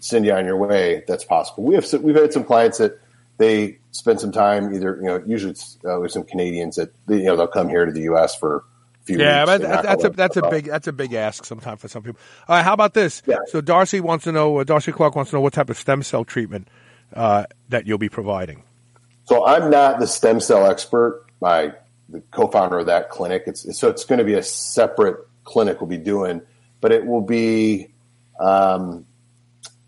send 0.00 0.26
you 0.26 0.32
on 0.32 0.44
your 0.44 0.56
way, 0.56 1.04
that's 1.06 1.24
possible. 1.24 1.64
We 1.64 1.74
have 1.74 1.86
some, 1.86 2.02
we've 2.02 2.16
had 2.16 2.32
some 2.32 2.44
clients 2.44 2.78
that 2.78 3.00
they 3.38 3.78
spend 3.92 4.20
some 4.20 4.32
time 4.32 4.74
either 4.74 4.96
you 4.96 5.06
know 5.06 5.22
usually 5.26 5.52
it's 5.52 5.78
uh, 5.84 5.98
with 6.00 6.12
some 6.12 6.24
Canadians 6.24 6.76
that 6.76 6.92
you 7.08 7.24
know 7.24 7.36
they'll 7.36 7.46
come 7.46 7.68
here 7.68 7.84
to 7.84 7.92
the 7.92 8.02
U.S. 8.02 8.36
for 8.36 8.64
few 9.06 9.18
Yeah, 9.18 9.46
but 9.46 9.62
that's, 9.62 9.82
that's 9.82 10.04
a 10.04 10.10
that's 10.10 10.36
a 10.36 10.50
big 10.50 10.64
that's 10.66 10.86
a 10.86 10.92
big 10.92 11.12
ask 11.14 11.44
sometimes 11.44 11.80
for 11.80 11.88
some 11.88 12.02
people. 12.02 12.20
All 12.48 12.56
right, 12.56 12.62
how 12.62 12.72
about 12.72 12.94
this? 12.94 13.22
Yeah. 13.26 13.36
So 13.46 13.60
Darcy 13.60 14.00
wants 14.00 14.24
to 14.24 14.32
know. 14.32 14.58
Uh, 14.58 14.64
Darcy 14.64 14.92
Clark 14.92 15.16
wants 15.16 15.30
to 15.30 15.36
know 15.36 15.40
what 15.40 15.52
type 15.52 15.70
of 15.70 15.78
stem 15.78 16.02
cell 16.02 16.24
treatment 16.24 16.68
uh, 17.14 17.44
that 17.68 17.86
you'll 17.86 17.98
be 17.98 18.08
providing. 18.08 18.62
So 19.24 19.46
I'm 19.46 19.70
not 19.70 20.00
the 20.00 20.06
stem 20.06 20.40
cell 20.40 20.66
expert. 20.66 21.24
My 21.40 21.72
the 22.08 22.20
co-founder 22.30 22.78
of 22.78 22.86
that 22.86 23.10
clinic. 23.10 23.44
It's 23.46 23.78
so 23.78 23.88
it's 23.88 24.04
going 24.04 24.18
to 24.18 24.24
be 24.24 24.34
a 24.34 24.42
separate 24.42 25.26
clinic 25.44 25.80
we'll 25.80 25.88
be 25.88 25.96
doing, 25.96 26.42
but 26.80 26.92
it 26.92 27.06
will 27.06 27.22
be. 27.22 27.92
Um, 28.38 29.06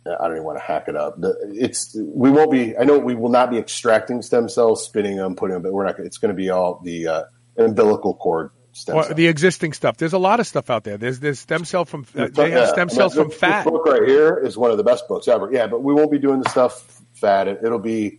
I 0.07 0.27
don't 0.27 0.37
even 0.37 0.45
want 0.45 0.57
to 0.57 0.65
hack 0.65 0.89
it 0.89 0.97
up. 0.97 1.19
It's 1.21 1.95
we 1.95 2.31
won't 2.31 2.51
be. 2.51 2.77
I 2.79 2.85
know 2.85 2.99
we 2.99 3.15
will 3.15 3.29
not 3.29 3.51
be 3.51 3.59
extracting 3.59 4.23
stem 4.23 4.49
cells, 4.49 4.85
spinning 4.85 5.17
them, 5.17 5.37
putting 5.37 5.53
them. 5.53 5.63
But 5.63 5.73
we're 5.75 5.85
not. 5.85 5.99
It's 5.99 6.17
going 6.17 6.31
to 6.31 6.37
be 6.37 6.49
all 6.49 6.81
the 6.83 7.07
uh, 7.07 7.23
umbilical 7.59 8.15
cord 8.15 8.51
stem 8.79 8.97
Or 8.97 9.03
cells. 9.05 9.17
the 9.17 9.27
existing 9.29 9.73
stuff. 9.73 9.97
There's 9.97 10.13
a 10.13 10.19
lot 10.19 10.41
of 10.41 10.47
stuff 10.47 10.71
out 10.71 10.85
there. 10.85 10.97
There's 10.97 11.21
there's 11.21 11.39
stem 11.39 11.65
cell 11.65 11.85
from 11.85 12.07
uh, 12.17 12.29
they 12.33 12.51
have 12.53 12.69
stem 12.69 12.81
I 12.81 12.85
mean, 12.85 12.97
cells 12.97 13.15
from 13.15 13.29
this- 13.29 13.39
fat. 13.39 13.65
This 13.65 13.73
book 13.73 13.87
right 13.87 14.07
here 14.09 14.37
is 14.39 14.57
one 14.57 14.71
of 14.71 14.77
the 14.77 14.85
best 14.85 15.09
books 15.09 15.29
ever. 15.29 15.51
Yeah, 15.53 15.67
but 15.67 15.83
we 15.83 15.93
won't 15.95 16.11
be 16.11 16.19
doing 16.19 16.41
the 16.43 16.49
stuff 16.49 17.01
fat. 17.15 17.49
It, 17.49 17.61
it'll 17.65 17.79
be 17.79 18.19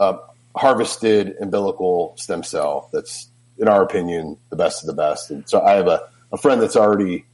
uh, 0.00 0.18
harvested 0.54 1.36
umbilical 1.40 2.14
stem 2.16 2.42
cell. 2.42 2.88
That's, 2.92 3.28
in 3.58 3.68
our 3.68 3.82
opinion, 3.82 4.36
the 4.50 4.56
best 4.56 4.82
of 4.82 4.86
the 4.86 4.94
best. 4.94 5.30
And 5.30 5.48
so 5.48 5.60
I 5.62 5.72
have 5.72 5.86
a, 5.86 6.08
a 6.32 6.36
friend 6.38 6.60
that's 6.62 6.76
already 6.76 7.24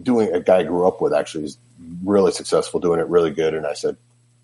doing. 0.00 0.32
A 0.32 0.40
guy 0.40 0.58
I 0.58 0.62
grew 0.64 0.86
up 0.86 1.00
with 1.00 1.12
actually 1.12 1.44
is 1.44 1.58
really 2.04 2.32
successful, 2.32 2.80
doing 2.80 3.00
it 3.00 3.06
really 3.08 3.30
good. 3.30 3.54
And 3.54 3.66
I 3.66 3.74
said, 3.74 3.96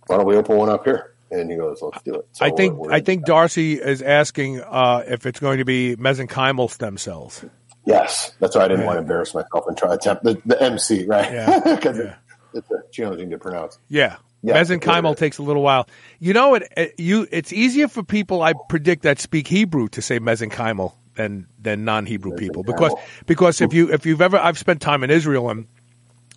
"Why 0.07 0.17
don't 0.17 0.27
we 0.27 0.37
open 0.37 0.57
one 0.57 0.69
up 0.69 0.85
here?" 0.85 1.13
And 1.31 1.51
he 1.51 1.57
goes, 1.57 1.83
"Let's 1.83 2.03
do 2.05 2.15
it." 2.15 2.29
So 2.33 2.45
I 2.47 2.51
think 2.51 2.91
I 2.91 3.01
think 3.01 3.25
Darcy 3.25 3.75
is 3.81 4.01
asking 4.03 4.61
uh, 4.61 5.03
if 5.09 5.27
it's 5.27 5.41
going 5.41 5.59
to 5.59 5.65
be 5.65 5.97
mesenchymal 5.97 6.71
stem 6.71 6.97
cells. 6.99 7.45
Yes. 7.87 8.33
That's 8.41 8.55
why 8.57 8.65
I 8.65 8.69
didn't 8.69 8.85
want 8.85 8.97
to 8.97 9.03
embarrass 9.03 9.35
myself 9.35 9.65
and 9.69 9.77
try 9.77 9.89
to 9.89 9.95
attempt 9.95 10.25
the, 10.25 10.41
the 10.45 10.61
MC 10.63 11.07
right 11.07 11.33
Yeah. 11.33 11.61
because 11.77 11.97
Yeah. 11.99 12.15
it's 12.53 12.71
uh, 12.71 12.77
challenging 12.93 13.31
to 13.31 13.39
pronounce. 13.39 13.79
Yeah. 13.89 14.17
Yeah, 14.43 14.63
Mesenchymal 14.63 15.17
takes 15.17 15.39
a 15.39 15.43
little 15.43 15.63
while. 15.63 15.89
You 16.21 16.33
know, 16.33 16.55
it, 16.55 16.71
it 16.77 16.95
you 16.99 17.27
it's 17.33 17.53
easier 17.53 17.89
for 17.89 18.05
people 18.05 18.43
I 18.43 18.53
predict 18.69 19.03
that 19.03 19.19
speak 19.19 19.49
Hebrew 19.49 19.89
to 19.89 20.03
say 20.03 20.21
mesenchymal 20.21 20.93
than 21.15 21.47
than 21.59 21.85
non-Hebrew 21.85 22.37
people 22.37 22.63
because 22.63 22.93
because 23.27 23.61
if 23.61 23.73
you 23.73 23.93
if 23.93 24.07
you've 24.07 24.21
ever 24.21 24.37
I've 24.37 24.59
spent 24.59 24.81
time 24.83 25.03
in 25.03 25.11
Israel 25.11 25.49
and 25.51 25.67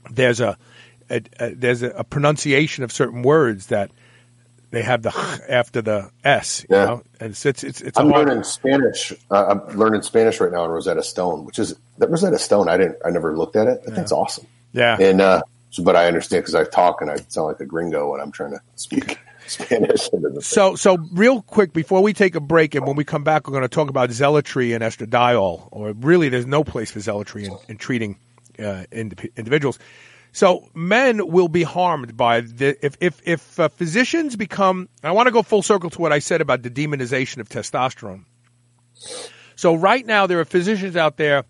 there's 0.10 0.40
a, 0.40 0.58
a, 1.12 1.22
a 1.40 1.54
there's 1.54 1.84
a, 1.84 1.90
a 1.90 2.04
pronunciation 2.04 2.84
of 2.84 2.92
certain 2.92 3.22
words 3.22 3.68
that 3.68 3.92
they 4.72 4.82
have 4.84 5.02
the 5.02 5.10
after 5.50 5.82
the 5.82 6.10
s, 6.24 6.66
you 6.70 6.76
Yeah. 6.76 6.86
know, 6.86 7.04
and 7.20 7.32
it's 7.32 7.46
it's 7.46 7.64
it's, 7.64 7.82
it's 7.82 7.98
I'm 8.00 8.10
hard, 8.10 8.28
learning 8.28 8.44
Spanish. 8.44 9.14
Uh, 9.32 9.46
I'm 9.70 9.78
learning 9.78 10.02
Spanish 10.04 10.40
right 10.40 10.52
now 10.52 10.66
in 10.66 10.72
Rosetta 10.72 11.04
Stone, 11.04 11.46
which 11.46 11.60
is 11.60 11.76
that 11.98 12.10
Rosetta 12.10 12.38
Stone. 12.40 12.70
I 12.70 12.78
didn't. 12.78 12.98
I 13.06 13.10
never 13.10 13.36
looked 13.38 13.56
at 13.56 13.68
it. 13.68 13.82
But 13.86 13.96
That's 13.96 14.12
awesome. 14.12 14.46
yeah. 14.74 14.98
And 15.00 15.22
uh, 15.22 15.42
so, 15.72 15.84
but 15.84 15.96
I 15.96 16.08
understand 16.08 16.44
because 16.44 16.56
I 16.56 16.64
talk 16.66 17.02
and 17.02 17.10
I 17.10 17.18
sound 17.28 17.48
like 17.48 17.60
a 17.60 17.66
gringo 17.66 18.12
when 18.12 18.22
I'm 18.22 18.32
trying 18.32 18.52
to 18.52 18.62
speak 18.76 19.18
Spanish. 19.48 20.10
So, 20.42 20.76
so 20.76 20.98
real 21.14 21.42
quick 21.42 21.74
before 21.74 22.02
we 22.04 22.14
take 22.14 22.36
a 22.36 22.40
break, 22.40 22.76
and 22.76 22.86
when 22.86 22.96
we 22.96 23.04
come 23.04 23.24
back, 23.24 23.48
we're 23.48 23.54
going 23.54 23.64
to 23.64 23.68
talk 23.68 23.90
about 23.90 24.12
zealotry 24.12 24.74
and 24.74 24.84
estradiol. 24.84 25.68
Or 25.72 25.92
really, 25.94 26.30
there's 26.30 26.46
no 26.48 26.64
place 26.64 26.92
for 26.92 27.00
zealotry 27.00 27.46
in, 27.46 27.58
in 27.68 27.78
treating 27.78 28.18
uh, 28.60 28.84
indi- 28.92 29.32
individuals. 29.36 29.80
So, 30.32 30.70
men 30.76 31.28
will 31.28 31.48
be 31.48 31.64
harmed 31.64 32.16
by 32.16 32.42
the 32.42 32.78
if 32.86 32.98
if 33.02 33.22
if 33.26 33.60
uh, 33.60 33.68
physicians 33.70 34.36
become. 34.36 34.88
I 35.04 35.12
want 35.12 35.28
to 35.28 35.32
go 35.32 35.42
full 35.42 35.64
circle 35.64 35.90
to 35.90 36.02
what 36.02 36.14
I 36.14 36.20
said 36.20 36.42
about 36.42 36.62
the 36.62 36.70
demonization 36.70 37.40
of 37.40 37.50
testosterone. 37.50 38.26
So, 39.56 39.74
right 39.74 40.06
now, 40.06 40.28
there 40.28 40.40
are 40.40 40.46
physicians 40.46 40.96
out 40.96 41.18
there 41.18 41.46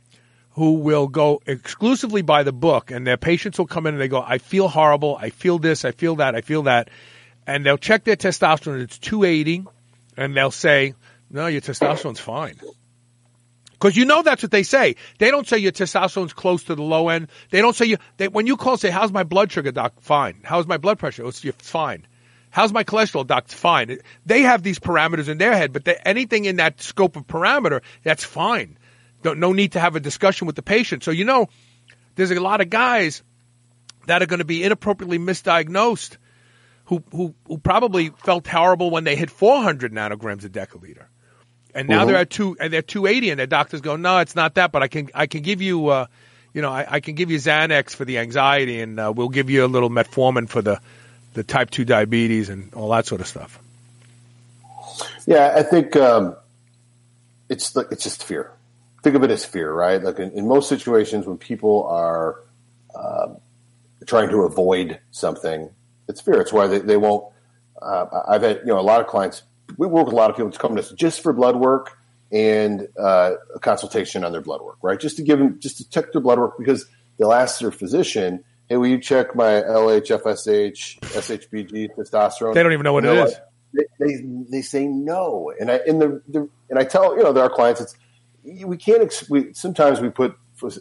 who 0.51 0.73
will 0.73 1.07
go 1.07 1.41
exclusively 1.45 2.21
by 2.21 2.43
the 2.43 2.53
book, 2.53 2.89
and 2.89 3.05
their 3.05 3.17
patients 3.17 3.59
will 3.59 3.67
come 3.67 3.85
in 3.85 3.95
and 3.95 4.01
they 4.01 4.07
go, 4.07 4.23
"I 4.25 4.37
feel 4.37 4.69
horrible. 4.69 5.17
I 5.19 5.29
feel 5.29 5.59
this. 5.59 5.83
I 5.83 5.91
feel 5.91 6.15
that. 6.15 6.35
I 6.35 6.41
feel 6.41 6.63
that," 6.63 6.89
and 7.45 7.65
they'll 7.65 7.77
check 7.77 8.05
their 8.05 8.15
testosterone. 8.15 8.81
It's 8.81 8.97
280, 8.97 9.65
and 10.15 10.35
they'll 10.35 10.51
say, 10.51 10.93
"No, 11.29 11.47
your 11.47 11.61
testosterone's 11.61 12.19
fine." 12.19 12.55
Because 13.79 13.95
you 13.95 14.03
know 14.03 14.21
that's 14.21 14.43
what 14.43 14.51
they 14.51 14.63
say. 14.63 14.95
They 15.19 15.31
don't 15.31 15.47
say 15.47 15.57
your 15.57 15.71
testosterone's 15.71 16.33
close 16.33 16.65
to 16.65 16.75
the 16.75 16.83
low 16.83 17.07
end. 17.07 17.29
They 17.49 17.61
don't 17.61 17.75
say 17.75 17.85
you. 17.85 17.97
They, 18.17 18.27
when 18.27 18.45
you 18.45 18.57
call, 18.57 18.77
say, 18.77 18.89
"How's 18.89 19.11
my 19.11 19.23
blood 19.23 19.51
sugar, 19.51 19.71
doc?" 19.71 19.93
Fine. 20.01 20.41
How's 20.43 20.67
my 20.67 20.77
blood 20.77 20.99
pressure? 20.99 21.25
It's 21.25 21.41
fine. 21.61 22.05
How's 22.49 22.73
my 22.73 22.83
cholesterol, 22.83 23.25
doc? 23.25 23.45
It's 23.45 23.53
fine. 23.53 23.99
They 24.25 24.41
have 24.41 24.63
these 24.63 24.79
parameters 24.79 25.29
in 25.29 25.37
their 25.37 25.55
head, 25.55 25.71
but 25.71 25.85
they, 25.85 25.95
anything 26.03 26.45
in 26.45 26.57
that 26.57 26.81
scope 26.81 27.15
of 27.15 27.25
parameter, 27.27 27.81
that's 28.03 28.23
fine. 28.23 28.77
Don't, 29.21 29.39
no 29.39 29.53
need 29.53 29.73
to 29.73 29.79
have 29.79 29.95
a 29.95 29.99
discussion 29.99 30.45
with 30.45 30.57
the 30.57 30.61
patient. 30.61 31.03
So 31.03 31.11
you 31.11 31.23
know, 31.23 31.47
there's 32.15 32.31
a 32.31 32.39
lot 32.39 32.59
of 32.59 32.69
guys 32.69 33.23
that 34.07 34.21
are 34.21 34.25
going 34.25 34.39
to 34.39 34.45
be 34.45 34.63
inappropriately 34.63 35.19
misdiagnosed, 35.19 36.17
who 36.85 37.01
who 37.13 37.33
who 37.47 37.57
probably 37.57 38.09
felt 38.09 38.45
horrible 38.45 38.89
when 38.89 39.05
they 39.05 39.15
hit 39.15 39.29
400 39.29 39.93
nanograms 39.93 40.43
a 40.43 40.49
deciliter 40.49 41.05
and 41.75 41.87
now 41.87 42.05
they're 42.05 42.17
at 42.17 42.29
two 42.29 42.57
and 42.59 42.73
they're 42.73 42.81
280 42.81 43.29
and 43.31 43.39
their 43.39 43.47
doctors 43.47 43.81
go 43.81 43.95
no 43.95 44.17
it's 44.19 44.35
not 44.35 44.55
that 44.55 44.71
but 44.71 44.83
i 44.83 44.87
can 44.87 45.09
i 45.13 45.27
can 45.27 45.41
give 45.41 45.61
you 45.61 45.87
uh 45.87 46.05
you 46.53 46.61
know 46.61 46.71
i, 46.71 46.85
I 46.95 46.99
can 46.99 47.15
give 47.15 47.31
you 47.31 47.37
xanax 47.37 47.95
for 47.95 48.05
the 48.05 48.17
anxiety 48.19 48.81
and 48.81 48.99
uh, 48.99 49.13
we'll 49.15 49.29
give 49.29 49.49
you 49.49 49.65
a 49.65 49.67
little 49.67 49.89
metformin 49.89 50.49
for 50.49 50.61
the 50.61 50.79
the 51.33 51.43
type 51.43 51.69
2 51.69 51.85
diabetes 51.85 52.49
and 52.49 52.73
all 52.73 52.89
that 52.89 53.05
sort 53.05 53.21
of 53.21 53.27
stuff 53.27 53.59
Yeah, 55.25 55.53
I 55.55 55.63
think 55.63 55.95
um, 55.95 56.35
it's 57.49 57.75
like 57.75 57.87
it's 57.91 58.03
just 58.03 58.23
fear. 58.23 58.51
Think 59.03 59.15
of 59.15 59.23
it 59.23 59.31
as 59.31 59.45
fear, 59.45 59.71
right? 59.71 60.01
Like 60.01 60.19
in, 60.19 60.31
in 60.31 60.47
most 60.47 60.67
situations, 60.69 61.25
when 61.25 61.37
people 61.37 61.85
are 61.85 62.41
um 62.95 63.37
trying 64.05 64.29
to 64.29 64.41
avoid 64.41 64.99
something, 65.11 65.69
it's 66.07 66.21
fear. 66.21 66.41
It's 66.41 66.51
why 66.51 66.67
they, 66.67 66.79
they 66.79 66.97
won't. 66.97 67.31
Uh, 67.81 68.05
I've 68.27 68.41
had 68.41 68.61
you 68.61 68.67
know 68.67 68.79
a 68.79 68.81
lot 68.81 69.01
of 69.01 69.07
clients. 69.07 69.43
We 69.77 69.87
work 69.87 70.05
with 70.05 70.13
a 70.13 70.17
lot 70.17 70.29
of 70.29 70.35
people 70.35 70.51
to 70.51 70.59
come 70.59 70.75
to 70.75 70.81
us 70.81 70.91
just 70.91 71.21
for 71.21 71.33
blood 71.33 71.55
work 71.55 71.97
and 72.31 72.87
uh, 72.99 73.31
a 73.55 73.59
consultation 73.59 74.23
on 74.23 74.31
their 74.31 74.41
blood 74.41 74.61
work, 74.61 74.77
right? 74.81 74.99
Just 74.99 75.17
to 75.17 75.23
give 75.23 75.39
them, 75.39 75.59
just 75.59 75.77
to 75.77 75.89
check 75.89 76.11
their 76.11 76.21
blood 76.21 76.37
work 76.39 76.57
because 76.57 76.85
they'll 77.17 77.33
ask 77.33 77.59
their 77.59 77.71
physician, 77.71 78.43
"Hey, 78.67 78.77
will 78.77 78.87
you 78.87 78.99
check 78.99 79.35
my 79.35 79.61
LH, 79.61 80.07
FSH, 80.21 80.99
SHBG, 80.99 81.89
testosterone?" 81.97 82.53
They 82.53 82.63
don't 82.63 82.73
even 82.73 82.83
know 82.83 82.93
what 82.93 83.05
And 83.05 83.17
it 83.17 83.27
is. 83.27 83.35
they, 83.73 84.05
they 84.05 84.23
they 84.51 84.61
say 84.61 84.85
no, 84.87 85.51
and 85.59 85.71
I 85.71 85.79
in 85.87 85.99
the, 85.99 86.21
the 86.27 86.47
and 86.69 86.77
I 86.79 86.83
tell 86.83 87.15
you 87.17 87.23
know 87.23 87.33
there 87.33 87.43
are 87.43 87.49
clients. 87.49 87.81
It's 87.81 87.95
we 88.65 88.77
can't. 88.77 89.01
Ex- 89.01 89.29
we 89.29 89.53
sometimes 89.53 89.99
we 90.01 90.09
put 90.09 90.35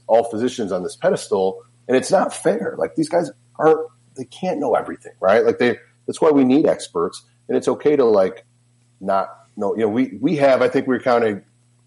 all 0.07 0.25
physicians 0.25 0.73
on 0.73 0.83
this 0.83 0.97
pedestal, 0.97 1.63
and 1.87 1.97
it's 1.97 2.11
not 2.11 2.35
fair. 2.35 2.75
Like 2.79 2.95
these 2.95 3.09
guys 3.09 3.31
aren't. 3.57 3.81
They 4.17 4.25
can't 4.25 4.59
know 4.59 4.75
everything, 4.75 5.13
right? 5.21 5.45
Like 5.45 5.59
they. 5.59 5.79
That's 6.07 6.21
why 6.21 6.31
we 6.31 6.45
need 6.45 6.67
experts, 6.67 7.23
and 7.49 7.57
it's 7.57 7.69
okay 7.69 7.95
to 7.97 8.05
like 8.05 8.45
not 9.01 9.47
know. 9.57 9.75
You 9.75 9.83
know, 9.83 9.89
we 9.89 10.19
we 10.21 10.37
have. 10.37 10.63
I 10.63 10.69
think 10.69 10.87
we 10.87 10.97
we're 10.97 11.03
counting. 11.03 11.43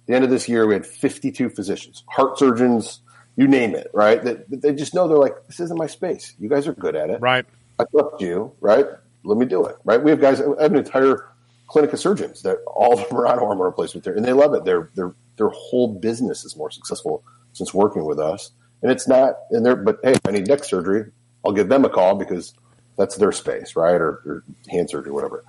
The 0.08 0.16
end 0.16 0.24
of 0.24 0.30
this 0.32 0.50
year, 0.50 0.66
we 0.66 0.74
had 0.74 0.86
52 0.86 1.52
physicians, 1.52 2.04
heart 2.08 2.38
surgeons, 2.38 3.02
you 3.38 3.48
name 3.48 3.76
it, 3.76 3.90
right? 3.94 4.22
That 4.22 4.50
that 4.50 4.62
they 4.62 4.74
just 4.74 4.94
know 4.94 5.08
they're 5.08 5.18
like, 5.18 5.36
this 5.48 5.60
isn't 5.60 5.78
my 5.78 5.88
space. 5.88 6.34
You 6.40 6.50
guys 6.50 6.68
are 6.68 6.74
good 6.74 6.96
at 6.96 7.10
it. 7.10 7.22
right 7.22 7.46
I 7.80 7.86
trust 7.92 8.20
you, 8.20 8.52
right? 8.60 8.86
let 9.24 9.38
me 9.38 9.46
do 9.46 9.66
it. 9.66 9.76
Right? 9.84 10.02
We 10.02 10.12
have 10.12 10.22
guys. 10.22 10.42
I 10.42 10.64
have 10.64 10.72
an 10.72 10.78
entire 10.78 11.28
clinic 11.68 11.94
of 11.94 12.00
surgeons 12.00 12.42
that 12.42 12.58
all 12.68 13.00
of 13.00 13.08
them 13.08 13.18
are 13.18 13.28
on 13.28 13.38
hormone 13.40 13.66
replacement 13.66 14.04
therapy, 14.04 14.20
and 14.20 14.28
they 14.28 14.34
love 14.34 14.54
it. 14.54 14.66
Their 14.66 14.90
their 14.96 15.14
their 15.38 15.50
whole 15.50 15.88
business 15.88 16.44
is 16.46 16.56
more 16.56 16.72
successful 16.72 17.24
since 17.54 17.74
working 17.74 18.06
with 18.06 18.20
us. 18.20 18.52
And 18.82 18.92
it's 18.92 19.08
not, 19.08 19.36
and 19.52 19.66
they're, 19.66 19.76
but 19.76 20.00
hey, 20.04 20.16
I 20.26 20.32
need 20.32 20.48
neck 20.48 20.64
surgery. 20.64 21.12
I'll 21.46 21.52
give 21.52 21.70
them 21.70 21.86
a 21.86 21.90
call 21.90 22.16
because 22.16 22.56
that's 22.98 23.16
their 23.16 23.32
space, 23.32 23.76
right? 23.76 23.94
Or, 23.94 24.22
or 24.26 24.44
hand 24.70 24.90
surgery, 24.90 25.12
whatever. 25.12 25.44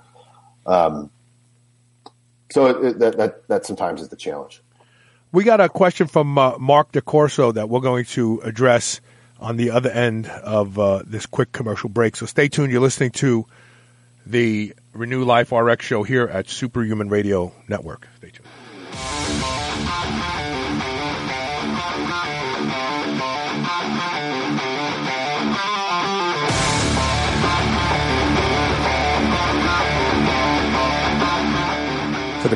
Um, 0.67 1.11
so 2.53 2.93
that, 2.93 3.17
that, 3.17 3.49
that 3.49 3.67
sometimes 3.67 4.01
is 4.03 4.09
the 4.09 4.17
challenge. 4.17 4.63
We 5.33 5.45
got 5.45 5.61
a 5.61 5.69
question 5.69 6.07
from 6.07 6.37
uh, 6.37 6.59
Mark 6.59 6.93
DeCorso 6.93 7.55
that 7.55 7.71
we're 7.71 7.81
going 7.81 8.05
to 8.07 8.41
address 8.45 9.01
on 9.41 9.57
the 9.57 9.71
other 9.71 9.91
end 9.91 10.27
of 10.27 10.79
uh, 10.79 11.03
this 11.07 11.27
quick 11.27 11.53
commercial 11.53 11.89
break. 11.89 12.17
So 12.17 12.27
stay 12.27 12.49
tuned. 12.49 12.71
You're 12.71 12.83
listening 12.83 13.11
to 13.13 13.47
the 14.27 14.75
Renew 14.93 15.25
Life 15.25 15.51
RX 15.51 15.85
show 15.85 16.03
here 16.03 16.25
at 16.25 16.49
Superhuman 16.49 17.09
Radio 17.09 17.53
Network. 17.67 18.07
Stay 18.19 18.31
tuned. 18.31 18.47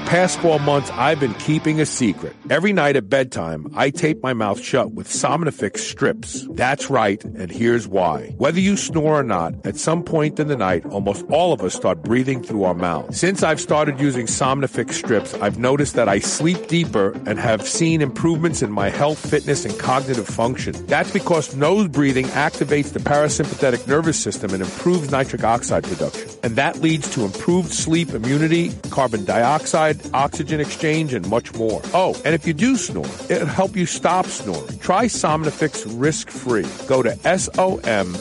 Past 0.06 0.38
four 0.38 0.60
months, 0.60 0.90
I've 0.92 1.18
been 1.18 1.34
keeping 1.34 1.80
a 1.80 1.86
secret. 1.86 2.34
Every 2.48 2.72
night 2.72 2.94
at 2.96 3.10
bedtime, 3.10 3.66
I 3.74 3.90
tape 3.90 4.22
my 4.22 4.32
mouth 4.32 4.60
shut 4.60 4.92
with 4.92 5.08
Somnifix 5.08 5.78
strips. 5.78 6.46
That's 6.52 6.88
right, 6.88 7.22
and 7.24 7.50
here's 7.50 7.88
why. 7.88 8.32
Whether 8.38 8.60
you 8.60 8.76
snore 8.76 9.18
or 9.18 9.24
not, 9.24 9.54
at 9.66 9.76
some 9.76 10.04
point 10.04 10.38
in 10.38 10.46
the 10.46 10.56
night, 10.56 10.86
almost 10.86 11.26
all 11.28 11.52
of 11.52 11.60
us 11.62 11.74
start 11.74 12.02
breathing 12.02 12.42
through 12.42 12.62
our 12.64 12.74
mouth. 12.74 13.14
Since 13.14 13.42
I've 13.42 13.60
started 13.60 14.00
using 14.00 14.26
Somnifix 14.26 14.92
strips, 14.92 15.34
I've 15.34 15.58
noticed 15.58 15.94
that 15.96 16.08
I 16.08 16.20
sleep 16.20 16.68
deeper 16.68 17.10
and 17.26 17.38
have 17.40 17.66
seen 17.66 18.00
improvements 18.00 18.62
in 18.62 18.70
my 18.70 18.90
health, 18.90 19.18
fitness, 19.18 19.64
and 19.64 19.76
cognitive 19.78 20.28
function. 20.28 20.86
That's 20.86 21.10
because 21.10 21.56
nose 21.56 21.88
breathing 21.88 22.26
activates 22.26 22.92
the 22.92 23.00
parasympathetic 23.00 23.88
nervous 23.88 24.18
system 24.18 24.54
and 24.54 24.62
improves 24.62 25.10
nitric 25.10 25.42
oxide 25.42 25.82
production. 25.82 26.30
And 26.44 26.54
that 26.54 26.80
leads 26.80 27.10
to 27.14 27.24
improved 27.24 27.72
sleep 27.72 28.10
immunity, 28.10 28.72
carbon 28.90 29.24
dioxide, 29.24 29.96
oxygen 30.14 30.60
exchange, 30.60 31.12
and 31.14 31.28
much 31.28 31.54
more. 31.54 31.80
Oh, 31.94 32.20
and 32.24 32.34
if 32.34 32.46
you 32.46 32.52
do 32.52 32.76
snore, 32.76 33.06
it'll 33.28 33.46
help 33.46 33.76
you 33.76 33.86
stop 33.86 34.26
snoring. 34.26 34.78
Try 34.78 35.06
Somnifix 35.06 35.84
risk 35.98 36.30
free. 36.30 36.66
Go 36.86 37.02
to 37.02 37.18
S-O-M-N-I-F-I-X 37.26 38.16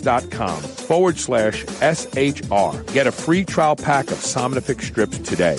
dot 0.00 0.30
com 0.30 0.60
forward 0.60 1.18
slash 1.18 1.64
S-H-R. 1.80 2.82
Get 2.92 3.06
a 3.06 3.12
free 3.12 3.44
trial 3.44 3.76
pack 3.76 4.10
of 4.10 4.18
Somnifix 4.18 4.82
strips 4.82 5.18
today. 5.18 5.58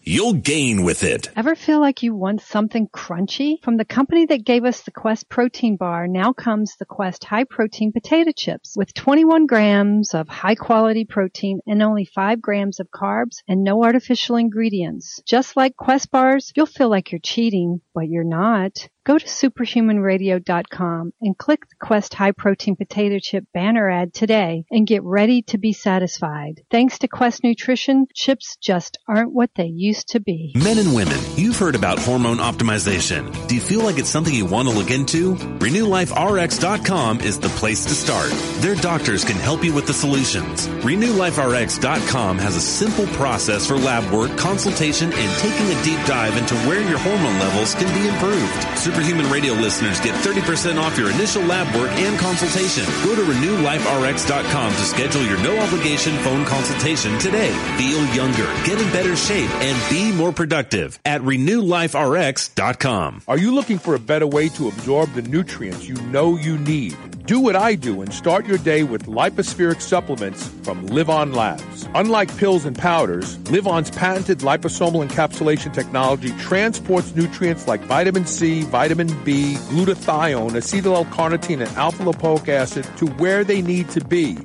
you'll 0.03 0.33
gain 0.33 0.83
with 0.83 1.03
it. 1.03 1.29
Ever 1.35 1.55
feel 1.55 1.79
like 1.79 2.03
you 2.03 2.15
want 2.15 2.41
something 2.41 2.87
crunchy? 2.87 3.61
From 3.63 3.77
the 3.77 3.85
company 3.85 4.25
that 4.25 4.45
gave 4.45 4.65
us 4.65 4.81
the 4.81 4.91
Quest 4.91 5.29
protein 5.29 5.77
bar, 5.77 6.07
now 6.07 6.33
comes 6.33 6.75
the 6.75 6.85
Quest 6.85 7.23
high 7.23 7.43
protein 7.43 7.91
potato 7.91 8.31
chips 8.35 8.73
with 8.75 8.93
21 8.93 9.45
grams 9.45 10.13
of 10.13 10.27
high 10.27 10.55
quality 10.55 11.05
protein 11.05 11.59
and 11.67 11.81
only 11.81 12.05
5 12.05 12.41
grams 12.41 12.79
of 12.79 12.89
carbs 12.89 13.37
and 13.47 13.63
no 13.63 13.83
artificial 13.83 14.35
ingredients. 14.35 15.21
Just 15.25 15.55
like 15.55 15.75
Quest 15.75 16.11
bars, 16.11 16.51
you'll 16.55 16.65
feel 16.65 16.89
like 16.89 17.11
you're 17.11 17.19
cheating, 17.19 17.81
but 17.93 18.07
you're 18.07 18.23
not. 18.23 18.87
Go 19.03 19.17
to 19.17 19.25
superhumanradio.com 19.25 21.13
and 21.21 21.35
click 21.35 21.61
the 21.67 21.75
Quest 21.85 22.13
High 22.13 22.33
Protein 22.33 22.75
Potato 22.75 23.17
Chip 23.19 23.45
banner 23.51 23.89
ad 23.89 24.13
today 24.13 24.63
and 24.69 24.85
get 24.85 25.01
ready 25.01 25.41
to 25.43 25.57
be 25.57 25.73
satisfied. 25.73 26.61
Thanks 26.69 26.99
to 26.99 27.07
Quest 27.07 27.43
Nutrition, 27.43 28.05
chips 28.13 28.57
just 28.61 28.99
aren't 29.07 29.33
what 29.33 29.49
they 29.55 29.65
used 29.65 30.09
to 30.09 30.19
be. 30.19 30.53
Men 30.55 30.77
and 30.77 30.93
women, 30.93 31.17
you've 31.35 31.57
heard 31.57 31.73
about 31.73 31.97
hormone 31.97 32.37
optimization. 32.37 33.47
Do 33.47 33.55
you 33.55 33.61
feel 33.61 33.81
like 33.81 33.97
it's 33.97 34.09
something 34.09 34.35
you 34.35 34.45
want 34.45 34.67
to 34.67 34.75
look 34.75 34.91
into? 34.91 35.33
RenewLifeRx.com 35.33 37.21
is 37.21 37.39
the 37.39 37.49
place 37.49 37.83
to 37.85 37.95
start. 37.95 38.29
Their 38.61 38.75
doctors 38.75 39.25
can 39.25 39.37
help 39.37 39.63
you 39.63 39.73
with 39.73 39.87
the 39.87 39.93
solutions. 39.93 40.67
RenewLifeRx.com 40.67 42.37
has 42.37 42.55
a 42.55 42.61
simple 42.61 43.07
process 43.15 43.65
for 43.65 43.77
lab 43.77 44.13
work, 44.13 44.37
consultation, 44.37 45.11
and 45.11 45.39
taking 45.39 45.65
a 45.65 45.83
deep 45.83 46.05
dive 46.05 46.37
into 46.37 46.53
where 46.67 46.87
your 46.87 46.99
hormone 46.99 47.39
levels 47.39 47.73
can 47.73 47.91
be 47.99 48.07
improved. 48.07 48.90
Superhuman 48.91 49.31
Radio 49.31 49.53
listeners 49.53 50.01
get 50.01 50.13
30% 50.15 50.77
off 50.77 50.97
your 50.97 51.09
initial 51.11 51.41
lab 51.43 51.73
work 51.73 51.89
and 51.91 52.19
consultation. 52.19 52.83
Go 53.05 53.15
to 53.15 53.21
RenewLifeRx.com 53.21 54.73
to 54.73 54.81
schedule 54.81 55.23
your 55.23 55.41
no 55.41 55.57
obligation 55.59 56.13
phone 56.17 56.43
consultation 56.43 57.17
today. 57.17 57.53
Feel 57.77 58.05
younger, 58.13 58.43
get 58.65 58.81
in 58.81 58.91
better 58.91 59.15
shape, 59.15 59.49
and 59.61 59.89
be 59.89 60.11
more 60.11 60.33
productive 60.33 60.99
at 61.05 61.21
RenewLifeRx.com. 61.21 63.21
Are 63.29 63.37
you 63.37 63.55
looking 63.55 63.79
for 63.79 63.95
a 63.95 63.99
better 63.99 64.27
way 64.27 64.49
to 64.49 64.67
absorb 64.67 65.13
the 65.13 65.21
nutrients 65.21 65.87
you 65.87 65.95
know 66.07 66.35
you 66.35 66.57
need? 66.57 66.97
Do 67.25 67.39
what 67.39 67.55
I 67.55 67.75
do 67.75 68.01
and 68.01 68.13
start 68.13 68.45
your 68.45 68.57
day 68.57 68.83
with 68.83 69.05
Lypo-Spheric 69.05 69.79
supplements 69.79 70.49
from 70.63 70.85
Livon 70.87 71.31
Labs. 71.31 71.87
Unlike 71.95 72.35
pills 72.35 72.65
and 72.65 72.77
powders, 72.77 73.37
Livon's 73.49 73.89
patented 73.91 74.39
liposomal 74.39 75.07
encapsulation 75.07 75.73
technology 75.73 76.31
transports 76.39 77.15
nutrients 77.15 77.69
like 77.69 77.79
vitamin 77.81 78.25
C, 78.25 78.63
vitamin 78.63 78.80
B, 78.87 79.55
glutathione, 79.69 80.51
acetyl 80.51 80.95
L-carnitine, 80.95 81.67
and 81.67 81.77
alpha 81.77 82.03
lipoic 82.03 82.49
acid 82.49 82.85
to 82.97 83.07
where 83.07 83.43
they 83.43 83.61
need 83.61 83.89
to 83.89 84.03
be, 84.03 84.37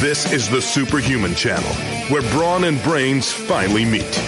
This 0.00 0.32
is 0.32 0.48
the 0.48 0.62
Superhuman 0.62 1.34
Channel, 1.34 1.72
where 2.10 2.22
brawn 2.32 2.64
and 2.64 2.82
brains 2.82 3.30
finally 3.32 3.84
meet. 3.84 4.20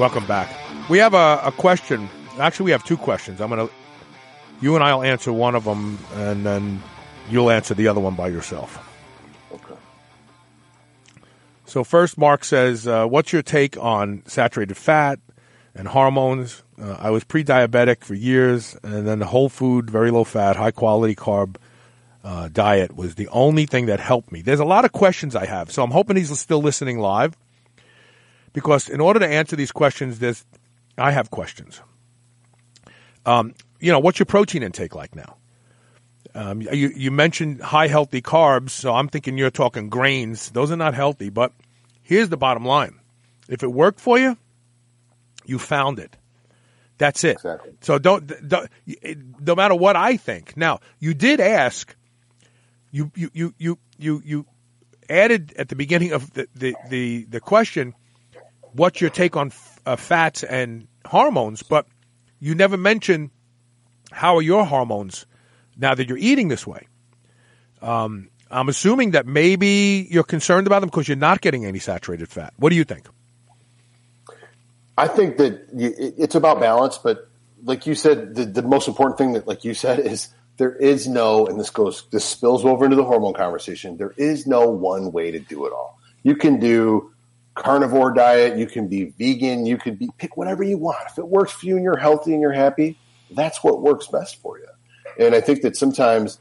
Welcome 0.00 0.24
back. 0.24 0.48
We 0.88 0.96
have 0.96 1.12
a, 1.12 1.42
a 1.44 1.52
question. 1.52 2.08
Actually, 2.38 2.64
we 2.64 2.70
have 2.70 2.82
two 2.82 2.96
questions. 2.96 3.38
I'm 3.38 3.50
going 3.50 3.68
to, 3.68 3.74
you 4.62 4.74
and 4.74 4.82
I'll 4.82 5.02
answer 5.02 5.30
one 5.30 5.54
of 5.54 5.64
them, 5.64 5.98
and 6.14 6.46
then 6.46 6.82
you'll 7.28 7.50
answer 7.50 7.74
the 7.74 7.86
other 7.86 8.00
one 8.00 8.14
by 8.14 8.28
yourself. 8.28 8.78
Okay. 9.52 9.74
So, 11.66 11.84
first, 11.84 12.16
Mark 12.16 12.44
says, 12.44 12.88
uh, 12.88 13.04
What's 13.04 13.30
your 13.34 13.42
take 13.42 13.76
on 13.76 14.22
saturated 14.24 14.78
fat 14.78 15.18
and 15.74 15.86
hormones? 15.86 16.62
Uh, 16.80 16.96
I 16.98 17.10
was 17.10 17.24
pre 17.24 17.44
diabetic 17.44 18.02
for 18.02 18.14
years, 18.14 18.78
and 18.82 19.06
then 19.06 19.18
the 19.18 19.26
whole 19.26 19.50
food, 19.50 19.90
very 19.90 20.10
low 20.10 20.24
fat, 20.24 20.56
high 20.56 20.70
quality 20.70 21.14
carb 21.14 21.56
uh, 22.24 22.48
diet 22.48 22.96
was 22.96 23.16
the 23.16 23.28
only 23.28 23.66
thing 23.66 23.84
that 23.84 24.00
helped 24.00 24.32
me. 24.32 24.40
There's 24.40 24.60
a 24.60 24.64
lot 24.64 24.86
of 24.86 24.92
questions 24.92 25.36
I 25.36 25.44
have, 25.44 25.70
so 25.70 25.82
I'm 25.82 25.90
hoping 25.90 26.16
he's 26.16 26.36
still 26.38 26.62
listening 26.62 27.00
live 27.00 27.36
because 28.52 28.88
in 28.88 29.00
order 29.00 29.20
to 29.20 29.26
answer 29.26 29.56
these 29.56 29.72
questions, 29.72 30.18
there's 30.18 30.44
I 30.98 31.10
have 31.12 31.30
questions. 31.30 31.80
Um, 33.26 33.54
you 33.80 33.92
know, 33.92 33.98
what's 33.98 34.18
your 34.18 34.26
protein 34.26 34.62
intake 34.62 34.94
like 34.94 35.14
now? 35.14 35.36
Um, 36.34 36.62
you, 36.62 36.92
you 36.94 37.10
mentioned 37.10 37.60
high 37.60 37.88
healthy 37.88 38.22
carbs, 38.22 38.70
so 38.70 38.94
I'm 38.94 39.08
thinking 39.08 39.36
you're 39.36 39.50
talking 39.50 39.88
grains. 39.88 40.50
Those 40.50 40.70
are 40.70 40.76
not 40.76 40.94
healthy, 40.94 41.28
but 41.28 41.52
here's 42.02 42.28
the 42.28 42.36
bottom 42.36 42.64
line. 42.64 43.00
If 43.48 43.62
it 43.62 43.68
worked 43.68 44.00
for 44.00 44.18
you, 44.18 44.36
you 45.44 45.58
found 45.58 45.98
it. 45.98 46.16
That's 46.98 47.24
it. 47.24 47.36
Exactly. 47.36 47.72
So 47.80 47.98
don't, 47.98 48.48
don't, 48.48 48.68
no 49.40 49.56
matter 49.56 49.74
what 49.74 49.96
I 49.96 50.16
think. 50.18 50.56
Now, 50.56 50.80
you 50.98 51.14
did 51.14 51.40
ask, 51.40 51.96
you, 52.92 53.10
you, 53.16 53.30
you, 53.32 53.54
you, 53.58 53.78
you, 53.98 54.22
you 54.24 54.46
added 55.08 55.54
at 55.56 55.68
the 55.68 55.76
beginning 55.76 56.12
of 56.12 56.32
the, 56.34 56.46
the, 56.54 56.76
the, 56.88 57.24
the 57.24 57.40
question, 57.40 57.94
what's 58.72 59.00
your 59.00 59.10
take 59.10 59.36
on 59.36 59.48
f- 59.48 59.80
uh, 59.86 59.96
fats 59.96 60.42
and 60.42 60.88
hormones, 61.04 61.62
but 61.62 61.86
you 62.38 62.54
never 62.54 62.76
mention 62.76 63.30
how 64.12 64.36
are 64.36 64.42
your 64.42 64.64
hormones 64.64 65.26
now 65.76 65.94
that 65.94 66.08
you're 66.08 66.18
eating 66.18 66.48
this 66.48 66.66
way. 66.66 66.86
Um, 67.80 68.30
I'm 68.50 68.68
assuming 68.68 69.12
that 69.12 69.26
maybe 69.26 70.06
you're 70.10 70.24
concerned 70.24 70.66
about 70.66 70.80
them 70.80 70.88
because 70.88 71.08
you're 71.08 71.16
not 71.16 71.40
getting 71.40 71.64
any 71.64 71.78
saturated 71.78 72.28
fat. 72.28 72.52
What 72.56 72.70
do 72.70 72.76
you 72.76 72.84
think? 72.84 73.06
I 74.98 75.08
think 75.08 75.38
that 75.38 75.68
it's 75.72 76.34
about 76.34 76.60
balance, 76.60 76.98
but 76.98 77.30
like 77.64 77.86
you 77.86 77.94
said, 77.94 78.34
the, 78.34 78.44
the 78.44 78.62
most 78.62 78.88
important 78.88 79.18
thing 79.18 79.32
that, 79.32 79.46
like 79.46 79.64
you 79.64 79.72
said, 79.72 79.98
is 80.00 80.28
there 80.56 80.74
is 80.74 81.08
no, 81.08 81.46
and 81.46 81.58
this 81.58 81.70
goes, 81.70 82.04
this 82.10 82.24
spills 82.24 82.64
over 82.64 82.84
into 82.84 82.96
the 82.96 83.04
hormone 83.04 83.34
conversation. 83.34 83.96
There 83.96 84.12
is 84.16 84.46
no 84.46 84.68
one 84.68 85.12
way 85.12 85.30
to 85.30 85.38
do 85.38 85.64
it 85.66 85.72
all. 85.72 85.98
You 86.22 86.36
can 86.36 86.60
do 86.60 87.09
carnivore 87.60 88.12
diet, 88.12 88.58
you 88.58 88.66
can 88.66 88.88
be 88.88 89.12
vegan, 89.18 89.66
you 89.66 89.76
could 89.78 89.98
be 89.98 90.10
pick 90.18 90.36
whatever 90.36 90.62
you 90.62 90.78
want. 90.78 90.98
If 91.10 91.18
it 91.18 91.28
works 91.28 91.52
for 91.52 91.66
you 91.66 91.76
and 91.76 91.84
you're 91.84 91.96
healthy 91.96 92.32
and 92.32 92.40
you're 92.40 92.52
happy, 92.52 92.98
that's 93.30 93.62
what 93.62 93.82
works 93.82 94.06
best 94.08 94.40
for 94.40 94.58
you. 94.58 94.66
And 95.18 95.34
I 95.34 95.40
think 95.40 95.62
that 95.62 95.76
sometimes 95.76 96.38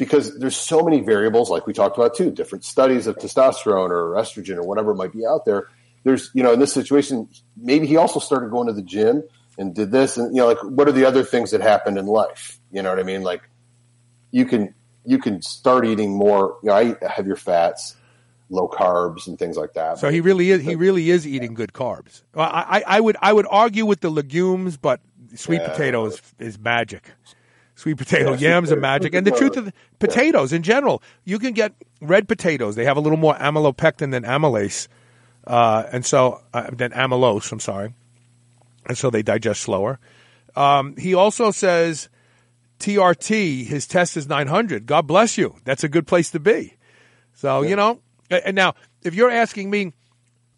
because 0.00 0.38
there's 0.38 0.56
so 0.56 0.82
many 0.82 1.00
variables, 1.00 1.50
like 1.50 1.66
we 1.66 1.74
talked 1.74 1.98
about 1.98 2.16
too, 2.16 2.30
different 2.30 2.64
studies 2.64 3.06
of 3.06 3.16
testosterone 3.16 3.90
or 3.90 4.14
estrogen 4.14 4.56
or 4.56 4.62
whatever 4.62 4.94
might 4.94 5.12
be 5.12 5.26
out 5.26 5.44
there. 5.44 5.68
There's, 6.04 6.30
you 6.32 6.42
know, 6.42 6.54
in 6.54 6.58
this 6.58 6.72
situation, 6.72 7.28
maybe 7.54 7.86
he 7.86 7.98
also 7.98 8.18
started 8.18 8.50
going 8.50 8.68
to 8.68 8.72
the 8.72 8.80
gym 8.80 9.22
and 9.58 9.74
did 9.74 9.90
this, 9.90 10.16
and 10.16 10.34
you 10.34 10.40
know, 10.40 10.48
like 10.48 10.56
what 10.64 10.88
are 10.88 10.92
the 10.92 11.04
other 11.04 11.22
things 11.22 11.50
that 11.50 11.60
happened 11.60 11.98
in 11.98 12.06
life? 12.06 12.58
You 12.72 12.80
know 12.82 12.88
what 12.88 12.98
I 12.98 13.02
mean? 13.02 13.22
Like 13.22 13.42
you 14.30 14.46
can 14.46 14.74
you 15.04 15.18
can 15.18 15.42
start 15.42 15.84
eating 15.86 16.16
more. 16.16 16.56
You 16.62 16.70
know, 16.70 16.74
I 16.76 16.84
eat 16.92 17.02
heavier 17.02 17.36
fats, 17.36 17.94
low 18.50 18.68
carbs, 18.68 19.26
and 19.26 19.38
things 19.38 19.56
like 19.56 19.72
that. 19.74 19.98
So 19.98 20.10
he 20.10 20.20
really 20.20 20.50
is 20.50 20.62
he 20.62 20.74
really 20.74 21.10
is 21.10 21.26
eating 21.26 21.54
good 21.54 21.72
carbs. 21.72 22.22
Well, 22.34 22.48
I, 22.52 22.82
I 22.86 23.00
would 23.00 23.16
I 23.22 23.32
would 23.32 23.46
argue 23.50 23.86
with 23.86 24.00
the 24.00 24.10
legumes, 24.10 24.76
but 24.76 25.00
sweet 25.34 25.60
yeah. 25.62 25.68
potato 25.68 26.10
is, 26.38 26.58
magic. 26.58 27.04
Sweet 27.76 27.96
potato 27.96 28.32
yeah, 28.34 28.50
yams 28.50 28.70
are 28.70 28.76
magic, 28.80 29.14
and 29.14 29.26
the 29.26 29.30
truth 29.30 29.56
of 29.56 29.66
the, 29.66 29.72
potatoes 29.98 30.52
in 30.52 30.62
general, 30.62 31.02
you 31.24 31.38
can 31.38 31.54
get 31.54 31.72
red 32.02 32.28
potatoes. 32.28 32.74
They 32.74 32.84
have 32.84 32.98
a 32.98 33.00
little 33.00 33.18
more 33.18 33.34
amylopectin 33.34 34.10
than 34.10 34.24
amylase, 34.24 34.88
uh, 35.46 35.84
and 35.90 36.04
so 36.04 36.42
uh, 36.52 36.70
than 36.72 36.90
amylose. 36.90 37.50
I'm 37.52 37.60
sorry, 37.60 37.94
and 38.86 38.98
so 38.98 39.08
they 39.08 39.22
digest 39.22 39.62
slower. 39.62 39.98
Um, 40.56 40.96
he 40.96 41.14
also 41.14 41.52
says 41.52 42.08
TRT, 42.80 43.66
his 43.66 43.86
test 43.86 44.16
is 44.16 44.28
900. 44.28 44.86
God 44.86 45.06
bless 45.06 45.38
you. 45.38 45.54
That's 45.64 45.84
a 45.84 45.88
good 45.88 46.06
place 46.06 46.30
to 46.32 46.40
be. 46.40 46.76
So 47.34 47.62
yeah. 47.62 47.68
you 47.68 47.76
know, 47.76 48.00
and 48.30 48.54
now 48.54 48.74
if 49.02 49.14
you're 49.14 49.30
asking 49.30 49.70
me, 49.70 49.92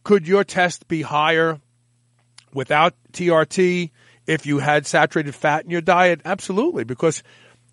could 0.05 0.27
your 0.27 0.45
test 0.45 0.89
be 0.89 1.03
higher 1.03 1.61
without 2.53 2.95
TRT? 3.13 3.91
if 4.27 4.47
you 4.47 4.59
had 4.59 4.87
saturated 4.87 5.35
fat 5.35 5.65
in 5.65 5.71
your 5.71 5.81
diet? 5.81 6.21
Absolutely, 6.25 6.85
because 6.85 7.23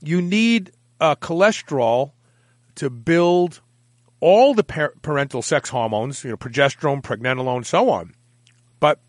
you 0.01 0.21
need 0.21 0.71
uh, 0.99 1.15
cholesterol 1.15 2.11
to 2.75 2.89
build 2.89 3.61
all 4.19 4.53
the 4.53 4.63
par- 4.63 4.93
parental 5.01 5.41
sex 5.41 5.69
hormones, 5.69 6.23
you 6.23 6.31
know, 6.31 6.37
progesterone, 6.37 7.01
pregnenolone, 7.01 7.65
so 7.65 7.89
on. 7.89 8.13
But 8.79 8.99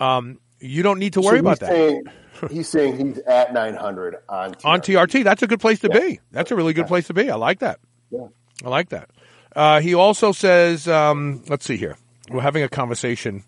um, 0.00 0.38
you 0.60 0.82
don't 0.82 0.98
need 0.98 1.14
to 1.14 1.20
worry 1.20 1.38
so 1.38 1.40
about 1.40 1.60
saying, 1.60 2.04
that. 2.40 2.50
he's 2.50 2.68
saying 2.68 2.98
he's 2.98 3.18
at 3.20 3.52
900 3.52 4.16
on 4.28 4.54
TRT. 4.54 4.64
On 4.64 4.80
TRT. 4.80 5.24
That's 5.24 5.42
a 5.42 5.46
good 5.46 5.60
place 5.60 5.80
to 5.80 5.90
yeah. 5.92 6.00
be. 6.00 6.20
That's 6.30 6.50
a 6.50 6.56
really 6.56 6.72
good 6.72 6.86
place 6.86 7.08
to 7.08 7.14
be. 7.14 7.30
I 7.30 7.36
like 7.36 7.60
that. 7.60 7.80
Yeah. 8.10 8.28
I 8.64 8.68
like 8.68 8.90
that. 8.90 9.10
Uh, 9.54 9.80
he 9.80 9.94
also 9.94 10.32
says, 10.32 10.86
um, 10.86 11.42
let's 11.48 11.64
see 11.64 11.76
here. 11.76 11.96
We're 12.30 12.42
having 12.42 12.62
a 12.62 12.68
conversation 12.68 13.44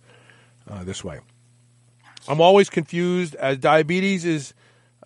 uh, 0.69 0.85
this 0.85 1.05
way. 1.05 1.21
I'm 2.29 2.41
always 2.41 2.71
confused 2.71 3.35
as 3.35 3.59
diabetes 3.59 4.25
is 4.25 4.55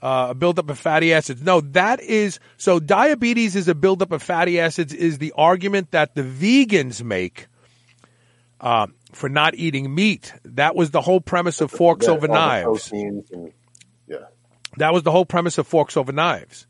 uh, 0.03 0.29
a 0.31 0.35
buildup 0.35 0.69
of 0.71 0.79
fatty 0.79 1.13
acids. 1.13 1.43
No, 1.43 1.61
that 1.61 2.01
is 2.01 2.39
so. 2.57 2.79
Diabetes 2.79 3.57
is 3.57 3.69
a 3.69 3.75
buildup 3.75 4.13
of 4.13 4.23
fatty 4.23 4.61
acids. 4.61 4.93
Is 4.93 5.19
the 5.19 5.33
argument 5.33 5.93
that 5.93 6.15
the 6.15 6.23
vegans 6.23 7.03
make 7.03 7.47
uh, 8.61 8.89
for 9.13 9.29
not 9.29 9.55
eating 9.55 9.95
meat? 9.95 10.33
That 10.45 10.77
was 10.77 10.91
the 10.91 11.01
whole 11.01 11.21
premise 11.21 11.61
of 11.61 11.71
forks 11.71 12.07
over 12.07 12.29
knives. 12.29 12.93
And, 12.93 13.53
yeah, 14.07 14.27
that 14.77 14.93
was 14.93 15.05
the 15.05 15.11
whole 15.11 15.25
premise 15.25 15.57
of 15.57 15.67
forks 15.67 15.97
over 15.97 16.13
knives. 16.13 16.67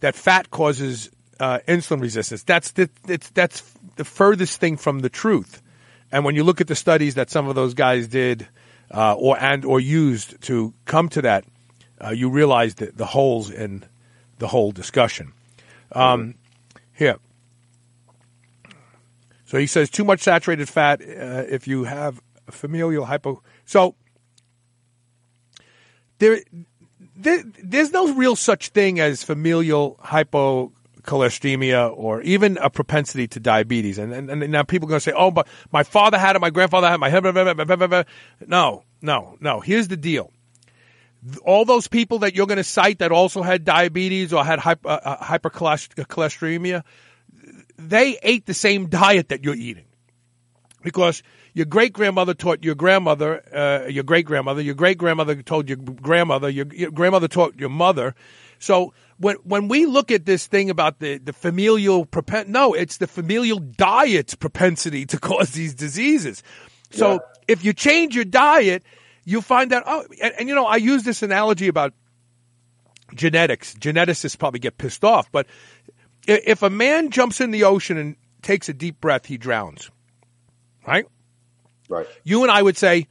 That 0.00 0.14
fat 0.14 0.50
causes 0.50 1.10
uh, 1.40 1.58
insulin 1.66 2.00
resistance. 2.00 2.42
That's 2.42 2.72
the 2.72 2.90
it's, 3.08 3.30
that's 3.30 3.62
the 3.96 4.04
furthest 4.04 4.60
thing 4.60 4.76
from 4.76 5.00
the 5.00 5.08
truth. 5.08 5.62
And 6.12 6.24
when 6.24 6.34
you 6.34 6.44
look 6.44 6.60
at 6.60 6.68
the 6.68 6.76
studies 6.76 7.14
that 7.14 7.30
some 7.30 7.48
of 7.48 7.54
those 7.54 7.74
guys 7.74 8.08
did 8.08 8.46
uh, 8.90 9.14
or 9.14 9.38
and 9.38 9.64
or 9.64 9.80
used 9.80 10.40
to 10.42 10.72
come 10.84 11.08
to 11.10 11.22
that, 11.22 11.44
uh, 12.02 12.10
you 12.10 12.30
realize 12.30 12.76
the, 12.76 12.86
the 12.86 13.06
holes 13.06 13.50
in 13.50 13.84
the 14.38 14.48
whole 14.48 14.72
discussion. 14.72 15.32
Um, 15.92 16.34
here. 16.92 17.18
So 19.44 19.58
he 19.58 19.66
says 19.66 19.90
too 19.90 20.04
much 20.04 20.20
saturated 20.20 20.68
fat 20.68 21.00
uh, 21.00 21.44
if 21.48 21.68
you 21.68 21.84
have 21.84 22.20
familial 22.50 23.04
hypo. 23.04 23.42
So 23.64 23.94
there, 26.18 26.40
there, 27.14 27.44
there's 27.62 27.92
no 27.92 28.14
real 28.14 28.34
such 28.34 28.70
thing 28.70 28.98
as 28.98 29.22
familial 29.22 29.98
hypo 30.00 30.72
cholesteremia 31.06 31.92
or 31.96 32.20
even 32.22 32.58
a 32.58 32.68
propensity 32.68 33.28
to 33.28 33.40
diabetes. 33.40 33.98
And, 33.98 34.12
and, 34.12 34.30
and 34.30 34.52
now 34.52 34.62
people 34.62 34.86
are 34.88 34.90
going 34.90 35.00
to 35.00 35.04
say, 35.04 35.14
oh, 35.16 35.30
but 35.30 35.48
my 35.72 35.82
father 35.82 36.18
had 36.18 36.36
it, 36.36 36.40
my 36.40 36.50
grandfather 36.50 36.88
had 36.88 36.94
it, 36.96 37.56
my 37.58 38.04
no, 38.46 38.84
no, 39.00 39.36
no. 39.40 39.60
Here's 39.60 39.88
the 39.88 39.96
deal. 39.96 40.32
All 41.44 41.64
those 41.64 41.88
people 41.88 42.20
that 42.20 42.34
you're 42.34 42.46
going 42.46 42.58
to 42.58 42.64
cite 42.64 42.98
that 42.98 43.10
also 43.10 43.42
had 43.42 43.64
diabetes 43.64 44.32
or 44.32 44.44
had 44.44 44.58
hyper, 44.58 44.88
uh, 44.88 45.00
uh 45.02 45.24
hypercholesteremia, 45.24 46.84
they 47.78 48.18
ate 48.22 48.46
the 48.46 48.54
same 48.54 48.88
diet 48.88 49.30
that 49.30 49.44
you're 49.44 49.54
eating. 49.54 49.84
Because 50.82 51.22
your 51.52 51.66
great 51.66 51.92
grandmother 51.92 52.34
taught 52.34 52.62
your 52.64 52.74
grandmother, 52.74 53.42
uh, 53.52 53.88
your 53.88 54.04
great 54.04 54.26
grandmother, 54.26 54.60
your 54.60 54.74
great 54.74 54.98
grandmother 54.98 55.40
told 55.42 55.68
your 55.68 55.78
grandmother, 55.78 56.50
your, 56.50 56.66
your 56.72 56.90
grandmother 56.90 57.28
taught 57.28 57.58
your 57.58 57.70
mother. 57.70 58.14
So 58.58 58.94
when 59.18 59.36
when 59.44 59.68
we 59.68 59.86
look 59.86 60.10
at 60.10 60.26
this 60.26 60.46
thing 60.46 60.70
about 60.70 60.98
the 60.98 61.18
the 61.18 61.32
familial 61.32 62.04
propensity, 62.06 62.52
no, 62.52 62.74
it's 62.74 62.98
the 62.98 63.06
familial 63.06 63.58
diet's 63.58 64.34
propensity 64.34 65.06
to 65.06 65.18
cause 65.20 65.50
these 65.50 65.74
diseases. 65.74 66.42
So 66.90 67.12
yeah. 67.12 67.18
if 67.48 67.64
you 67.64 67.72
change 67.72 68.14
your 68.14 68.24
diet, 68.24 68.82
you 69.24 69.40
find 69.40 69.72
out. 69.72 69.84
Oh, 69.86 70.04
and, 70.22 70.34
and 70.38 70.48
you 70.48 70.54
know, 70.54 70.66
I 70.66 70.76
use 70.76 71.02
this 71.02 71.22
analogy 71.22 71.68
about 71.68 71.94
genetics. 73.14 73.74
Geneticists 73.74 74.38
probably 74.38 74.60
get 74.60 74.78
pissed 74.78 75.04
off, 75.04 75.30
but 75.32 75.46
if 76.26 76.62
a 76.62 76.70
man 76.70 77.10
jumps 77.10 77.40
in 77.40 77.50
the 77.50 77.64
ocean 77.64 77.96
and 77.96 78.16
takes 78.42 78.68
a 78.68 78.74
deep 78.74 79.00
breath, 79.00 79.26
he 79.26 79.36
drowns. 79.36 79.90
Right. 80.86 81.06
Right. 81.88 82.06
You 82.24 82.42
and 82.42 82.50
I 82.50 82.62
would 82.62 82.76
say, 82.76 83.06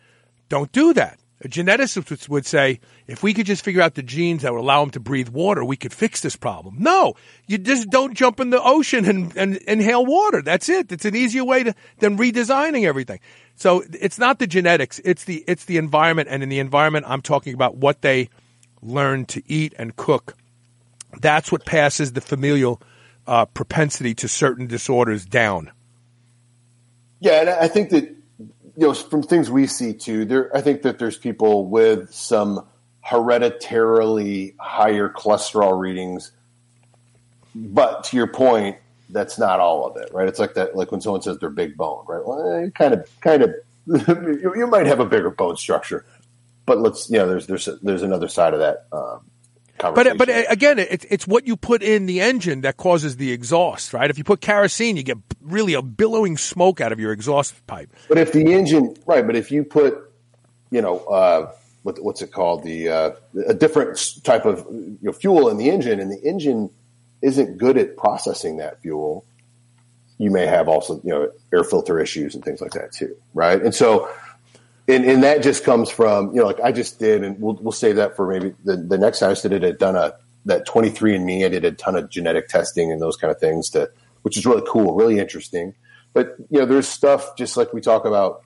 don't 0.50 0.72
do 0.72 0.94
that. 0.94 1.20
A 1.46 1.48
geneticist 1.48 2.28
would 2.28 2.48
say, 2.48 2.80
if 3.06 3.22
we 3.22 3.32
could 3.32 3.46
just 3.46 3.64
figure 3.64 3.84
out 3.84 3.94
the 3.94 4.02
genes 4.02 4.42
that 4.42 4.52
would 4.52 4.62
allow 4.62 4.82
him 4.82 4.90
to 4.90 5.00
breathe 5.00 5.30
water, 5.30 5.64
we 5.64 5.78
could 5.78 5.94
fix 5.94 6.22
this 6.22 6.36
problem. 6.36 6.78
No, 6.80 7.14
you 7.46 7.60
just 7.60 7.92
don't 7.92 8.16
jump 8.16 8.40
in 8.40 8.50
the 8.50 8.60
ocean 8.60 9.06
and, 9.06 9.38
and 9.38 9.58
inhale 9.58 10.04
water. 10.04 10.42
That's 10.42 10.70
it. 10.70 10.92
It's 10.92 11.06
an 11.06 11.16
easier 11.16 11.46
way 11.46 11.62
to, 11.62 11.76
than 12.00 12.18
redesigning 12.18 12.88
everything. 12.88 13.20
So 13.56 13.84
it's 13.94 14.18
not 14.18 14.40
the 14.40 14.48
genetics. 14.48 15.00
It's 15.06 15.26
the, 15.26 15.44
it's 15.48 15.66
the 15.66 15.78
environment. 15.78 16.30
And 16.32 16.42
in 16.42 16.50
the 16.50 16.58
environment, 16.58 17.06
I'm 17.08 17.22
talking 17.22 17.54
about 17.54 17.78
what 17.78 18.02
they 18.02 18.30
learn 18.82 19.26
to 19.26 19.44
eat 19.46 19.76
and 19.78 19.96
cook. 19.96 20.36
That's 21.22 21.52
what 21.52 21.64
passes 21.64 22.14
the 22.14 22.22
familial 22.22 22.82
uh, 23.28 23.46
propensity 23.46 24.16
to 24.16 24.28
certain 24.28 24.66
disorders 24.66 25.28
down. 25.28 25.72
Yeah, 27.20 27.42
and 27.42 27.50
I 27.52 27.68
think 27.68 27.92
that 27.92 28.16
you 28.78 28.88
know, 28.88 28.94
from 28.94 29.24
things 29.24 29.50
we 29.50 29.68
see 29.68 29.94
too, 29.94 30.26
there, 30.26 30.56
I 30.56 30.62
think 30.62 30.82
that 30.82 31.00
there's 31.00 31.18
people 31.18 31.68
with 31.68 32.14
some 32.14 32.66
hereditarily 33.02 34.56
higher 34.60 35.10
cholesterol 35.10 35.80
readings. 35.80 36.32
But 37.54 38.04
to 38.06 38.18
your 38.18 38.28
point, 38.28 38.78
that's 39.10 39.38
not 39.38 39.60
all 39.60 39.86
of 39.86 39.96
it, 39.98 40.12
right? 40.14 40.28
It's 40.28 40.40
like 40.40 40.56
that, 40.56 40.76
like 40.76 40.92
when 40.92 41.02
someone 41.02 41.22
says 41.22 41.38
they're 41.38 41.50
big 41.50 41.78
bone, 41.78 42.04
right? 42.08 42.26
Well, 42.26 42.70
kind 42.72 42.94
of, 42.94 43.08
kind 43.22 43.44
of, 43.44 43.54
you, 43.88 44.68
might 44.68 44.88
have 44.88 45.00
a 45.00 45.06
bigger 45.06 45.30
bone 45.30 45.56
structure, 45.56 46.06
but 46.66 46.80
let's, 46.80 47.10
you 47.10 47.20
know, 47.20 47.28
there's 47.28 47.46
there's 47.46 47.70
there's 47.84 48.02
another 48.02 48.28
side 48.28 48.54
of 48.54 48.60
that. 48.60 48.88
Um, 48.92 49.22
but 49.78 50.18
but 50.18 50.30
again, 50.50 50.80
it's 50.80 51.06
it's 51.10 51.28
what 51.28 51.48
you 51.48 51.58
put 51.58 51.84
in 51.84 52.06
the 52.06 52.22
engine 52.22 52.62
that 52.62 52.78
causes 52.78 53.18
the 53.18 53.32
exhaust, 53.32 53.94
right? 53.94 54.10
If 54.10 54.18
you 54.18 54.24
put 54.24 54.42
kerosene, 54.42 54.96
you 54.96 55.04
get 55.04 55.18
really 55.42 55.74
a 55.74 55.82
billowing 55.82 56.38
smoke 56.38 56.80
out 56.80 56.92
of 56.92 57.00
your 57.00 57.12
exhaust 57.12 57.66
pipe. 57.68 57.94
But 58.08 58.18
if 58.18 58.32
the 58.32 58.54
engine, 58.54 58.96
right? 59.06 59.26
But 59.26 59.36
if 59.36 59.52
you 59.52 59.64
put, 59.64 60.12
you 60.72 60.82
know, 60.82 61.00
uh, 61.00 61.52
what, 61.84 62.02
what's 62.02 62.22
it 62.22 62.32
called? 62.32 62.64
The 62.64 62.90
uh, 62.90 63.12
a 63.48 63.54
different 63.54 64.24
type 64.24 64.46
of 64.46 64.66
you 64.72 64.98
know, 65.02 65.12
fuel 65.12 65.50
in 65.50 65.58
the 65.58 65.70
engine, 65.70 66.00
and 66.00 66.12
the 66.12 66.22
engine 66.22 66.70
isn't 67.22 67.58
good 67.58 67.78
at 67.78 67.98
processing 67.98 68.58
that 68.58 68.82
fuel. 68.82 69.26
You 70.18 70.32
may 70.32 70.46
have 70.46 70.70
also 70.70 71.02
you 71.04 71.12
know 71.12 71.32
air 71.54 71.66
filter 71.66 72.00
issues 72.00 72.34
and 72.34 72.44
things 72.46 72.62
like 72.62 72.72
that 72.72 72.94
too, 72.94 73.16
right? 73.34 73.62
And 73.62 73.76
so 73.76 74.10
and, 74.88 75.06
and 75.06 75.24
that 75.24 75.42
just 75.42 75.64
comes 75.64 75.90
from 75.90 76.34
you 76.34 76.42
know 76.42 76.46
like 76.46 76.60
I 76.60 76.72
just 76.72 77.00
did, 77.00 77.24
and 77.24 77.40
we'll 77.40 77.58
we'll 77.62 77.72
save 77.72 77.96
that 77.96 78.16
for 78.16 78.28
maybe 78.28 78.54
the, 78.64 78.78
the 78.78 78.98
next 78.98 79.20
time 79.20 79.32
I 79.32 79.34
did 79.34 79.52
it. 79.52 79.64
Had 79.64 79.78
done 79.78 79.96
a 79.96 80.14
that 80.46 80.68
23andMe. 80.68 81.46
I 81.46 81.50
did 81.50 81.66
a 81.66 81.72
ton 81.72 81.96
of 81.96 82.10
genetic 82.10 82.48
testing 82.48 82.92
and 82.92 83.02
those 83.02 83.18
kind 83.18 83.32
of 83.32 83.40
things 83.40 83.70
to, 83.72 83.90
which 84.22 84.38
is 84.38 84.46
really 84.46 84.64
cool, 84.68 84.96
really 84.96 85.18
interesting. 85.18 85.74
But 86.14 86.36
you 86.50 86.60
know, 86.60 86.66
there's 86.66 86.88
stuff 86.88 87.36
just 87.36 87.58
like 87.58 87.74
we 87.74 87.82
talk 87.82 88.06
about 88.06 88.44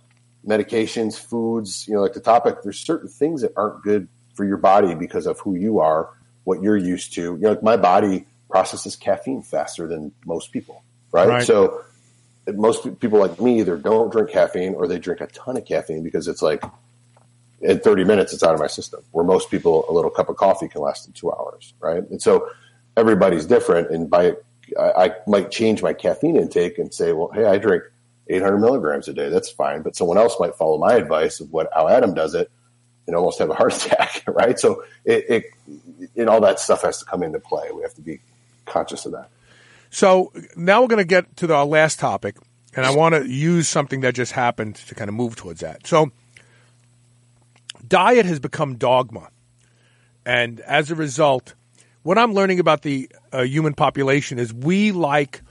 medications, 0.47 1.19
foods. 1.19 1.87
You 1.87 1.95
know, 1.95 2.01
like 2.01 2.13
the 2.13 2.21
topic. 2.21 2.63
There's 2.63 2.79
certain 2.79 3.09
things 3.09 3.41
that 3.41 3.51
aren't 3.57 3.83
good 3.83 4.07
for 4.33 4.45
your 4.45 4.57
body 4.57 4.95
because 4.95 5.27
of 5.27 5.39
who 5.41 5.55
you 5.55 5.79
are, 5.79 6.09
what 6.45 6.61
you're 6.61 6.77
used 6.77 7.13
to. 7.15 7.21
You 7.21 7.37
know, 7.37 7.49
like 7.49 7.63
my 7.63 7.75
body 7.77 8.25
processes 8.49 8.95
caffeine 8.95 9.41
faster 9.41 9.87
than 9.87 10.13
most 10.25 10.51
people, 10.51 10.83
right? 11.11 11.27
Right. 11.27 11.43
So 11.43 11.83
most 12.55 12.99
people 12.99 13.19
like 13.19 13.39
me 13.39 13.59
either 13.59 13.77
don't 13.77 14.11
drink 14.11 14.29
caffeine 14.31 14.73
or 14.73 14.87
they 14.87 14.99
drink 14.99 15.21
a 15.21 15.27
ton 15.27 15.57
of 15.57 15.65
caffeine 15.65 16.03
because 16.03 16.27
it's 16.27 16.41
like 16.41 16.63
in 17.61 17.79
30 17.79 18.03
minutes 18.05 18.33
it's 18.33 18.43
out 18.43 18.53
of 18.53 18.59
my 18.59 18.67
system 18.67 19.03
where 19.11 19.25
most 19.25 19.51
people 19.51 19.85
a 19.89 19.93
little 19.93 20.11
cup 20.11 20.29
of 20.29 20.37
coffee 20.37 20.67
can 20.67 20.81
last 20.81 21.07
in 21.07 21.13
two 21.13 21.31
hours 21.31 21.73
right? 21.79 22.09
And 22.09 22.21
so 22.21 22.49
everybody's 22.97 23.45
different 23.45 23.91
and 23.91 24.09
by 24.09 24.33
I, 24.79 25.05
I 25.05 25.11
might 25.27 25.51
change 25.51 25.81
my 25.81 25.93
caffeine 25.93 26.35
intake 26.35 26.77
and 26.77 26.93
say 26.93 27.11
well 27.13 27.31
hey 27.33 27.45
i 27.45 27.57
drink 27.57 27.83
800 28.27 28.59
milligrams 28.59 29.07
a 29.07 29.13
day 29.13 29.29
that's 29.29 29.49
fine 29.49 29.81
but 29.81 29.95
someone 29.95 30.17
else 30.17 30.35
might 30.39 30.55
follow 30.55 30.77
my 30.77 30.93
advice 30.93 31.39
of 31.39 31.51
what 31.51 31.69
how 31.73 31.87
adam 31.87 32.13
does 32.13 32.35
it 32.35 32.51
and 33.09 33.15
almost 33.15 33.39
have 33.39 33.49
a 33.49 33.55
heart 33.55 33.75
attack 33.85 34.23
right? 34.27 34.57
So 34.57 34.83
it, 35.03 35.25
it 35.29 35.43
and 36.15 36.29
all 36.29 36.41
that 36.41 36.59
stuff 36.59 36.83
has 36.83 36.99
to 36.99 37.05
come 37.05 37.23
into 37.23 37.39
play. 37.39 37.69
We 37.73 37.81
have 37.81 37.93
to 37.95 38.01
be 38.01 38.21
conscious 38.65 39.05
of 39.05 39.11
that 39.13 39.29
So 39.89 40.31
now 40.55 40.81
we're 40.81 40.87
going 40.87 40.99
to 40.99 41.03
get 41.03 41.35
to 41.37 41.53
our 41.53 41.65
last 41.65 41.99
topic, 41.99 42.35
and 42.75 42.85
I 42.85 42.95
want 42.95 43.15
to 43.15 43.27
use 43.27 43.67
something 43.67 44.01
that 44.01 44.13
just 44.13 44.31
happened 44.31 44.75
to 44.75 44.95
kind 44.95 45.09
of 45.09 45.15
move 45.15 45.35
towards 45.35 45.61
that. 45.61 45.87
So, 45.87 46.11
diet 47.87 48.25
has 48.25 48.39
become 48.39 48.77
dogma, 48.77 49.29
and 50.25 50.59
as 50.61 50.91
a 50.91 50.95
result, 50.95 51.55
what 52.03 52.17
I'm 52.17 52.33
learning 52.33 52.59
about 52.59 52.83
the 52.83 53.09
uh, 53.31 53.41
human 53.41 53.73
population 53.73 54.39
is 54.39 54.53
we 54.53 54.91
like 54.91 55.41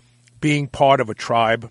being 0.41 0.69
part 0.69 1.01
of 1.01 1.11
a 1.11 1.15
tribe, 1.15 1.71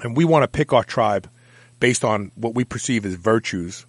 and 0.00 0.16
we 0.16 0.24
want 0.24 0.42
to 0.42 0.48
pick 0.48 0.72
our 0.72 0.84
tribe 0.84 1.30
based 1.78 2.04
on 2.04 2.32
what 2.34 2.54
we 2.54 2.64
perceive 2.64 3.06
as 3.06 3.14
virtues. 3.14 3.86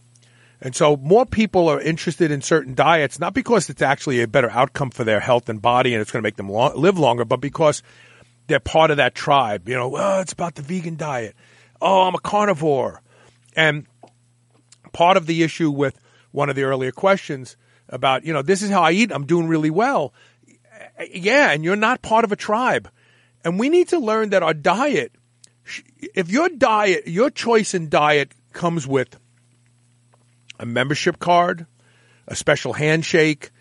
And 0.61 0.75
so 0.75 0.97
more 0.97 1.25
people 1.25 1.69
are 1.69 1.79
interested 1.79 2.31
in 2.31 2.41
certain 2.41 2.75
diets, 2.75 3.19
not 3.19 3.33
because 3.33 3.69
it's 3.69 3.81
actually 3.81 4.21
a 4.21 4.27
better 4.27 4.49
outcome 4.49 4.89
for 4.89 5.03
their 5.05 5.21
health 5.21 5.47
and 5.47 5.61
body 5.61 5.93
and 5.93 6.01
it's 6.01 6.11
going 6.11 6.21
to 6.21 6.27
make 6.27 6.35
them 6.35 6.49
live 6.49 6.99
longer, 6.99 7.23
but 7.23 7.39
because 7.39 7.81
they're 8.47 8.59
part 8.59 8.91
of 8.91 8.97
that 8.97 9.15
tribe. 9.15 9.69
You 9.69 9.75
know, 9.75 9.95
oh, 9.95 10.19
it's 10.19 10.33
about 10.33 10.55
the 10.55 10.61
vegan 10.61 10.97
diet. 10.97 11.35
Oh, 11.81 12.01
I'm 12.01 12.15
a 12.15 12.19
carnivore. 12.19 13.01
And 13.55 13.87
part 14.91 15.15
of 15.15 15.27
the 15.27 15.43
issue 15.43 15.71
with 15.71 15.97
one 16.31 16.49
of 16.49 16.55
the 16.55 16.63
earlier 16.63 16.91
questions 16.91 17.55
about, 17.87 18.25
you 18.25 18.33
know, 18.33 18.41
this 18.41 18.61
is 18.61 18.69
how 18.69 18.81
I 18.81 18.91
eat, 18.91 19.11
I'm 19.11 19.25
doing 19.25 19.47
really 19.47 19.69
well. 19.69 20.13
Yeah, 21.11 21.51
and 21.51 21.63
you're 21.63 21.75
not 21.75 22.01
part 22.01 22.25
of 22.25 22.31
a 22.31 22.35
tribe. 22.35 22.89
And 23.45 23.57
we 23.57 23.69
need 23.69 23.87
to 23.89 23.99
learn 23.99 24.29
that 24.31 24.43
our 24.43 24.53
diet, 24.53 25.13
if 26.13 26.29
your 26.29 26.49
diet, 26.49 27.07
your 27.07 27.29
choice 27.29 27.73
in 27.73 27.87
diet 27.87 28.33
comes 28.51 28.85
with 28.85 29.17
a 30.59 30.65
membership 30.65 31.19
card, 31.19 31.65
a 32.27 32.35
special 32.35 32.73
handshake, 32.73 33.51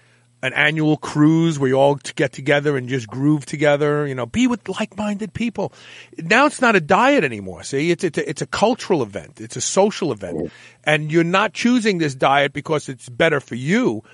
an 0.42 0.52
annual 0.52 0.96
cruise 0.96 1.58
where 1.58 1.68
you 1.68 1.74
all 1.74 1.96
get 2.14 2.32
together 2.32 2.76
and 2.76 2.88
just 2.88 3.08
groove 3.08 3.44
together, 3.44 4.06
you 4.06 4.14
know, 4.14 4.26
be 4.26 4.46
with 4.46 4.68
like-minded 4.68 5.32
people. 5.34 5.72
Now 6.16 6.46
it's 6.46 6.60
not 6.60 6.76
a 6.76 6.80
diet 6.80 7.24
anymore. 7.24 7.64
See, 7.64 7.90
it's, 7.90 8.04
it's, 8.04 8.18
a, 8.18 8.28
it's 8.28 8.42
a 8.42 8.46
cultural 8.46 9.02
event. 9.02 9.40
It's 9.40 9.56
a 9.56 9.60
social 9.60 10.12
event. 10.12 10.52
And 10.84 11.10
you're 11.10 11.24
not 11.24 11.54
choosing 11.54 11.98
this 11.98 12.14
diet 12.14 12.52
because 12.52 12.88
it's 12.88 13.08
better 13.08 13.40
for 13.40 13.56
you. 13.56 14.04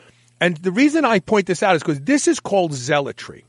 And 0.40 0.56
the 0.56 0.70
reason 0.72 1.04
I 1.04 1.20
point 1.20 1.46
this 1.46 1.62
out 1.62 1.76
is 1.76 1.82
because 1.82 2.00
this 2.00 2.26
is 2.26 2.40
called 2.40 2.72
zealotry. 2.72 3.44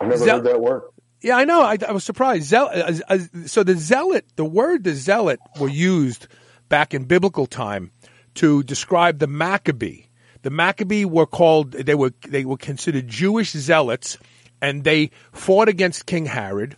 i've 0.00 0.08
never 0.08 0.24
Zeal- 0.24 0.36
heard 0.36 0.44
that 0.44 0.60
word 0.60 0.82
Yeah, 1.20 1.36
I 1.36 1.44
know. 1.44 1.62
I, 1.62 1.76
I 1.86 1.92
was 1.92 2.02
surprised. 2.04 2.44
Zeal, 2.48 2.68
uh, 2.72 2.92
uh, 3.08 3.18
so 3.46 3.62
the 3.62 3.76
zealot, 3.76 4.24
the 4.36 4.44
word 4.44 4.82
the 4.84 4.94
zealot 4.94 5.38
were 5.60 5.68
used 5.68 6.26
back 6.70 6.94
in 6.94 7.04
biblical 7.04 7.44
time 7.44 7.90
to 8.36 8.62
describe 8.62 9.18
the 9.18 9.26
Maccabee. 9.26 10.04
The 10.40 10.50
Maccabee 10.50 11.04
were 11.04 11.26
called 11.26 11.72
they 11.72 11.94
were 11.94 12.14
they 12.26 12.46
were 12.46 12.56
considered 12.56 13.06
Jewish 13.06 13.52
zealots, 13.52 14.16
and 14.62 14.84
they 14.84 15.10
fought 15.32 15.68
against 15.68 16.06
King 16.06 16.24
Herod. 16.24 16.76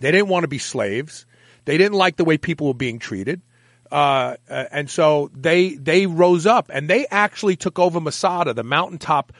They 0.00 0.10
didn't 0.10 0.28
want 0.28 0.44
to 0.44 0.48
be 0.48 0.58
slaves. 0.58 1.26
They 1.66 1.76
didn't 1.76 1.98
like 1.98 2.16
the 2.16 2.24
way 2.24 2.38
people 2.38 2.68
were 2.68 2.74
being 2.74 2.98
treated. 2.98 3.42
Uh, 3.90 4.36
uh, 4.48 4.64
and 4.72 4.88
so 4.88 5.30
they 5.34 5.74
they 5.74 6.06
rose 6.06 6.46
up 6.46 6.70
and 6.72 6.88
they 6.88 7.06
actually 7.10 7.56
took 7.56 7.78
over 7.78 8.00
Masada, 8.00 8.54
the 8.54 8.64
mountaintop 8.64 9.34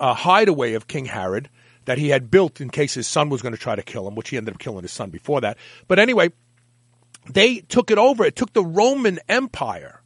uh, 0.00 0.14
hideaway 0.14 0.72
of 0.72 0.86
King 0.86 1.04
Herod 1.04 1.50
that 1.84 1.98
he 1.98 2.08
had 2.08 2.30
built 2.30 2.60
in 2.60 2.70
case 2.70 2.94
his 2.94 3.06
son 3.06 3.28
was 3.28 3.42
going 3.42 3.54
to 3.54 3.60
try 3.60 3.74
to 3.74 3.82
kill 3.82 4.08
him, 4.08 4.14
which 4.14 4.30
he 4.30 4.38
ended 4.38 4.54
up 4.54 4.60
killing 4.60 4.82
his 4.82 4.92
son 4.92 5.10
before 5.10 5.42
that. 5.42 5.58
But 5.88 5.98
anyway, 5.98 6.30
they 7.30 7.60
took 7.60 7.90
it 7.90 7.98
over. 7.98 8.24
It 8.24 8.36
took 8.36 8.52
the 8.52 8.64
Roman 8.64 9.18
Empire. 9.28 9.97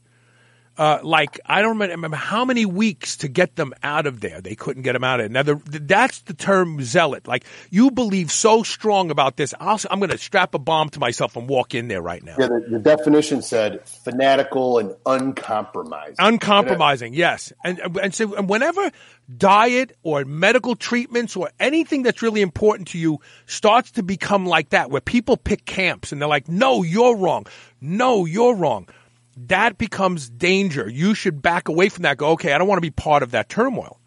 Uh, 0.79 0.99
like 1.03 1.39
I 1.45 1.61
don't 1.61 1.79
remember 1.79 2.16
how 2.16 2.45
many 2.45 2.64
weeks 2.64 3.18
to 3.18 3.29
get 3.29 3.57
them 3.57 3.75
out 3.83 4.07
of 4.07 4.20
there. 4.20 4.41
They 4.41 4.55
couldn't 4.55 4.83
get 4.83 4.95
them 4.95 5.05
out 5.05 5.20
of 5.20 5.31
there. 5.31 5.45
Now 5.45 5.55
the, 5.55 5.79
that's 5.81 6.20
the 6.20 6.33
term 6.35 6.83
zealot. 6.83 7.29
Like 7.29 7.45
you 7.70 7.91
believe 7.91 8.33
so 8.33 8.62
strong 8.62 9.11
about 9.11 9.37
this, 9.37 9.53
I'll, 9.61 9.79
I'm 9.91 9.99
going 9.99 10.11
to 10.11 10.18
strap 10.18 10.55
a 10.55 10.59
bomb 10.59 10.89
to 10.91 10.99
myself 10.99 11.37
and 11.37 11.47
walk 11.49 11.75
in 11.75 11.89
there 11.89 12.01
right 12.01 12.25
now. 12.25 12.37
yeah 12.39 12.47
the, 12.47 12.66
the 12.70 12.79
definition 12.79 13.43
said 13.43 13.87
fanatical 13.87 14.79
and 14.79 14.95
uncompromised 15.05 16.16
Uncompromising, 16.18 17.14
yes. 17.14 17.53
And 17.64 17.79
and 18.01 18.14
so 18.14 18.35
and 18.35 18.49
whenever 18.49 18.91
diet 19.37 19.97
or 20.03 20.25
medical 20.25 20.75
treatments 20.75 21.37
or 21.37 21.51
anything 21.61 22.03
that's 22.03 22.23
really 22.23 22.41
important 22.41 22.89
to 22.89 22.99
you 22.99 23.20
starts 23.47 23.91
to 23.93 24.03
become 24.03 24.47
like 24.47 24.70
that, 24.70 24.91
where 24.91 25.01
people 25.01 25.37
pick 25.37 25.64
camps 25.64 26.12
and 26.12 26.20
they're 26.20 26.29
like, 26.29 26.49
"No, 26.49 26.83
you're 26.83 27.16
wrong. 27.16 27.47
No, 27.81 28.25
you're 28.25 28.55
wrong." 28.55 28.89
That 29.37 29.78
becomes 29.78 30.28
danger. 30.28 30.89
You 30.89 31.14
should 31.14 31.41
back 31.41 31.68
away 31.68 31.89
from 31.89 32.03
that. 32.03 32.18
Go, 32.18 32.30
okay, 32.30 32.53
I 32.53 32.59
don't 32.59 32.68
want 32.68 32.78
to 32.78 32.83
be 32.83 32.91
part 32.91 33.22
of 33.22 33.30
that 33.30 33.49
turmoil. 33.49 33.99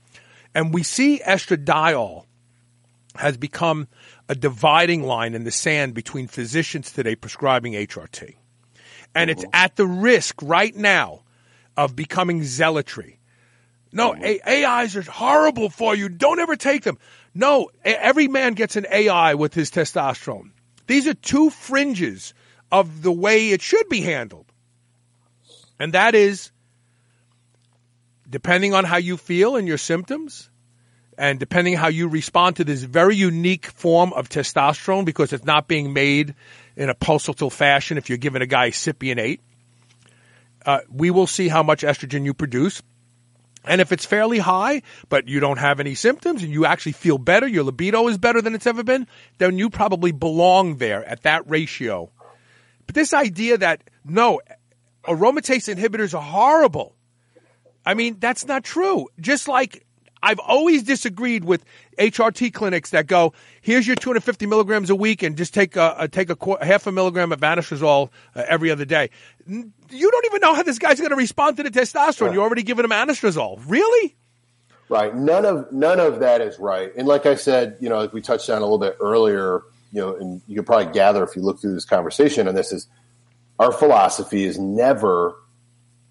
And 0.54 0.74
we 0.74 0.84
see 0.84 1.22
estradiol 1.26 2.26
has 3.16 3.38
become 3.38 3.88
a 4.30 4.36
dividing 4.36 5.04
line 5.04 5.34
in 5.34 5.44
the 5.44 5.52
sand 5.52 5.94
between 5.94 6.28
physicians 6.28 6.92
today 6.92 7.16
prescribing 7.16 7.74
HRT. 7.74 8.36
And 9.14 9.30
it's 9.30 9.44
uh-huh. 9.44 9.52
at 9.54 9.76
the 9.76 9.86
risk 9.86 10.42
right 10.42 10.76
now 10.76 11.22
of 11.78 11.96
becoming 11.96 12.44
zealotry. 12.44 13.20
No, 13.92 14.14
uh-huh. 14.14 14.38
A- 14.46 14.66
AIs 14.66 14.96
are 14.96 15.04
horrible 15.04 15.70
for 15.70 15.96
you. 15.96 16.10
Don't 16.10 16.40
ever 16.40 16.56
take 16.56 16.84
them. 16.84 16.98
No, 17.34 17.70
a- 17.84 18.04
every 18.04 18.28
man 18.28 18.54
gets 18.54 18.76
an 18.76 18.86
AI 18.92 19.36
with 19.36 19.54
his 19.54 19.72
testosterone. 19.72 20.52
These 20.88 21.08
are 21.08 21.14
two 21.14 21.50
fringes 21.50 22.34
of 22.72 23.02
the 23.02 23.12
way 23.12 23.52
it 23.52 23.62
should 23.62 23.88
be 23.90 24.02
handled. 24.02 24.45
And 25.80 25.94
that 25.94 26.16
is 26.16 26.52
depending 28.30 28.74
on 28.74 28.84
how 28.84 28.98
you 28.98 29.18
feel 29.18 29.56
and 29.56 29.68
your 29.68 29.78
symptoms, 29.78 30.50
and 31.18 31.40
depending 31.40 31.76
how 31.76 31.88
you 31.88 32.08
respond 32.08 32.58
to 32.58 32.64
this 32.64 32.84
very 32.84 33.16
unique 33.16 33.68
form 33.68 34.14
of 34.14 34.30
testosterone 34.30 35.06
because 35.06 35.32
it's 35.32 35.46
not 35.46 35.68
being 35.68 35.94
made 35.94 36.36
in 36.76 36.90
a 36.90 36.96
pulsatile 36.96 37.52
fashion 37.52 37.98
if 37.98 38.10
you're 38.10 38.18
giving 38.18 38.42
a 38.42 38.46
guy 38.46 38.70
Cypionate, 38.70 39.40
uh, 40.66 40.80
we 40.92 41.12
will 41.12 41.28
see 41.28 41.48
how 41.48 41.64
much 41.64 41.84
estrogen 41.84 42.26
you 42.26 42.34
produce. 42.34 42.82
And 43.64 43.82
if 43.82 43.92
it's 43.92 44.06
fairly 44.06 44.38
high, 44.38 44.84
but 45.10 45.28
you 45.28 45.40
don't 45.40 45.58
have 45.58 45.80
any 45.80 45.96
symptoms 45.96 46.44
and 46.44 46.52
you 46.52 46.66
actually 46.66 46.92
feel 46.92 47.18
better, 47.18 47.48
your 47.48 47.64
libido 47.64 48.08
is 48.08 48.18
better 48.18 48.42
than 48.42 48.54
it's 48.54 48.68
ever 48.68 48.84
been, 48.84 49.08
then 49.38 49.58
you 49.58 49.70
probably 49.70 50.12
belong 50.12 50.78
there 50.78 51.04
at 51.04 51.24
that 51.24 51.50
ratio. 51.50 52.12
But 52.86 52.94
this 52.94 53.14
idea 53.14 53.58
that, 53.58 53.82
no, 54.04 54.42
aromatase 55.08 55.74
inhibitors 55.74 56.14
are 56.14 56.22
horrible. 56.22 56.96
I 57.86 57.94
mean, 57.94 58.18
that's 58.20 58.46
not 58.48 58.64
true. 58.64 59.08
Just 59.20 59.48
like 59.48 59.86
I've 60.24 60.40
always 60.40 60.82
disagreed 60.84 61.46
with 61.46 61.64
HRT 62.00 62.52
clinics 62.54 62.90
that 62.92 63.06
go, 63.06 63.34
here's 63.62 63.86
your 63.86 63.96
250 63.96 64.48
milligrams 64.48 64.90
a 64.90 64.96
week 64.96 65.22
and 65.22 65.38
just 65.38 65.54
take 65.54 65.76
a, 65.76 65.96
a 66.00 66.08
take 66.08 66.30
a 66.32 66.36
qu- 66.36 66.58
half 66.62 66.88
a 66.88 66.92
milligram 66.92 67.32
of 67.32 67.42
anastrozole 67.42 68.10
uh, 68.36 68.44
every 68.48 68.72
other 68.72 68.86
day. 68.86 69.12
N- 69.48 69.72
You 69.92 70.10
don't 70.10 70.26
even 70.26 70.42
know 70.42 70.56
how 70.56 70.64
this 70.64 70.80
guy's 70.80 70.98
going 71.00 71.12
to 71.12 71.16
respond 71.16 71.58
to 71.58 71.64
the 71.64 71.70
testosterone. 71.70 72.34
You're 72.34 72.42
already 72.44 72.64
giving 72.64 72.86
him 72.86 72.92
anastrozole. 72.92 73.62
Really? 73.68 74.16
Right. 74.90 75.16
None 75.16 75.46
of 75.46 75.72
none 75.72 76.00
of 76.00 76.20
that 76.20 76.42
is 76.42 76.58
right. 76.60 76.92
And 76.96 77.08
like 77.08 77.26
I 77.28 77.36
said, 77.36 77.78
you 77.80 77.90
know, 77.90 77.98
like 78.00 78.14
we 78.14 78.22
touched 78.22 78.50
on 78.50 78.58
a 78.58 78.62
little 78.62 78.78
bit 78.80 78.98
earlier, 79.00 79.62
you 79.92 80.02
know, 80.02 80.16
and 80.16 80.42
you 80.48 80.56
could 80.56 80.66
probably 80.66 80.92
gather 80.92 81.24
if 81.24 81.36
you 81.36 81.42
look 81.44 81.60
through 81.60 81.74
this 81.76 81.86
conversation, 81.86 82.48
and 82.48 82.58
this 82.58 82.72
is 82.72 82.88
our 83.60 83.72
philosophy 83.72 84.44
is 84.44 84.60
never 84.60 85.36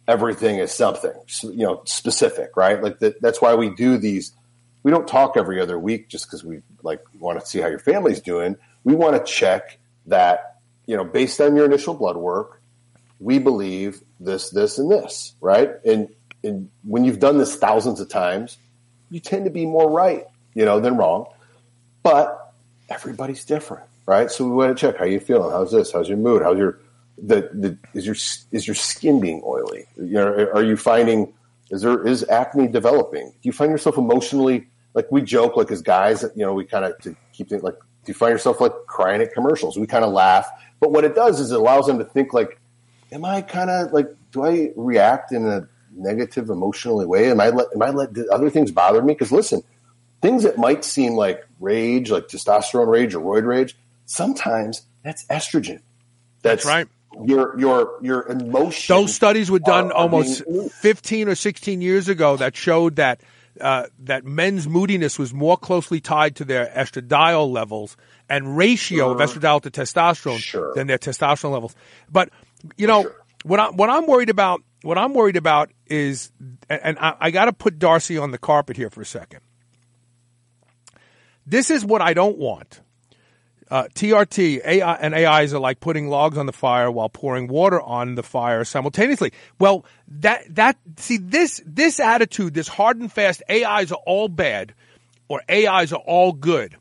everything 0.07 0.59
is 0.59 0.73
something, 0.73 1.13
you 1.43 1.65
know, 1.65 1.83
specific, 1.87 2.57
right? 2.57 2.83
Like 2.83 2.99
that, 2.99 3.21
that's 3.23 3.41
why 3.41 3.55
we 3.55 3.71
do 3.71 3.97
these. 3.97 4.33
We 4.83 4.91
don't 4.91 5.09
talk 5.09 5.37
every 5.37 5.61
other 5.61 5.79
week 5.79 6.09
just 6.09 6.27
because 6.27 6.45
we 6.45 6.61
like 6.83 7.01
want 7.19 7.41
to 7.41 7.47
see 7.47 7.61
how 7.61 7.69
your 7.69 7.79
family's 7.79 8.21
doing. 8.21 8.57
We 8.85 8.95
want 8.95 9.17
to 9.17 9.33
check 9.33 9.79
that, 10.07 10.59
you 10.87 10.97
know, 10.97 11.05
based 11.05 11.41
on 11.41 11.57
your 11.57 11.65
initial 11.65 11.95
blood 11.95 12.17
work, 12.17 12.61
we 13.19 13.39
believe 13.39 14.03
this, 14.21 14.51
this, 14.51 14.79
and 14.79 14.91
this, 14.91 15.35
right? 15.41 15.71
And 15.85 16.09
and 16.43 16.71
when 16.83 17.05
you've 17.05 17.21
done 17.21 17.39
this 17.39 17.57
thousands 17.57 18.01
of 18.01 18.11
times, 18.11 18.59
you 19.11 19.19
tend 19.19 19.47
to 19.47 19.51
be 19.51 19.65
more 19.65 19.91
right, 19.91 20.27
you 20.53 20.67
know, 20.67 20.79
than 20.79 20.99
wrong. 20.99 21.27
But 22.03 22.53
everybody's 22.91 23.47
different, 23.47 23.85
right? 24.05 24.31
So 24.31 24.45
we 24.45 24.51
want 24.51 24.77
to 24.77 24.81
check 24.81 24.99
how 24.99 25.07
you 25.07 25.21
feeling. 25.21 25.51
How's 25.51 25.73
this? 25.73 25.93
How's 25.93 26.07
your 26.07 26.19
mood? 26.19 26.43
How's 26.43 26.59
your 26.59 26.79
the, 27.19 27.49
the 27.53 27.79
is 27.95 28.07
your 28.07 28.17
is 28.51 28.67
your 28.67 28.75
skin 28.75 29.21
being 29.21 29.43
oily? 29.45 29.87
You 29.97 30.15
know, 30.15 30.51
are 30.55 30.63
you 30.63 30.77
finding 30.77 31.33
is 31.71 31.83
there 31.83 32.07
is 32.07 32.25
acne 32.29 32.69
developing? 32.69 33.31
Do 33.31 33.39
you 33.43 33.53
find 33.53 33.71
yourself 33.71 33.97
emotionally 33.97 34.67
like 34.95 35.11
we 35.11 35.23
joke 35.23 35.57
like 35.57 35.71
as 35.71 35.83
guys, 35.83 36.23
you 36.35 36.45
know, 36.45 36.53
we 36.53 36.65
kind 36.65 36.85
of 36.85 36.99
to 37.03 37.17
keep 37.33 37.53
it 37.53 37.63
like 37.63 37.75
do 37.75 38.11
you 38.11 38.15
find 38.15 38.33
yourself 38.33 38.61
like 38.61 38.73
crying 38.87 39.23
at 39.23 39.33
commercials? 39.33 39.79
We 39.79 39.87
kind 39.87 40.05
of 40.05 40.13
laugh, 40.13 40.47
but 40.79 40.93
what 40.93 41.05
it 41.05 41.15
does 41.15 41.41
is 41.41 41.51
it 41.51 41.59
allows 41.59 41.87
them 41.87 41.99
to 41.99 42.05
think 42.05 42.33
like, 42.33 42.61
am 43.11 43.25
I 43.25 43.43
kind 43.43 43.71
of 43.71 43.93
like 43.93 44.09
do 44.31 44.45
I 44.45 44.73
react 44.77 45.33
in 45.33 45.47
a 45.47 45.69
negative 45.97 46.51
emotionally 46.51 47.07
way? 47.07 47.31
Am 47.31 47.41
I 47.41 47.49
let 47.49 47.69
am 47.75 47.83
I 47.83 47.91
let 47.91 48.11
other 48.31 48.51
things 48.51 48.71
bother 48.71 49.03
me? 49.03 49.15
Because 49.15 49.33
listen, 49.33 49.63
things 50.21 50.43
that 50.43 50.59
might 50.59 50.85
seem 50.85 51.15
like 51.15 51.47
rage, 51.61 52.11
like 52.11 52.29
testosterone 52.29 52.89
rage 52.89 53.15
or 53.15 53.21
roid 53.21 53.47
rage, 53.47 53.77
sometimes 54.07 54.83
that's 55.03 55.25
estrogen. 55.27 55.81
That's, 56.43 56.65
that's 56.65 56.67
right. 56.67 56.89
Your 57.25 57.59
your 57.59 57.99
your 58.03 58.27
emotions. 58.27 58.87
Those 58.87 59.15
studies 59.15 59.51
were 59.51 59.59
done 59.59 59.93
are, 59.93 59.95
almost 59.95 60.43
fifteen 60.73 61.29
or 61.29 61.35
sixteen 61.35 61.81
years 61.81 62.09
ago 62.09 62.37
that 62.37 62.57
showed 62.57 62.97
that 62.97 63.21
uh, 63.61 63.87
that 64.01 64.25
men's 64.25 64.67
moodiness 64.67 65.19
was 65.19 65.33
more 65.33 65.57
closely 65.57 66.01
tied 66.01 66.37
to 66.37 66.45
their 66.45 66.67
estradiol 66.67 67.51
levels 67.51 67.97
and 68.29 68.57
ratio 68.57 69.11
of 69.11 69.19
estradiol 69.19 69.63
to 69.63 69.71
testosterone 69.71 70.39
sure. 70.39 70.75
than 70.75 70.87
their 70.87 70.99
testosterone 70.99 71.53
levels. 71.53 71.77
But 72.11 72.31
you 72.77 72.87
know 72.87 73.03
sure. 73.03 73.25
what 73.45 73.61
I 73.61 73.71
what 73.71 73.91
I'm 73.91 74.07
worried 74.07 74.31
about 74.31 74.63
what 74.83 74.99
I'm 74.99 75.15
worried 75.15 75.37
about 75.37 75.71
is, 75.87 76.31
and 76.69 76.99
I, 76.99 77.15
I 77.19 77.31
got 77.31 77.47
to 77.47 77.53
put 77.53 77.79
Darcy 77.79 78.19
on 78.19 78.33
the 78.33 78.39
carpet 78.39 78.77
here 78.77 78.91
for 78.91 79.01
a 79.01 79.07
second. 79.07 79.41
This 81.47 81.71
is 81.71 81.85
what 81.85 82.03
I 82.03 82.13
don't 82.13 82.37
want. 82.39 82.83
Uh, 83.75 83.89
TRT 83.89 84.61
AI 84.65 84.95
and 84.95 85.13
AIs 85.17 85.53
are 85.53 85.59
like 85.59 85.81
putting 85.81 86.07
logs 86.07 86.39
on 86.39 86.47
the 86.47 86.53
fire 86.53 86.89
while 86.89 87.09
pouring 87.09 87.49
water 87.49 87.81
on 87.81 88.15
the 88.15 88.23
fire 88.23 88.63
simultaneously. 88.63 89.33
Well, 89.59 89.85
that 90.07 90.43
that 90.55 90.77
see 90.97 91.17
this 91.17 91.61
this 91.67 91.99
attitude, 91.99 92.55
this 92.55 92.69
hard 92.69 92.99
and 92.99 93.11
fast 93.11 93.43
AIs 93.51 93.91
are 93.91 93.99
all 94.07 94.29
bad 94.29 94.75
or 95.27 95.43
AIs 95.51 95.93
are 95.93 96.01
all 96.07 96.31
good, 96.31 96.77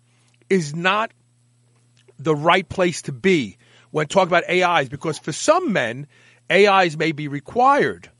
is 0.51 0.75
not 0.75 1.11
the 2.19 2.35
right 2.35 2.69
place 2.69 3.01
to 3.01 3.11
be 3.11 3.57
when 3.89 4.05
talking 4.05 4.27
about 4.27 4.47
AIs 4.47 4.87
because 4.87 5.17
for 5.17 5.31
some 5.31 5.73
men 5.73 6.05
AIs 6.51 6.95
may 6.95 7.11
be 7.11 7.27
required. 7.27 8.11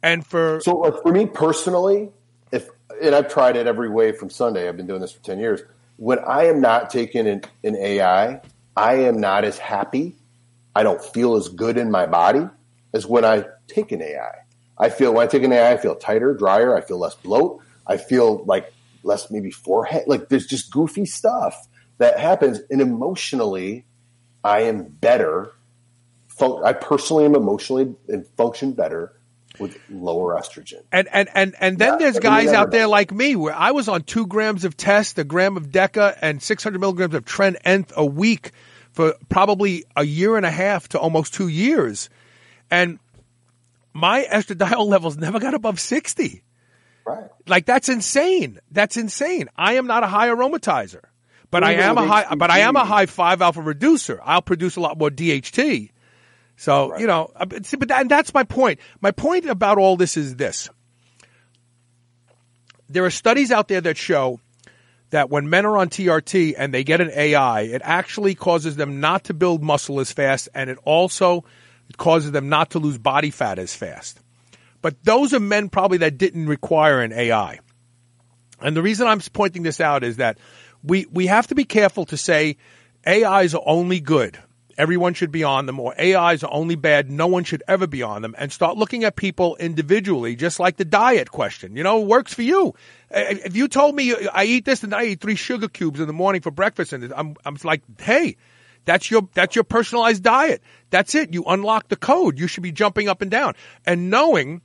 And 0.00 0.24
for 0.24 0.60
so 0.62 0.96
for 1.02 1.10
me 1.10 1.26
personally, 1.26 2.10
if 2.52 2.70
and 3.02 3.16
I've 3.16 3.28
tried 3.28 3.56
it 3.56 3.66
every 3.66 3.88
way 3.88 4.12
from 4.12 4.30
Sunday. 4.30 4.68
I've 4.68 4.76
been 4.76 4.86
doing 4.86 5.00
this 5.00 5.10
for 5.10 5.22
ten 5.24 5.40
years. 5.40 5.62
When 6.00 6.18
I 6.20 6.44
am 6.44 6.62
not 6.62 6.88
taking 6.88 7.26
an, 7.26 7.42
an 7.62 7.76
AI, 7.76 8.40
I 8.74 8.94
am 8.94 9.20
not 9.20 9.44
as 9.44 9.58
happy. 9.58 10.16
I 10.74 10.82
don't 10.82 11.04
feel 11.04 11.36
as 11.36 11.50
good 11.50 11.76
in 11.76 11.90
my 11.90 12.06
body 12.06 12.48
as 12.94 13.04
when 13.04 13.22
I 13.22 13.44
take 13.66 13.92
an 13.92 14.00
AI. 14.00 14.32
I 14.78 14.88
feel 14.88 15.12
when 15.12 15.24
I 15.24 15.26
take 15.26 15.42
an 15.42 15.52
AI, 15.52 15.72
I 15.72 15.76
feel 15.76 15.94
tighter, 15.94 16.32
drier. 16.32 16.74
I 16.74 16.80
feel 16.80 16.98
less 16.98 17.16
bloat. 17.16 17.60
I 17.86 17.98
feel 17.98 18.44
like 18.46 18.72
less 19.02 19.30
maybe 19.30 19.50
forehead. 19.50 20.04
Like 20.06 20.30
there's 20.30 20.46
just 20.46 20.72
goofy 20.72 21.04
stuff 21.04 21.68
that 21.98 22.18
happens, 22.18 22.60
and 22.70 22.80
emotionally, 22.80 23.84
I 24.42 24.62
am 24.62 24.84
better 24.84 25.52
I 26.64 26.72
personally 26.72 27.26
am 27.26 27.34
emotionally 27.34 27.94
and 28.08 28.26
function 28.38 28.72
better 28.72 29.12
with 29.60 29.78
lower 29.88 30.34
estrogen. 30.36 30.82
And 30.90 31.08
and 31.12 31.28
and 31.34 31.54
and 31.60 31.78
then 31.78 31.92
yeah, 31.92 31.98
there's 31.98 32.18
guys 32.18 32.48
out 32.48 32.70
there 32.70 32.86
like 32.86 33.12
me 33.12 33.36
where 33.36 33.54
I 33.54 33.70
was 33.72 33.88
on 33.88 34.02
two 34.02 34.26
grams 34.26 34.64
of 34.64 34.76
test, 34.76 35.18
a 35.18 35.24
gram 35.24 35.56
of 35.56 35.70
Deca, 35.70 36.16
and 36.20 36.42
600 36.42 36.78
milligrams 36.78 37.14
of 37.14 37.24
Tren 37.24 37.56
Nth 37.64 37.92
a 37.96 38.04
week 38.04 38.52
for 38.92 39.14
probably 39.28 39.84
a 39.94 40.04
year 40.04 40.36
and 40.36 40.46
a 40.46 40.50
half 40.50 40.88
to 40.88 40.98
almost 40.98 41.34
two 41.34 41.48
years, 41.48 42.08
and 42.70 42.98
my 43.92 44.26
estradiol 44.30 44.86
levels 44.88 45.16
never 45.16 45.38
got 45.38 45.54
above 45.54 45.78
60. 45.78 46.42
Right. 47.06 47.24
Like 47.46 47.66
that's 47.66 47.88
insane. 47.88 48.58
That's 48.70 48.96
insane. 48.96 49.48
I 49.56 49.74
am 49.74 49.86
not 49.86 50.04
a 50.04 50.06
high 50.06 50.28
aromatizer, 50.28 51.04
but 51.50 51.64
I 51.64 51.72
am 51.74 51.98
a 51.98 52.06
high. 52.06 52.34
But 52.34 52.50
I 52.50 52.60
am 52.60 52.76
a 52.76 52.84
high 52.84 53.06
five 53.06 53.42
alpha 53.42 53.60
reducer. 53.60 54.20
I'll 54.24 54.42
produce 54.42 54.76
a 54.76 54.80
lot 54.80 54.98
more 54.98 55.10
DHT 55.10 55.90
so, 56.60 56.90
right. 56.90 57.00
you 57.00 57.06
know, 57.06 57.32
uh, 57.34 57.46
but 57.46 57.64
that, 57.64 58.02
and 58.02 58.10
that's 58.10 58.34
my 58.34 58.44
point. 58.44 58.80
My 59.00 59.12
point 59.12 59.46
about 59.46 59.78
all 59.78 59.96
this 59.96 60.18
is 60.18 60.36
this. 60.36 60.68
There 62.90 63.02
are 63.06 63.10
studies 63.10 63.50
out 63.50 63.68
there 63.68 63.80
that 63.80 63.96
show 63.96 64.40
that 65.08 65.30
when 65.30 65.48
men 65.48 65.64
are 65.64 65.78
on 65.78 65.88
TRT 65.88 66.56
and 66.58 66.74
they 66.74 66.84
get 66.84 67.00
an 67.00 67.12
AI, 67.16 67.62
it 67.62 67.80
actually 67.82 68.34
causes 68.34 68.76
them 68.76 69.00
not 69.00 69.24
to 69.24 69.32
build 69.32 69.62
muscle 69.62 70.00
as 70.00 70.12
fast 70.12 70.50
and 70.54 70.68
it 70.68 70.76
also 70.84 71.46
causes 71.96 72.30
them 72.30 72.50
not 72.50 72.72
to 72.72 72.78
lose 72.78 72.98
body 72.98 73.30
fat 73.30 73.58
as 73.58 73.74
fast. 73.74 74.20
But 74.82 75.02
those 75.02 75.32
are 75.32 75.40
men 75.40 75.70
probably 75.70 75.96
that 75.98 76.18
didn't 76.18 76.46
require 76.46 77.00
an 77.00 77.14
AI. 77.14 77.60
And 78.60 78.76
the 78.76 78.82
reason 78.82 79.06
I'm 79.06 79.20
pointing 79.32 79.62
this 79.62 79.80
out 79.80 80.04
is 80.04 80.18
that 80.18 80.36
we, 80.84 81.06
we 81.10 81.26
have 81.26 81.46
to 81.46 81.54
be 81.54 81.64
careful 81.64 82.04
to 82.04 82.18
say 82.18 82.58
AIs 83.06 83.54
are 83.54 83.62
only 83.64 84.00
good 84.00 84.38
everyone 84.80 85.12
should 85.12 85.30
be 85.30 85.44
on 85.44 85.66
them, 85.66 85.78
or 85.78 85.94
AIs 86.00 86.42
are 86.42 86.50
only 86.50 86.74
bad, 86.74 87.10
no 87.10 87.26
one 87.26 87.44
should 87.44 87.62
ever 87.68 87.86
be 87.86 88.02
on 88.02 88.22
them, 88.22 88.34
and 88.38 88.50
start 88.50 88.78
looking 88.78 89.04
at 89.04 89.14
people 89.14 89.56
individually, 89.56 90.34
just 90.34 90.58
like 90.58 90.78
the 90.78 90.86
diet 90.86 91.30
question. 91.30 91.76
You 91.76 91.82
know, 91.82 92.00
works 92.00 92.32
for 92.32 92.42
you. 92.42 92.74
If 93.10 93.54
you 93.54 93.68
told 93.68 93.94
me 93.94 94.14
I 94.32 94.44
eat 94.44 94.64
this 94.64 94.82
and 94.82 94.94
I 94.94 95.04
eat 95.04 95.20
three 95.20 95.34
sugar 95.34 95.68
cubes 95.68 96.00
in 96.00 96.06
the 96.06 96.14
morning 96.14 96.40
for 96.40 96.50
breakfast, 96.50 96.94
and 96.94 97.12
I'm, 97.12 97.36
I'm 97.44 97.58
like, 97.62 97.82
hey, 98.00 98.36
that's 98.86 99.10
your 99.10 99.28
that's 99.34 99.54
your 99.54 99.64
personalized 99.64 100.22
diet. 100.22 100.62
That's 100.88 101.14
it. 101.14 101.34
You 101.34 101.44
unlock 101.44 101.88
the 101.88 101.96
code. 101.96 102.38
You 102.38 102.46
should 102.46 102.62
be 102.62 102.72
jumping 102.72 103.08
up 103.08 103.20
and 103.20 103.30
down 103.30 103.54
and 103.84 104.08
knowing 104.08 104.62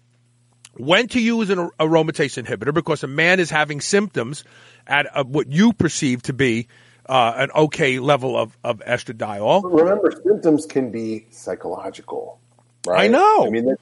when 0.77 1.07
to 1.09 1.19
use 1.19 1.49
an 1.49 1.69
aromatase 1.79 2.41
inhibitor 2.41 2.73
because 2.73 3.03
a 3.03 3.07
man 3.07 3.39
is 3.39 3.49
having 3.49 3.81
symptoms 3.81 4.43
at 4.87 5.07
a, 5.13 5.23
what 5.23 5.51
you 5.51 5.73
perceive 5.73 6.21
to 6.23 6.33
be 6.33 6.67
uh, 7.07 7.33
an 7.37 7.51
okay 7.55 7.99
level 7.99 8.37
of, 8.37 8.57
of 8.63 8.79
estradiol. 8.79 9.63
Remember, 9.63 10.11
symptoms 10.11 10.65
can 10.65 10.91
be 10.91 11.27
psychological, 11.31 12.39
right? 12.85 13.05
I 13.05 13.07
know. 13.07 13.45
I 13.45 13.49
mean, 13.49 13.75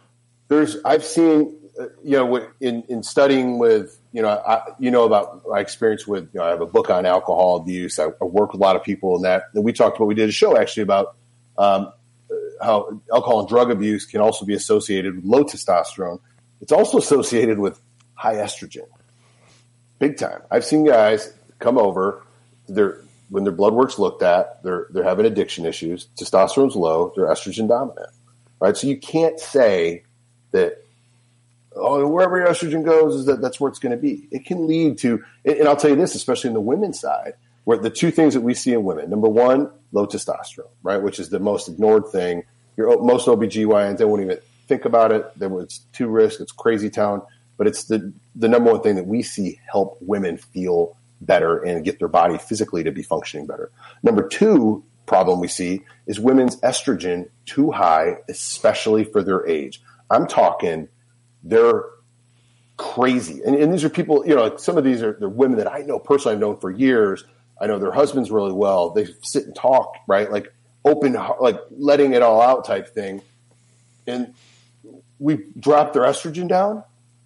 there's 0.47 0.77
I've 0.83 1.03
seen 1.03 1.55
uh, 1.79 1.85
you 2.03 2.17
know 2.17 2.47
in 2.59 2.83
in 2.89 3.03
studying 3.03 3.57
with 3.59 3.97
you 4.11 4.21
know 4.21 4.29
I, 4.29 4.61
you 4.79 4.91
know 4.91 5.05
about 5.05 5.43
my 5.47 5.59
experience 5.59 6.05
with 6.05 6.29
you 6.33 6.39
know 6.39 6.45
I 6.45 6.49
have 6.49 6.61
a 6.61 6.65
book 6.65 6.89
on 6.89 7.05
alcohol 7.05 7.57
abuse. 7.57 7.99
I, 7.99 8.05
I 8.05 8.25
work 8.25 8.53
with 8.53 8.61
a 8.61 8.63
lot 8.63 8.75
of 8.75 8.83
people 8.83 9.15
in 9.15 9.23
that. 9.23 9.43
And 9.53 9.63
we 9.63 9.73
talked 9.73 9.97
about 9.97 10.05
we 10.05 10.15
did 10.15 10.29
a 10.29 10.33
show 10.33 10.57
actually 10.57 10.83
about 10.83 11.15
um, 11.57 11.91
how 12.61 13.01
alcohol 13.11 13.39
and 13.39 13.49
drug 13.49 13.71
abuse 13.71 14.05
can 14.05 14.21
also 14.21 14.45
be 14.45 14.53
associated 14.53 15.15
with 15.15 15.25
low 15.25 15.43
testosterone. 15.43 16.19
It's 16.61 16.71
also 16.71 16.97
associated 16.97 17.59
with 17.59 17.79
high 18.15 18.35
estrogen, 18.35 18.87
big 19.99 20.17
time. 20.17 20.41
I've 20.49 20.63
seen 20.63 20.85
guys 20.85 21.33
come 21.59 21.77
over. 21.77 22.23
They're 22.67 23.01
when 23.33 23.43
their 23.43 23.51
blood 23.51 23.73
work's 23.73 23.97
looked 23.97 24.21
at, 24.21 24.61
they're 24.61 24.85
they're 24.91 25.03
having 25.03 25.25
addiction 25.25 25.65
issues. 25.65 26.07
Testosterone's 26.15 26.75
low. 26.75 27.11
They're 27.15 27.25
estrogen 27.25 27.67
dominant, 27.67 28.11
right? 28.59 28.77
So 28.77 28.85
you 28.85 28.95
can't 28.95 29.39
say 29.39 30.03
that 30.51 30.85
oh 31.75 32.07
wherever 32.07 32.37
your 32.37 32.45
estrogen 32.45 32.85
goes 32.85 33.15
is 33.15 33.25
that 33.25 33.41
that's 33.41 33.59
where 33.59 33.69
it's 33.69 33.79
going 33.79 33.91
to 33.91 33.97
be. 33.97 34.27
It 34.29 34.45
can 34.45 34.67
lead 34.67 34.99
to, 34.99 35.23
and 35.45 35.67
I'll 35.67 35.75
tell 35.75 35.89
you 35.89 35.95
this, 35.95 36.13
especially 36.13 36.49
in 36.49 36.53
the 36.53 36.61
women's 36.61 36.99
side, 36.99 37.33
where 37.63 37.75
the 37.75 37.89
two 37.89 38.11
things 38.11 38.35
that 38.35 38.41
we 38.41 38.53
see 38.53 38.71
in 38.71 38.83
women: 38.83 39.09
number 39.09 39.29
one, 39.29 39.71
low 39.91 40.05
testosterone, 40.05 40.69
right, 40.83 41.01
which 41.01 41.19
is 41.19 41.29
the 41.29 41.39
most 41.39 41.67
ignored 41.67 42.09
thing. 42.09 42.43
Your 42.77 43.01
most 43.01 43.25
OBGYNs 43.25 43.97
they 43.97 44.05
won't 44.05 44.21
even 44.21 44.37
think 44.67 44.85
about 44.85 45.11
it. 45.11 45.25
It's 45.41 45.79
too 45.91 46.07
risk. 46.07 46.39
It's 46.39 46.51
crazy 46.51 46.91
town. 46.91 47.23
But 47.57 47.65
it's 47.65 47.85
the 47.85 48.13
the 48.35 48.47
number 48.47 48.71
one 48.71 48.83
thing 48.83 48.95
that 48.97 49.07
we 49.07 49.23
see 49.23 49.59
help 49.71 49.97
women 50.01 50.37
feel 50.37 50.95
better 51.25 51.57
and 51.57 51.83
get 51.83 51.99
their 51.99 52.07
body 52.07 52.37
physically 52.37 52.83
to 52.83 52.91
be 52.91 53.03
functioning 53.03 53.47
better. 53.47 53.71
Number 54.01 54.27
two 54.27 54.83
problem 55.05 55.39
we 55.39 55.47
see 55.47 55.83
is 56.07 56.19
women's 56.19 56.55
estrogen 56.57 57.29
too 57.45 57.71
high, 57.71 58.17
especially 58.29 59.03
for 59.03 59.23
their 59.23 59.45
age. 59.47 59.81
I'm 60.09 60.27
talking 60.27 60.89
they're 61.43 61.83
crazy. 62.77 63.41
And, 63.45 63.55
and 63.55 63.73
these 63.73 63.83
are 63.83 63.89
people, 63.89 64.25
you 64.25 64.35
know, 64.35 64.43
like 64.43 64.59
some 64.59 64.77
of 64.77 64.83
these 64.83 65.01
are 65.03 65.17
they're 65.19 65.29
women 65.29 65.57
that 65.57 65.71
I 65.71 65.79
know 65.79 65.99
personally, 65.99 66.35
I've 66.35 66.41
known 66.41 66.57
for 66.57 66.71
years. 66.71 67.23
I 67.61 67.67
know 67.67 67.79
their 67.79 67.91
husbands 67.91 68.31
really 68.31 68.53
well. 68.53 68.91
They 68.91 69.07
sit 69.21 69.45
and 69.45 69.55
talk, 69.55 69.95
right? 70.07 70.31
Like 70.31 70.53
open, 70.85 71.17
like 71.39 71.59
letting 71.71 72.13
it 72.13 72.21
all 72.21 72.41
out 72.41 72.65
type 72.65 72.93
thing. 72.93 73.21
And 74.07 74.33
we 75.19 75.45
drop 75.59 75.93
their 75.93 76.03
estrogen 76.03 76.47
down 76.47 76.83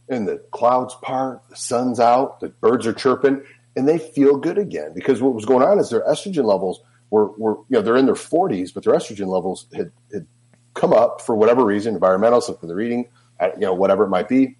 and 0.09 0.27
the 0.27 0.37
clouds 0.51 0.95
part, 1.01 1.41
the 1.49 1.55
sun's 1.55 1.99
out, 1.99 2.39
the 2.39 2.49
birds 2.49 2.87
are 2.87 2.93
chirping, 2.93 3.43
and 3.77 3.87
they 3.87 3.97
feel 3.97 4.35
good 4.35 4.57
again 4.57 4.91
because 4.93 5.21
what 5.21 5.33
was 5.33 5.45
going 5.45 5.63
on 5.63 5.79
is 5.79 5.89
their 5.89 6.05
estrogen 6.05 6.43
levels 6.43 6.81
were, 7.09 7.27
were 7.37 7.53
you 7.69 7.77
know 7.77 7.81
they're 7.81 7.95
in 7.95 8.05
their 8.05 8.15
40s 8.15 8.73
but 8.73 8.83
their 8.83 8.93
estrogen 8.93 9.27
levels 9.27 9.67
had, 9.73 9.91
had 10.11 10.27
come 10.73 10.91
up 10.91 11.21
for 11.21 11.35
whatever 11.35 11.63
reason 11.63 11.93
environmental 11.93 12.41
something 12.41 12.67
they're 12.67 12.81
eating 12.81 13.07
you 13.55 13.61
know 13.61 13.73
whatever 13.73 14.03
it 14.03 14.09
might 14.09 14.27
be 14.27 14.57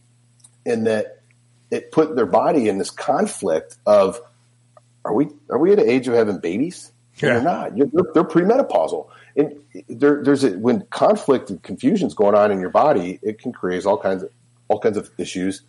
and 0.66 0.88
that 0.88 1.18
it 1.72 1.92
put 1.92 2.16
their 2.16 2.26
body 2.26 2.70
in 2.70 2.78
this 2.78 2.92
conflict 2.92 3.78
of 3.86 4.22
are 5.06 5.14
we 5.14 5.28
are 5.50 5.58
we 5.58 5.72
at 5.72 5.80
an 5.80 5.90
age 5.90 6.08
of 6.08 6.14
having 6.14 6.40
babies? 6.40 6.92
Yeah. 7.16 7.34
They're 7.34 7.42
not. 7.42 7.78
You're, 7.78 7.88
they're, 7.88 8.06
they're 8.14 8.24
premenopausal. 8.24 9.08
And 9.36 9.60
there, 9.90 10.24
there's 10.24 10.44
a, 10.44 10.52
when 10.52 10.82
conflict 10.90 11.50
and 11.50 11.62
confusion's 11.64 12.14
going 12.14 12.36
on 12.36 12.52
in 12.52 12.60
your 12.60 12.70
body, 12.70 13.20
it 13.22 13.40
can 13.40 13.52
create 13.52 13.86
all 13.86 13.98
kinds 13.98 14.24
of 14.24 14.30
all 14.68 14.80
kinds 14.80 14.98
of 14.98 15.10
issues, 15.18 15.62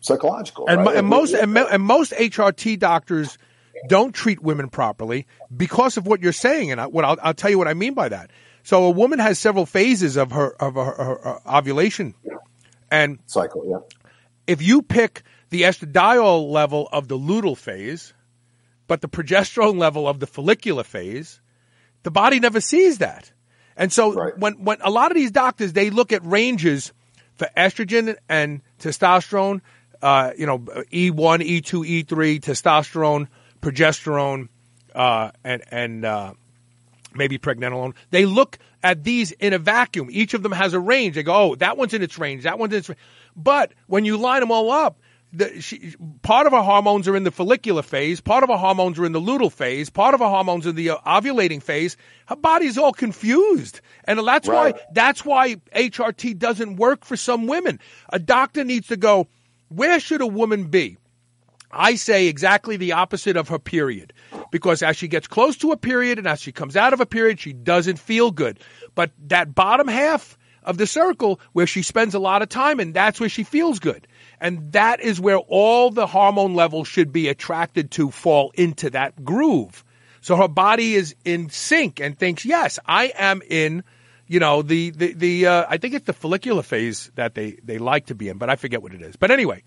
psychological. 0.00 0.66
And, 0.68 0.84
right? 0.84 0.96
and 0.96 1.06
most 1.06 1.32
and, 1.34 1.56
and 1.56 1.82
most 1.82 2.12
HRT 2.12 2.78
doctors 2.78 3.38
don't 3.88 4.14
treat 4.14 4.42
women 4.42 4.68
properly 4.68 5.26
because 5.54 5.96
of 5.96 6.06
what 6.06 6.20
you're 6.20 6.32
saying. 6.32 6.70
And 6.70 6.80
I, 6.80 6.86
what 6.86 7.04
I'll, 7.04 7.18
I'll 7.22 7.34
tell 7.34 7.50
you 7.50 7.58
what 7.58 7.68
I 7.68 7.74
mean 7.74 7.94
by 7.94 8.08
that. 8.08 8.30
So 8.62 8.84
a 8.84 8.90
woman 8.90 9.18
has 9.18 9.38
several 9.38 9.66
phases 9.66 10.16
of 10.16 10.32
her 10.32 10.50
of 10.60 10.74
her, 10.74 10.84
her, 10.84 11.20
her 11.22 11.40
ovulation, 11.46 12.14
and 12.90 13.18
cycle, 13.26 13.64
yeah. 13.66 13.98
if 14.46 14.60
you 14.60 14.82
pick 14.82 15.22
the 15.50 15.62
estradiol 15.62 16.50
level 16.50 16.88
of 16.92 17.08
the 17.08 17.18
luteal 17.18 17.56
phase, 17.56 18.12
but 18.86 19.00
the 19.00 19.08
progesterone 19.08 19.78
level 19.78 20.08
of 20.08 20.20
the 20.20 20.26
follicular 20.26 20.84
phase, 20.84 21.40
the 22.02 22.10
body 22.10 22.40
never 22.40 22.60
sees 22.60 22.98
that. 22.98 23.32
And 23.76 23.92
so 23.92 24.12
Right. 24.12 24.36
when, 24.38 24.64
when 24.64 24.78
a 24.82 24.90
lot 24.90 25.10
of 25.10 25.16
these 25.16 25.30
doctors, 25.30 25.72
they 25.72 25.90
look 25.90 26.12
at 26.12 26.24
ranges 26.24 26.92
for 27.34 27.48
estrogen 27.56 28.16
and 28.28 28.60
testosterone, 28.78 29.60
uh, 30.02 30.32
you 30.36 30.46
know, 30.46 30.64
E 30.90 31.10
E1, 31.10 31.40
E2, 31.62 32.04
E3, 32.04 32.40
testosterone, 32.40 33.28
progesterone, 33.60 34.48
uh, 34.94 35.30
and, 35.44 35.62
and, 35.70 36.04
uh, 36.04 36.32
maybe 37.14 37.38
pregnenolone. 37.38 37.94
They 38.10 38.24
look 38.24 38.58
at 38.82 39.04
these 39.04 39.32
in 39.32 39.52
a 39.52 39.58
vacuum. 39.58 40.08
Each 40.10 40.34
of 40.34 40.42
them 40.42 40.52
has 40.52 40.74
a 40.74 40.80
range. 40.80 41.16
They 41.16 41.22
go, 41.22 41.34
oh, 41.34 41.54
that 41.56 41.76
one's 41.76 41.92
in 41.94 42.02
its 42.02 42.18
range. 42.18 42.44
That 42.44 42.58
one's 42.58 42.72
in 42.72 42.78
its 42.78 42.88
range. 42.88 43.00
But 43.36 43.72
when 43.86 44.04
you 44.04 44.16
line 44.16 44.40
them 44.40 44.50
all 44.50 44.70
up, 44.70 45.00
the, 45.32 45.60
she, 45.60 45.94
part 46.22 46.46
of 46.46 46.54
our 46.54 46.62
hormones 46.64 47.06
are 47.06 47.14
in 47.14 47.22
the 47.22 47.30
follicular 47.30 47.82
phase. 47.82 48.20
Part 48.20 48.42
of 48.42 48.50
our 48.50 48.58
hormones 48.58 48.98
are 48.98 49.04
in 49.04 49.12
the 49.12 49.20
luteal 49.20 49.52
phase. 49.52 49.88
Part 49.88 50.14
of 50.14 50.22
our 50.22 50.30
hormones 50.30 50.66
are 50.66 50.70
in 50.70 50.76
the 50.76 50.90
uh, 50.90 50.96
ovulating 51.06 51.62
phase. 51.62 51.96
Her 52.26 52.36
body's 52.36 52.76
all 52.76 52.92
confused, 52.92 53.80
and 54.04 54.18
that's 54.26 54.48
Right. 54.48 54.74
why 54.74 54.80
that's 54.92 55.24
why 55.24 55.54
HRT 55.74 56.36
doesn't 56.36 56.76
work 56.76 57.04
for 57.04 57.16
some 57.16 57.46
women. 57.46 57.78
A 58.08 58.18
doctor 58.18 58.64
needs 58.64 58.88
to 58.88 58.96
go. 58.96 59.28
Where 59.70 60.00
should 60.00 60.20
a 60.20 60.26
woman 60.26 60.64
be? 60.64 60.98
I 61.70 61.94
say 61.94 62.26
exactly 62.26 62.76
the 62.76 62.92
opposite 62.92 63.36
of 63.36 63.48
her 63.48 63.58
period. 63.60 64.12
Because 64.50 64.82
as 64.82 64.96
she 64.96 65.06
gets 65.06 65.28
close 65.28 65.56
to 65.58 65.70
a 65.70 65.76
period 65.76 66.18
and 66.18 66.26
as 66.26 66.40
she 66.40 66.50
comes 66.50 66.76
out 66.76 66.92
of 66.92 67.00
a 67.00 67.06
period, 67.06 67.38
she 67.38 67.52
doesn't 67.52 68.00
feel 68.00 68.32
good. 68.32 68.58
But 68.96 69.12
that 69.28 69.54
bottom 69.54 69.86
half 69.86 70.36
of 70.64 70.76
the 70.76 70.88
circle 70.88 71.40
where 71.52 71.68
she 71.68 71.82
spends 71.82 72.14
a 72.14 72.18
lot 72.18 72.42
of 72.42 72.48
time 72.48 72.80
and 72.80 72.92
that's 72.92 73.20
where 73.20 73.28
she 73.28 73.44
feels 73.44 73.78
good. 73.78 74.08
And 74.40 74.72
that 74.72 75.00
is 75.00 75.20
where 75.20 75.38
all 75.38 75.90
the 75.90 76.08
hormone 76.08 76.54
levels 76.54 76.88
should 76.88 77.12
be 77.12 77.28
attracted 77.28 77.92
to 77.92 78.10
fall 78.10 78.50
into 78.54 78.90
that 78.90 79.24
groove. 79.24 79.84
So 80.20 80.34
her 80.34 80.48
body 80.48 80.94
is 80.94 81.14
in 81.24 81.48
sync 81.48 82.00
and 82.00 82.18
thinks, 82.18 82.44
yes, 82.44 82.80
I 82.84 83.12
am 83.16 83.40
in, 83.48 83.84
you 84.30 84.38
know, 84.38 84.62
the, 84.62 84.90
the, 84.90 85.12
the, 85.12 85.46
uh, 85.48 85.66
I 85.68 85.76
think 85.76 85.92
it's 85.92 86.06
the 86.06 86.12
follicular 86.12 86.62
phase 86.62 87.10
that 87.16 87.34
they, 87.34 87.58
they 87.64 87.78
like 87.78 88.06
to 88.06 88.14
be 88.14 88.28
in, 88.28 88.38
but 88.38 88.48
I 88.48 88.54
forget 88.54 88.80
what 88.80 88.94
it 88.94 89.02
is. 89.02 89.16
But 89.16 89.32
anyway, 89.32 89.64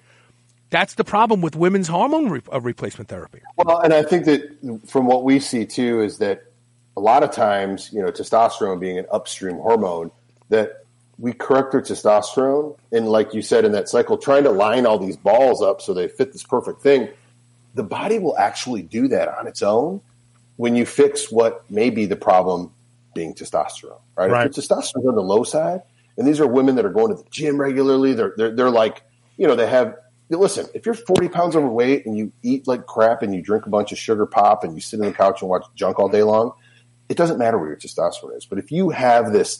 that's 0.69 0.93
the 0.93 1.03
problem 1.03 1.41
with 1.41 1.53
women's 1.53 1.89
hormone 1.89 2.29
re- 2.29 2.41
uh, 2.51 2.61
replacement 2.61 3.09
therapy. 3.09 3.41
Well, 3.57 3.81
and 3.81 3.93
I 3.93 4.03
think 4.03 4.23
that 4.23 4.81
from 4.87 5.05
what 5.05 5.25
we 5.25 5.41
see 5.41 5.65
too 5.65 5.99
is 5.99 6.19
that 6.19 6.45
a 6.95 7.01
lot 7.01 7.23
of 7.23 7.31
times, 7.31 7.91
you 7.91 8.01
know, 8.01 8.07
testosterone 8.07 8.79
being 8.79 8.97
an 8.97 9.05
upstream 9.11 9.57
hormone, 9.57 10.11
that 10.47 10.85
we 11.19 11.33
correct 11.33 11.73
their 11.73 11.81
testosterone, 11.81 12.77
and 12.93 13.09
like 13.09 13.33
you 13.33 13.41
said 13.41 13.65
in 13.65 13.73
that 13.73 13.89
cycle, 13.89 14.17
trying 14.17 14.45
to 14.45 14.51
line 14.51 14.85
all 14.85 14.97
these 14.97 15.17
balls 15.17 15.61
up 15.61 15.81
so 15.81 15.93
they 15.93 16.07
fit 16.07 16.31
this 16.31 16.43
perfect 16.43 16.81
thing. 16.81 17.09
The 17.75 17.83
body 17.83 18.17
will 18.17 18.37
actually 18.37 18.83
do 18.83 19.09
that 19.09 19.27
on 19.27 19.45
its 19.45 19.61
own 19.61 19.99
when 20.55 20.77
you 20.77 20.85
fix 20.85 21.29
what 21.29 21.69
may 21.69 21.89
be 21.89 22.05
the 22.05 22.15
problem 22.15 22.71
being 23.13 23.33
testosterone, 23.33 24.01
right? 24.15 24.29
Right. 24.29 24.47
If 24.47 24.57
your 24.57 24.63
testosterone's 24.63 25.07
on 25.07 25.15
the 25.15 25.21
low 25.21 25.43
side, 25.43 25.81
and 26.17 26.27
these 26.27 26.39
are 26.39 26.47
women 26.47 26.75
that 26.75 26.85
are 26.85 26.91
going 26.91 27.15
to 27.15 27.21
the 27.21 27.29
gym 27.29 27.59
regularly, 27.59 28.13
they're 28.13 28.33
they're, 28.37 28.55
they're 28.55 28.69
like, 28.69 29.03
you 29.37 29.47
know, 29.47 29.55
they 29.55 29.67
have. 29.67 29.95
Listen, 30.29 30.65
if 30.73 30.85
you're 30.87 30.95
40 30.95 31.29
pounds 31.29 31.55
overweight 31.55 32.07
and 32.07 32.17
you 32.17 32.31
eat 32.41 32.65
like 32.67 32.87
crap 32.87 33.21
and 33.21 33.35
you 33.35 33.41
drink 33.41 33.67
a 33.67 33.69
bunch 33.69 33.91
of 33.91 33.99
sugar 33.99 34.25
pop 34.25 34.63
and 34.63 34.73
you 34.73 34.81
sit 34.81 34.99
on 34.99 35.05
the 35.05 35.11
couch 35.11 35.41
and 35.41 35.49
watch 35.49 35.63
junk 35.75 35.99
all 35.99 36.09
day 36.09 36.23
long, 36.23 36.53
it 37.07 37.17
doesn't 37.17 37.37
matter 37.37 37.59
where 37.59 37.67
your 37.67 37.77
testosterone 37.77 38.35
is. 38.35 38.45
But 38.45 38.57
if 38.57 38.71
you 38.71 38.89
have 38.89 39.31
this 39.31 39.59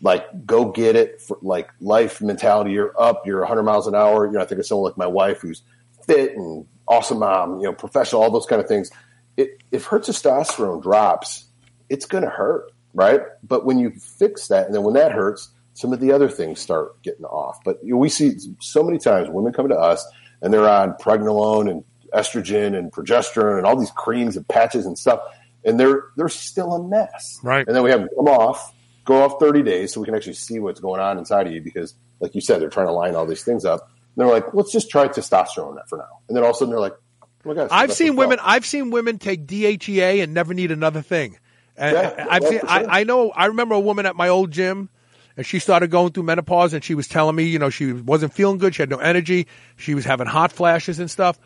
like 0.00 0.46
go 0.46 0.70
get 0.70 0.96
it 0.96 1.20
for 1.20 1.38
like 1.42 1.68
life 1.80 2.22
mentality, 2.22 2.72
you're 2.72 2.94
up, 3.00 3.26
you're 3.26 3.40
100 3.40 3.62
miles 3.64 3.86
an 3.86 3.94
hour. 3.94 4.26
You 4.26 4.32
know, 4.32 4.40
I 4.40 4.44
think 4.44 4.60
of 4.60 4.66
someone 4.66 4.90
like 4.90 4.96
my 4.96 5.06
wife 5.06 5.40
who's 5.40 5.62
fit 6.06 6.36
and 6.36 6.66
awesome 6.86 7.18
mom, 7.18 7.58
you 7.58 7.64
know, 7.64 7.72
professional, 7.72 8.22
all 8.22 8.30
those 8.30 8.46
kind 8.46 8.60
of 8.60 8.68
things. 8.68 8.90
It, 9.36 9.62
if 9.72 9.86
her 9.86 9.98
testosterone 9.98 10.82
drops, 10.82 11.46
it's 11.88 12.06
going 12.06 12.24
to 12.24 12.30
hurt, 12.30 12.70
right? 12.94 13.20
But 13.42 13.66
when 13.66 13.78
you 13.78 13.90
fix 13.90 14.48
that, 14.48 14.66
and 14.66 14.74
then 14.74 14.82
when 14.82 14.94
that 14.94 15.12
hurts, 15.12 15.50
some 15.74 15.92
of 15.92 16.00
the 16.00 16.12
other 16.12 16.28
things 16.28 16.60
start 16.60 17.00
getting 17.02 17.24
off. 17.24 17.58
But 17.64 17.78
you 17.82 17.92
know, 17.92 17.98
we 17.98 18.08
see 18.08 18.38
so 18.60 18.82
many 18.82 18.98
times 18.98 19.28
women 19.28 19.52
come 19.52 19.68
to 19.68 19.76
us 19.76 20.06
and 20.40 20.52
they're 20.52 20.68
on 20.68 20.94
pregnenolone 20.94 21.70
and 21.70 21.84
estrogen 22.14 22.78
and 22.78 22.92
progesterone 22.92 23.58
and 23.58 23.66
all 23.66 23.76
these 23.76 23.90
creams 23.90 24.36
and 24.36 24.46
patches 24.46 24.86
and 24.86 24.96
stuff, 24.96 25.20
and 25.64 25.78
they're 25.78 26.04
they're 26.16 26.28
still 26.28 26.72
a 26.72 26.88
mess. 26.88 27.40
Right. 27.42 27.66
And 27.66 27.76
then 27.76 27.82
we 27.82 27.90
have 27.90 28.00
them 28.00 28.08
come 28.16 28.28
off, 28.28 28.72
go 29.04 29.22
off 29.22 29.40
30 29.40 29.62
days 29.62 29.92
so 29.92 30.00
we 30.00 30.06
can 30.06 30.14
actually 30.14 30.34
see 30.34 30.60
what's 30.60 30.80
going 30.80 31.00
on 31.00 31.18
inside 31.18 31.46
of 31.46 31.52
you 31.52 31.60
because, 31.60 31.94
like 32.20 32.34
you 32.34 32.40
said, 32.40 32.60
they're 32.60 32.70
trying 32.70 32.86
to 32.86 32.92
line 32.92 33.14
all 33.14 33.26
these 33.26 33.42
things 33.42 33.64
up. 33.64 33.90
And 34.16 34.24
they're 34.24 34.32
like, 34.32 34.54
let's 34.54 34.70
just 34.70 34.90
try 34.90 35.08
testosterone 35.08 35.76
for 35.88 35.98
now. 35.98 36.20
And 36.28 36.36
then 36.36 36.44
all 36.44 36.50
of 36.50 36.56
a 36.56 36.58
sudden 36.58 36.70
they're 36.70 36.80
like, 36.80 36.96
oh 37.22 37.26
my 37.44 37.54
gosh. 37.54 37.68
I've 37.72 37.92
seen 37.92 38.14
women. 38.14 38.38
I've 38.40 38.64
seen 38.64 38.90
women 38.90 39.18
take 39.18 39.46
DHEA 39.46 40.22
and 40.22 40.34
never 40.34 40.54
need 40.54 40.70
another 40.70 41.02
thing. 41.02 41.36
And 41.76 41.94
Yeah, 41.94 42.26
I've 42.30 42.44
seen. 42.44 42.60
I, 42.66 43.00
I 43.00 43.04
know. 43.04 43.30
I 43.30 43.46
remember 43.46 43.74
a 43.74 43.80
woman 43.80 44.06
at 44.06 44.16
my 44.16 44.28
old 44.28 44.50
gym, 44.50 44.88
and 45.36 45.44
she 45.44 45.58
started 45.58 45.90
going 45.90 46.12
through 46.12 46.22
menopause, 46.24 46.72
and 46.72 46.84
she 46.84 46.94
was 46.94 47.08
telling 47.08 47.34
me, 47.34 47.44
you 47.44 47.58
know, 47.58 47.70
she 47.70 47.92
wasn't 47.92 48.32
feeling 48.32 48.58
good. 48.58 48.74
She 48.74 48.82
had 48.82 48.90
no 48.90 48.98
energy. 48.98 49.48
She 49.76 49.94
was 49.94 50.04
having 50.04 50.26
hot 50.26 50.52
flashes 50.52 50.98
and 50.98 51.10
stuff. 51.10 51.38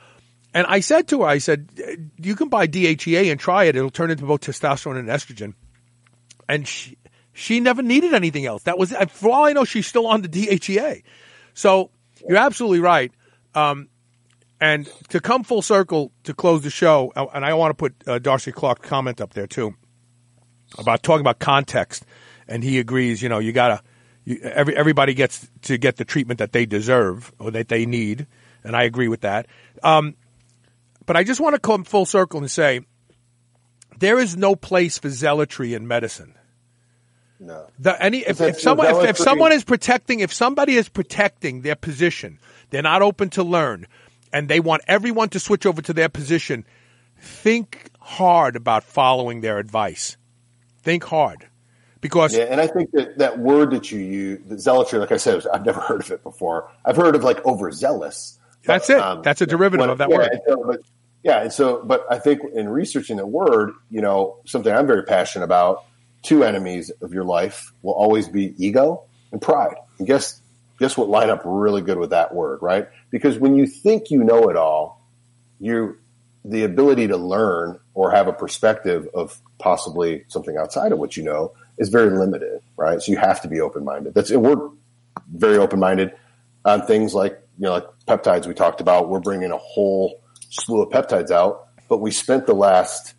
And 0.54 0.66
I 0.66 0.80
said 0.80 1.08
to 1.08 1.22
her, 1.22 1.28
I 1.28 1.38
said, 1.38 2.08
you 2.16 2.34
can 2.34 2.48
buy 2.48 2.66
DHEA 2.66 3.30
and 3.30 3.38
try 3.38 3.64
it. 3.64 3.76
It'll 3.76 3.90
turn 3.90 4.10
into 4.10 4.24
both 4.24 4.40
testosterone 4.40 4.98
and 4.98 5.08
estrogen. 5.08 5.54
And 6.48 6.66
she 6.66 6.96
she 7.34 7.60
never 7.60 7.82
needed 7.82 8.14
anything 8.14 8.46
else. 8.46 8.64
That 8.64 8.78
was 8.78 8.92
for 9.10 9.30
all 9.30 9.44
I 9.44 9.52
know, 9.52 9.64
she's 9.64 9.86
still 9.86 10.06
on 10.06 10.22
the 10.22 10.28
DHEA. 10.28 11.02
So 11.54 11.90
you're 12.26 12.38
absolutely 12.38 12.80
right. 12.80 13.12
Um, 13.54 13.88
and 14.60 14.90
to 15.10 15.20
come 15.20 15.44
full 15.44 15.62
circle 15.62 16.12
to 16.24 16.34
close 16.34 16.62
the 16.62 16.70
show, 16.70 17.12
and 17.14 17.44
I 17.44 17.54
want 17.54 17.70
to 17.70 17.74
put 17.74 18.08
uh, 18.08 18.18
Darcy 18.18 18.50
Clark's 18.50 18.88
comment 18.88 19.20
up 19.20 19.34
there 19.34 19.46
too 19.46 19.74
about 20.76 21.02
talking 21.02 21.20
about 21.20 21.38
context, 21.38 22.04
and 22.46 22.62
he 22.62 22.78
agrees. 22.78 23.22
You 23.22 23.28
know, 23.28 23.38
you 23.38 23.52
gotta 23.52 23.82
you, 24.24 24.40
every 24.42 24.76
everybody 24.76 25.14
gets 25.14 25.48
to 25.62 25.78
get 25.78 25.96
the 25.96 26.04
treatment 26.04 26.38
that 26.38 26.52
they 26.52 26.66
deserve 26.66 27.32
or 27.38 27.50
that 27.52 27.68
they 27.68 27.86
need, 27.86 28.26
and 28.64 28.76
I 28.76 28.82
agree 28.82 29.08
with 29.08 29.22
that. 29.22 29.46
Um, 29.82 30.16
but 31.06 31.16
I 31.16 31.24
just 31.24 31.40
want 31.40 31.54
to 31.54 31.58
come 31.58 31.84
full 31.84 32.04
circle 32.04 32.40
and 32.40 32.50
say 32.50 32.82
there 33.98 34.18
is 34.18 34.36
no 34.36 34.54
place 34.54 34.98
for 34.98 35.08
zealotry 35.08 35.72
in 35.72 35.88
medicine. 35.88 36.34
No. 37.40 37.68
The, 37.78 38.00
any 38.02 38.18
if, 38.18 38.40
if 38.40 38.60
someone 38.60 38.88
if, 38.88 39.10
if 39.10 39.16
someone 39.16 39.52
is 39.52 39.64
protecting 39.64 40.20
if 40.20 40.34
somebody 40.34 40.74
is 40.74 40.90
protecting 40.90 41.62
their 41.62 41.76
position, 41.76 42.38
they're 42.68 42.82
not 42.82 43.00
open 43.00 43.30
to 43.30 43.42
learn, 43.42 43.86
and 44.30 44.48
they 44.48 44.60
want 44.60 44.82
everyone 44.86 45.30
to 45.30 45.40
switch 45.40 45.64
over 45.64 45.80
to 45.80 45.94
their 45.94 46.10
position. 46.10 46.66
Think 47.18 47.90
hard 47.98 48.56
about 48.56 48.84
following 48.84 49.40
their 49.40 49.58
advice. 49.58 50.17
Think 50.82 51.04
hard, 51.04 51.46
because 52.00 52.34
Yeah, 52.36 52.44
and 52.44 52.60
I 52.60 52.66
think 52.66 52.90
that 52.92 53.18
that 53.18 53.38
word 53.38 53.72
that 53.72 53.90
you 53.90 53.98
use, 54.00 54.40
the 54.46 54.58
zealotry, 54.58 54.98
like 54.98 55.12
I 55.12 55.16
said, 55.16 55.44
I've 55.52 55.64
never 55.66 55.80
heard 55.80 56.00
of 56.02 56.10
it 56.10 56.22
before. 56.22 56.70
I've 56.84 56.96
heard 56.96 57.14
of 57.16 57.24
like 57.24 57.44
overzealous. 57.44 58.38
That's 58.64 58.88
But, 58.88 58.96
it. 58.96 59.00
Um, 59.00 59.22
That's 59.22 59.40
a 59.40 59.46
derivative 59.46 59.80
when- 59.82 59.90
of 59.90 59.98
that 59.98 60.10
yeah, 60.10 60.16
word. 60.16 60.40
so- 60.46 60.64
but, 60.66 60.80
yeah, 61.24 61.42
and 61.42 61.52
so, 61.52 61.82
but 61.84 62.06
I 62.10 62.18
think 62.18 62.40
in 62.54 62.68
researching 62.68 63.16
the 63.16 63.26
word, 63.26 63.72
you 63.90 64.00
know, 64.00 64.38
something 64.46 64.72
I'm 64.72 64.86
very 64.86 65.02
passionate 65.02 65.44
about. 65.44 65.84
Two 66.22 66.42
enemies 66.44 66.90
of 67.02 67.12
your 67.12 67.24
life 67.24 67.72
will 67.82 67.94
always 67.94 68.28
be 68.28 68.54
ego 68.58 69.04
and 69.32 69.40
pride. 69.42 69.74
And 69.98 70.06
guess 70.06 70.40
guess 70.78 70.96
what 70.96 71.08
line 71.08 71.28
up 71.28 71.42
really 71.44 71.82
good 71.82 71.98
with 71.98 72.10
that 72.10 72.32
word, 72.34 72.60
right? 72.62 72.88
Because 73.10 73.36
when 73.38 73.56
you 73.56 73.66
think 73.66 74.10
you 74.10 74.22
know 74.22 74.48
it 74.48 74.56
all, 74.56 75.04
you 75.58 75.96
the 76.48 76.64
ability 76.64 77.06
to 77.08 77.16
learn 77.16 77.78
or 77.94 78.10
have 78.10 78.28
a 78.28 78.32
perspective 78.32 79.08
of 79.14 79.40
possibly 79.58 80.24
something 80.28 80.56
outside 80.56 80.92
of 80.92 80.98
what 80.98 81.16
you 81.16 81.22
know 81.22 81.52
is 81.78 81.88
very 81.88 82.10
limited, 82.10 82.60
right? 82.76 83.00
So 83.00 83.12
you 83.12 83.18
have 83.18 83.40
to 83.42 83.48
be 83.48 83.60
open 83.60 83.84
minded. 83.84 84.14
That's 84.14 84.30
and 84.30 84.42
we're 84.42 84.70
very 85.32 85.58
open 85.58 85.78
minded 85.78 86.14
on 86.64 86.86
things 86.86 87.14
like 87.14 87.32
you 87.58 87.66
know 87.66 87.72
like 87.72 87.86
peptides 88.06 88.46
we 88.46 88.54
talked 88.54 88.80
about. 88.80 89.08
We're 89.08 89.20
bringing 89.20 89.50
a 89.50 89.58
whole 89.58 90.20
slew 90.50 90.82
of 90.82 90.90
peptides 90.90 91.30
out, 91.30 91.68
but 91.88 91.98
we 91.98 92.10
spent 92.10 92.46
the 92.46 92.54
last 92.54 93.14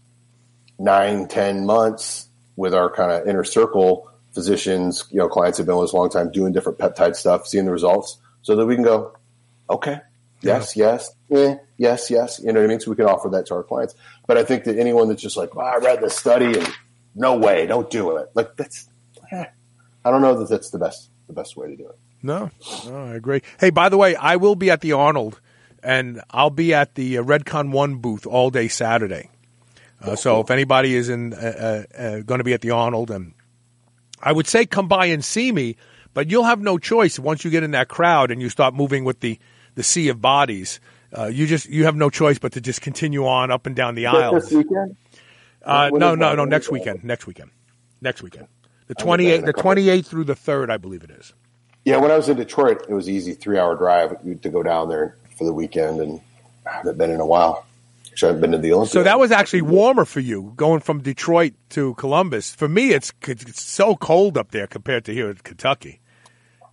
nine 0.77 1.27
ten 1.27 1.65
months 1.65 2.27
with 2.55 2.73
our 2.73 2.89
kind 2.89 3.11
of 3.11 3.27
inner 3.27 3.43
circle 3.43 4.11
physicians, 4.33 5.05
you 5.11 5.17
know, 5.17 5.27
clients 5.27 5.57
have 5.57 5.65
been 5.65 5.75
with 5.75 5.85
us 5.85 5.93
a 5.93 5.95
long 5.95 6.09
time 6.09 6.31
doing 6.31 6.53
different 6.53 6.77
peptide 6.77 7.15
stuff, 7.15 7.47
seeing 7.47 7.65
the 7.65 7.71
results, 7.71 8.19
so 8.41 8.55
that 8.55 8.65
we 8.65 8.75
can 8.75 8.83
go, 8.83 9.15
okay, 9.69 9.99
Yes, 10.41 10.75
yes, 10.75 11.11
eh, 11.31 11.55
yes, 11.79 12.11
yes. 12.11 12.39
You 12.39 12.53
know 12.53 12.59
what 12.59 12.65
I 12.65 12.67
mean? 12.67 12.79
So 12.79 12.91
we 12.91 12.95
can 12.95 13.05
offer 13.05 13.29
that 13.29 13.47
to 13.47 13.55
our 13.55 13.63
clients. 13.63 13.95
But 14.27 14.37
I 14.37 14.43
think 14.43 14.65
that 14.65 14.77
anyone 14.77 15.07
that's 15.07 15.21
just 15.21 15.37
like, 15.37 15.57
I 15.57 15.77
read 15.77 16.01
the 16.01 16.09
study 16.11 16.59
and 16.59 16.71
no 17.15 17.37
way, 17.37 17.65
don't 17.65 17.89
do 17.89 18.17
it. 18.17 18.29
Like 18.35 18.55
that's, 18.55 18.87
eh, 19.31 19.45
I 20.05 20.11
don't 20.11 20.21
know 20.21 20.37
that 20.37 20.49
that's 20.49 20.69
the 20.69 20.77
best 20.77 21.09
the 21.25 21.33
best 21.33 21.57
way 21.57 21.69
to 21.69 21.75
do 21.75 21.87
it. 21.87 21.97
No, 22.21 22.51
no, 22.85 23.05
I 23.05 23.15
agree. 23.15 23.41
Hey, 23.59 23.69
by 23.69 23.89
the 23.89 23.97
way, 23.97 24.15
I 24.15 24.35
will 24.35 24.55
be 24.55 24.69
at 24.69 24.81
the 24.81 24.91
Arnold, 24.91 25.39
and 25.81 26.21
I'll 26.31 26.49
be 26.49 26.73
at 26.73 26.95
the 26.95 27.17
uh, 27.17 27.23
Redcon 27.23 27.71
One 27.71 27.95
booth 27.95 28.27
all 28.27 28.49
day 28.49 28.67
Saturday. 28.67 29.29
Uh, 30.01 30.15
so 30.15 30.41
if 30.41 30.51
anybody 30.51 30.95
is 30.95 31.09
in 31.09 31.33
uh, 31.33 31.85
uh, 31.97 32.01
uh 32.01 32.19
going 32.21 32.39
to 32.39 32.43
be 32.43 32.53
at 32.53 32.61
the 32.61 32.71
Arnold, 32.71 33.09
and 33.11 33.33
I 34.21 34.31
would 34.31 34.47
say 34.47 34.65
come 34.65 34.87
by 34.87 35.07
and 35.07 35.23
see 35.23 35.51
me, 35.51 35.77
but 36.13 36.29
you'll 36.29 36.43
have 36.43 36.61
no 36.61 36.77
choice 36.77 37.19
once 37.19 37.45
you 37.45 37.51
get 37.51 37.63
in 37.63 37.71
that 37.71 37.87
crowd 37.87 38.31
and 38.31 38.41
you 38.41 38.49
start 38.49 38.73
moving 38.73 39.05
with 39.05 39.21
the 39.21 39.39
the 39.75 39.83
sea 39.83 40.09
of 40.09 40.21
bodies. 40.21 40.79
Uh, 41.15 41.25
you 41.25 41.47
just 41.47 41.67
you 41.67 41.85
have 41.85 41.95
no 41.95 42.09
choice 42.09 42.37
but 42.39 42.53
to 42.53 42.61
just 42.61 42.81
continue 42.81 43.25
on 43.25 43.51
up 43.51 43.65
and 43.65 43.75
down 43.75 43.95
the 43.95 44.05
aisles. 44.05 44.43
This 44.43 44.53
weekend? 44.53 44.95
Uh, 45.63 45.89
no, 45.93 46.15
no, 46.15 46.35
no. 46.35 46.45
Next 46.45 46.69
weekend. 46.71 47.03
Next 47.03 47.27
weekend. 47.27 47.51
Next 48.01 48.21
weekend. 48.21 48.47
The 48.87 48.95
twenty 48.95 49.27
eighth, 49.27 49.45
the 49.45 49.53
twenty 49.53 49.89
eighth 49.89 50.07
through 50.07 50.25
the 50.25 50.35
third, 50.35 50.69
I 50.69 50.77
believe 50.77 51.03
it 51.03 51.11
is. 51.11 51.33
Yeah, 51.85 51.97
when 51.97 52.11
I 52.11 52.17
was 52.17 52.29
in 52.29 52.37
Detroit, 52.37 52.85
it 52.87 52.93
was 52.93 53.09
easy 53.09 53.33
three 53.33 53.57
hour 53.57 53.75
drive 53.75 54.21
to 54.41 54.49
go 54.49 54.63
down 54.63 54.89
there 54.89 55.17
for 55.37 55.45
the 55.45 55.53
weekend, 55.53 55.99
and 56.01 56.21
I 56.65 56.73
haven't 56.73 56.97
been 56.97 57.11
in 57.11 57.19
a 57.19 57.25
while. 57.25 57.65
I 58.21 58.25
haven't 58.25 58.41
been 58.41 58.51
to 58.51 58.57
the 58.57 58.73
Olympics. 58.73 58.91
So 58.91 59.03
that 59.03 59.17
was 59.17 59.31
actually 59.31 59.61
warmer 59.61 60.03
for 60.05 60.19
you 60.19 60.53
going 60.55 60.81
from 60.81 61.01
Detroit 61.01 61.53
to 61.69 61.93
Columbus. 61.95 62.53
For 62.53 62.67
me, 62.67 62.91
it's, 62.91 63.13
it's 63.25 63.61
so 63.61 63.95
cold 63.95 64.37
up 64.37 64.51
there 64.51 64.67
compared 64.67 65.05
to 65.05 65.13
here 65.13 65.29
in 65.29 65.37
Kentucky. 65.37 66.01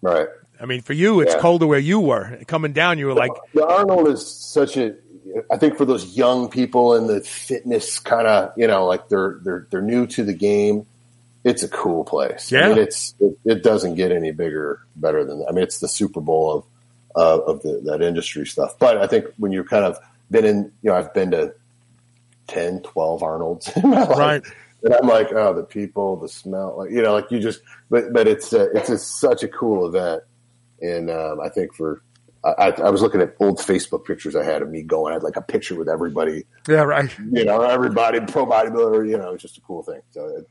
right. 0.02 0.26
I 0.60 0.66
mean, 0.66 0.82
for 0.82 0.92
you, 0.92 1.20
it's 1.20 1.34
Yeah. 1.34 1.40
colder 1.40 1.66
where 1.66 1.78
you 1.78 2.00
were. 2.00 2.38
Coming 2.46 2.72
down, 2.72 2.98
you 2.98 3.06
were 3.06 3.14
like, 3.14 3.32
the 3.54 3.66
Arnold 3.66 4.08
is 4.08 4.26
such 4.26 4.76
a. 4.76 4.94
I 5.50 5.56
think 5.58 5.76
for 5.76 5.84
those 5.84 6.16
young 6.16 6.48
people 6.48 6.94
in 6.94 7.08
the 7.08 7.20
fitness 7.20 7.98
kind 7.98 8.26
of, 8.26 8.52
you 8.56 8.66
know, 8.66 8.86
like 8.86 9.08
they're 9.08 9.38
they're 9.42 9.66
they're 9.70 9.82
new 9.82 10.06
to 10.08 10.24
the 10.24 10.32
game. 10.32 10.86
It's 11.44 11.62
a 11.62 11.68
cool 11.68 12.04
place. 12.04 12.50
Yeah. 12.50 12.66
I 12.66 12.68
mean, 12.70 12.78
it's 12.78 13.14
it, 13.20 13.38
it 13.44 13.62
doesn't 13.62 13.94
get 13.96 14.12
any 14.12 14.32
bigger, 14.32 14.80
better 14.96 15.24
than. 15.24 15.44
I 15.48 15.52
mean, 15.52 15.62
it's 15.62 15.78
the 15.78 15.88
Super 15.88 16.20
Bowl 16.20 16.52
of 16.52 16.64
uh, 17.16 17.44
of 17.44 17.62
the, 17.62 17.80
that 17.84 18.02
industry 18.02 18.46
stuff. 18.46 18.78
But 18.78 18.98
I 18.98 19.06
think 19.06 19.26
when 19.36 19.52
you're 19.52 19.64
kind 19.64 19.84
of 19.84 19.98
been 20.30 20.44
in, 20.44 20.72
you 20.82 20.90
know, 20.90 20.96
I've 20.96 21.12
been 21.14 21.30
to 21.32 21.54
10, 22.48 22.82
12 22.82 23.22
Arnolds 23.22 23.70
in 23.76 23.90
my 23.90 24.04
life. 24.04 24.18
Right. 24.18 24.42
And 24.82 24.94
I'm 24.94 25.08
like, 25.08 25.32
oh, 25.32 25.54
the 25.54 25.62
people, 25.64 26.16
the 26.16 26.28
smell, 26.28 26.76
like 26.78 26.90
you 26.90 27.02
know, 27.02 27.12
like 27.14 27.30
you 27.30 27.40
just, 27.40 27.60
but 27.90 28.12
but 28.12 28.28
it's 28.28 28.52
uh, 28.52 28.68
it's 28.74 28.88
a, 28.90 28.98
such 28.98 29.42
a 29.42 29.48
cool 29.48 29.86
event, 29.86 30.22
and 30.80 31.10
um, 31.10 31.40
I 31.40 31.48
think 31.48 31.74
for 31.74 32.02
I, 32.44 32.70
I 32.70 32.90
was 32.90 33.02
looking 33.02 33.20
at 33.20 33.34
old 33.40 33.58
Facebook 33.58 34.04
pictures 34.04 34.36
I 34.36 34.44
had 34.44 34.62
of 34.62 34.70
me 34.70 34.82
going. 34.82 35.12
I 35.12 35.14
had 35.14 35.22
like 35.22 35.36
a 35.36 35.42
picture 35.42 35.74
with 35.74 35.88
everybody, 35.88 36.44
yeah, 36.68 36.82
right. 36.82 37.10
you 37.32 37.44
know, 37.44 37.62
everybody 37.62 38.20
pro 38.20 38.46
bodybuilder. 38.46 39.08
You 39.08 39.18
know, 39.18 39.32
it's 39.32 39.42
just 39.42 39.58
a 39.58 39.60
cool 39.62 39.82
thing. 39.82 40.00
So 40.10 40.44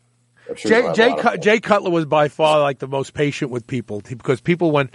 I'm 0.49 0.55
sure 0.55 0.71
Jay 0.71 0.93
Jay, 0.93 1.15
Cut- 1.15 1.41
Jay 1.41 1.59
Cutler 1.59 1.91
was 1.91 2.05
by 2.05 2.27
far 2.27 2.59
like 2.59 2.79
the 2.79 2.87
most 2.87 3.13
patient 3.13 3.51
with 3.51 3.65
people 3.65 4.01
because 4.01 4.41
people 4.41 4.71
when 4.71 4.89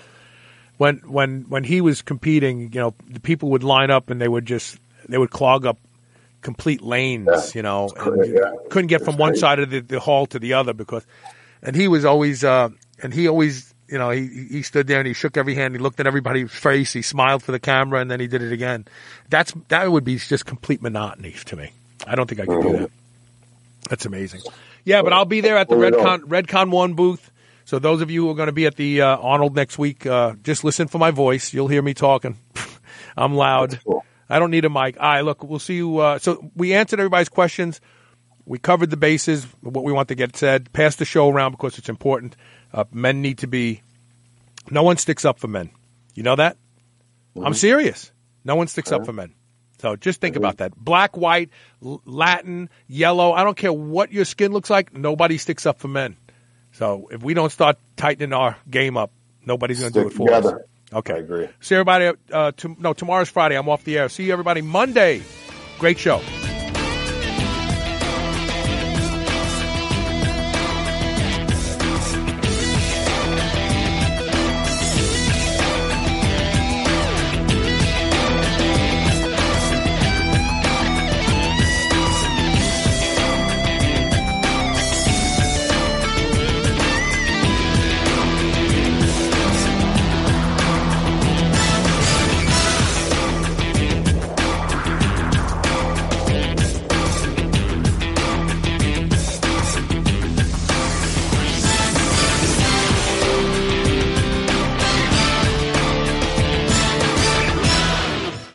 when 0.76 0.96
when 1.06 1.42
when 1.48 1.64
he 1.64 1.80
was 1.80 2.02
competing, 2.02 2.72
you 2.72 2.80
know, 2.80 2.94
the 3.08 3.20
people 3.20 3.50
would 3.50 3.64
line 3.64 3.90
up 3.90 4.10
and 4.10 4.20
they 4.20 4.28
would 4.28 4.46
just 4.46 4.78
they 5.08 5.18
would 5.18 5.30
clog 5.30 5.64
up 5.64 5.78
complete 6.42 6.82
lanes, 6.82 7.28
Yeah. 7.28 7.50
you 7.54 7.62
know, 7.62 7.88
and 7.96 8.34
yeah. 8.34 8.52
couldn't 8.70 8.88
get 8.88 9.04
from 9.04 9.16
one 9.16 9.36
side 9.36 9.58
of 9.58 9.70
the, 9.70 9.80
the 9.80 10.00
hall 10.00 10.26
to 10.26 10.38
the 10.38 10.54
other 10.54 10.72
because, 10.72 11.06
and 11.62 11.76
he 11.76 11.88
was 11.88 12.04
always 12.04 12.44
uh, 12.44 12.68
and 13.02 13.14
he 13.14 13.28
always. 13.28 13.69
You 13.90 13.98
know, 13.98 14.10
he 14.10 14.28
he 14.28 14.62
stood 14.62 14.86
there 14.86 14.98
and 14.98 15.06
he 15.06 15.14
shook 15.14 15.36
every 15.36 15.54
hand. 15.54 15.74
He 15.74 15.80
looked 15.80 15.98
at 16.00 16.06
everybody's 16.06 16.50
face. 16.52 16.92
He 16.92 17.02
smiled 17.02 17.42
for 17.42 17.52
the 17.52 17.58
camera, 17.58 18.00
and 18.00 18.10
then 18.10 18.20
he 18.20 18.26
did 18.26 18.42
it 18.42 18.52
again. 18.52 18.86
That's 19.28 19.52
that 19.68 19.90
would 19.90 20.04
be 20.04 20.16
just 20.16 20.46
complete 20.46 20.80
monotony 20.80 21.32
to 21.46 21.56
me. 21.56 21.72
I 22.06 22.14
don't 22.14 22.28
think 22.28 22.40
I 22.40 22.46
could 22.46 22.62
do 22.62 22.78
that. 22.78 22.90
That's 23.88 24.06
amazing. 24.06 24.42
Yeah, 24.84 25.02
but 25.02 25.12
I'll 25.12 25.24
be 25.24 25.40
there 25.40 25.56
at 25.56 25.68
the 25.68 25.74
Redcon 25.74 26.20
Redcon 26.20 26.70
One 26.70 26.94
booth. 26.94 27.30
So 27.64 27.78
those 27.78 28.00
of 28.00 28.10
you 28.10 28.24
who 28.24 28.30
are 28.30 28.34
going 28.34 28.46
to 28.46 28.52
be 28.52 28.66
at 28.66 28.76
the 28.76 29.02
uh, 29.02 29.16
Arnold 29.18 29.54
next 29.54 29.78
week, 29.78 30.04
uh, 30.04 30.34
just 30.42 30.64
listen 30.64 30.88
for 30.88 30.98
my 30.98 31.10
voice. 31.10 31.54
You'll 31.54 31.68
hear 31.68 31.82
me 31.82 31.94
talking. 31.94 32.36
I'm 33.16 33.34
loud. 33.34 33.78
cool. 33.84 34.04
I 34.28 34.38
don't 34.38 34.50
need 34.50 34.64
a 34.64 34.70
mic. 34.70 34.96
All 34.98 35.08
right, 35.08 35.20
look, 35.22 35.42
we'll 35.42 35.58
see 35.58 35.76
you. 35.76 35.98
Uh, 35.98 36.18
so 36.18 36.50
we 36.54 36.72
answered 36.74 37.00
everybody's 37.00 37.28
questions. 37.28 37.80
We 38.46 38.58
covered 38.58 38.90
the 38.90 38.96
bases, 38.96 39.44
what 39.60 39.84
we 39.84 39.92
want 39.92 40.08
to 40.08 40.14
get 40.14 40.36
said. 40.36 40.72
Pass 40.72 40.96
the 40.96 41.04
show 41.04 41.28
around 41.28 41.52
because 41.52 41.78
it's 41.78 41.88
important. 41.88 42.36
Uh, 42.72 42.84
men 42.92 43.22
need 43.22 43.38
to 43.38 43.46
be. 43.46 43.82
No 44.70 44.82
one 44.82 44.96
sticks 44.96 45.24
up 45.24 45.38
for 45.38 45.48
men. 45.48 45.70
You 46.14 46.22
know 46.22 46.36
that? 46.36 46.56
I'm 47.36 47.54
serious. 47.54 48.12
No 48.44 48.56
one 48.56 48.68
sticks 48.68 48.92
up 48.92 49.06
for 49.06 49.12
men. 49.12 49.34
So 49.80 49.96
just 49.96 50.20
think 50.20 50.36
about 50.36 50.58
that. 50.58 50.76
Black, 50.76 51.16
white, 51.16 51.50
Latin, 51.80 52.68
yellow. 52.86 53.32
I 53.32 53.44
don't 53.44 53.56
care 53.56 53.72
what 53.72 54.12
your 54.12 54.26
skin 54.26 54.52
looks 54.52 54.68
like. 54.68 54.94
Nobody 54.94 55.38
sticks 55.38 55.64
up 55.64 55.78
for 55.78 55.88
men. 55.88 56.16
So 56.72 57.08
if 57.10 57.22
we 57.22 57.34
don't 57.34 57.50
start 57.50 57.78
tightening 57.96 58.32
our 58.32 58.56
game 58.68 58.96
up, 58.96 59.10
nobody's 59.44 59.80
going 59.80 59.92
to 59.92 60.02
do 60.02 60.06
it 60.08 60.12
for 60.12 60.32
us. 60.32 60.46
Okay. 60.92 61.14
I 61.14 61.18
agree. 61.18 61.48
See 61.60 61.74
everybody. 61.74 62.12
Uh, 62.30 62.52
to, 62.58 62.76
no, 62.78 62.92
tomorrow's 62.92 63.30
Friday. 63.30 63.56
I'm 63.56 63.68
off 63.68 63.84
the 63.84 63.96
air. 63.98 64.08
See 64.08 64.24
you 64.24 64.32
everybody 64.32 64.60
Monday. 64.60 65.22
Great 65.78 65.98
show. 65.98 66.20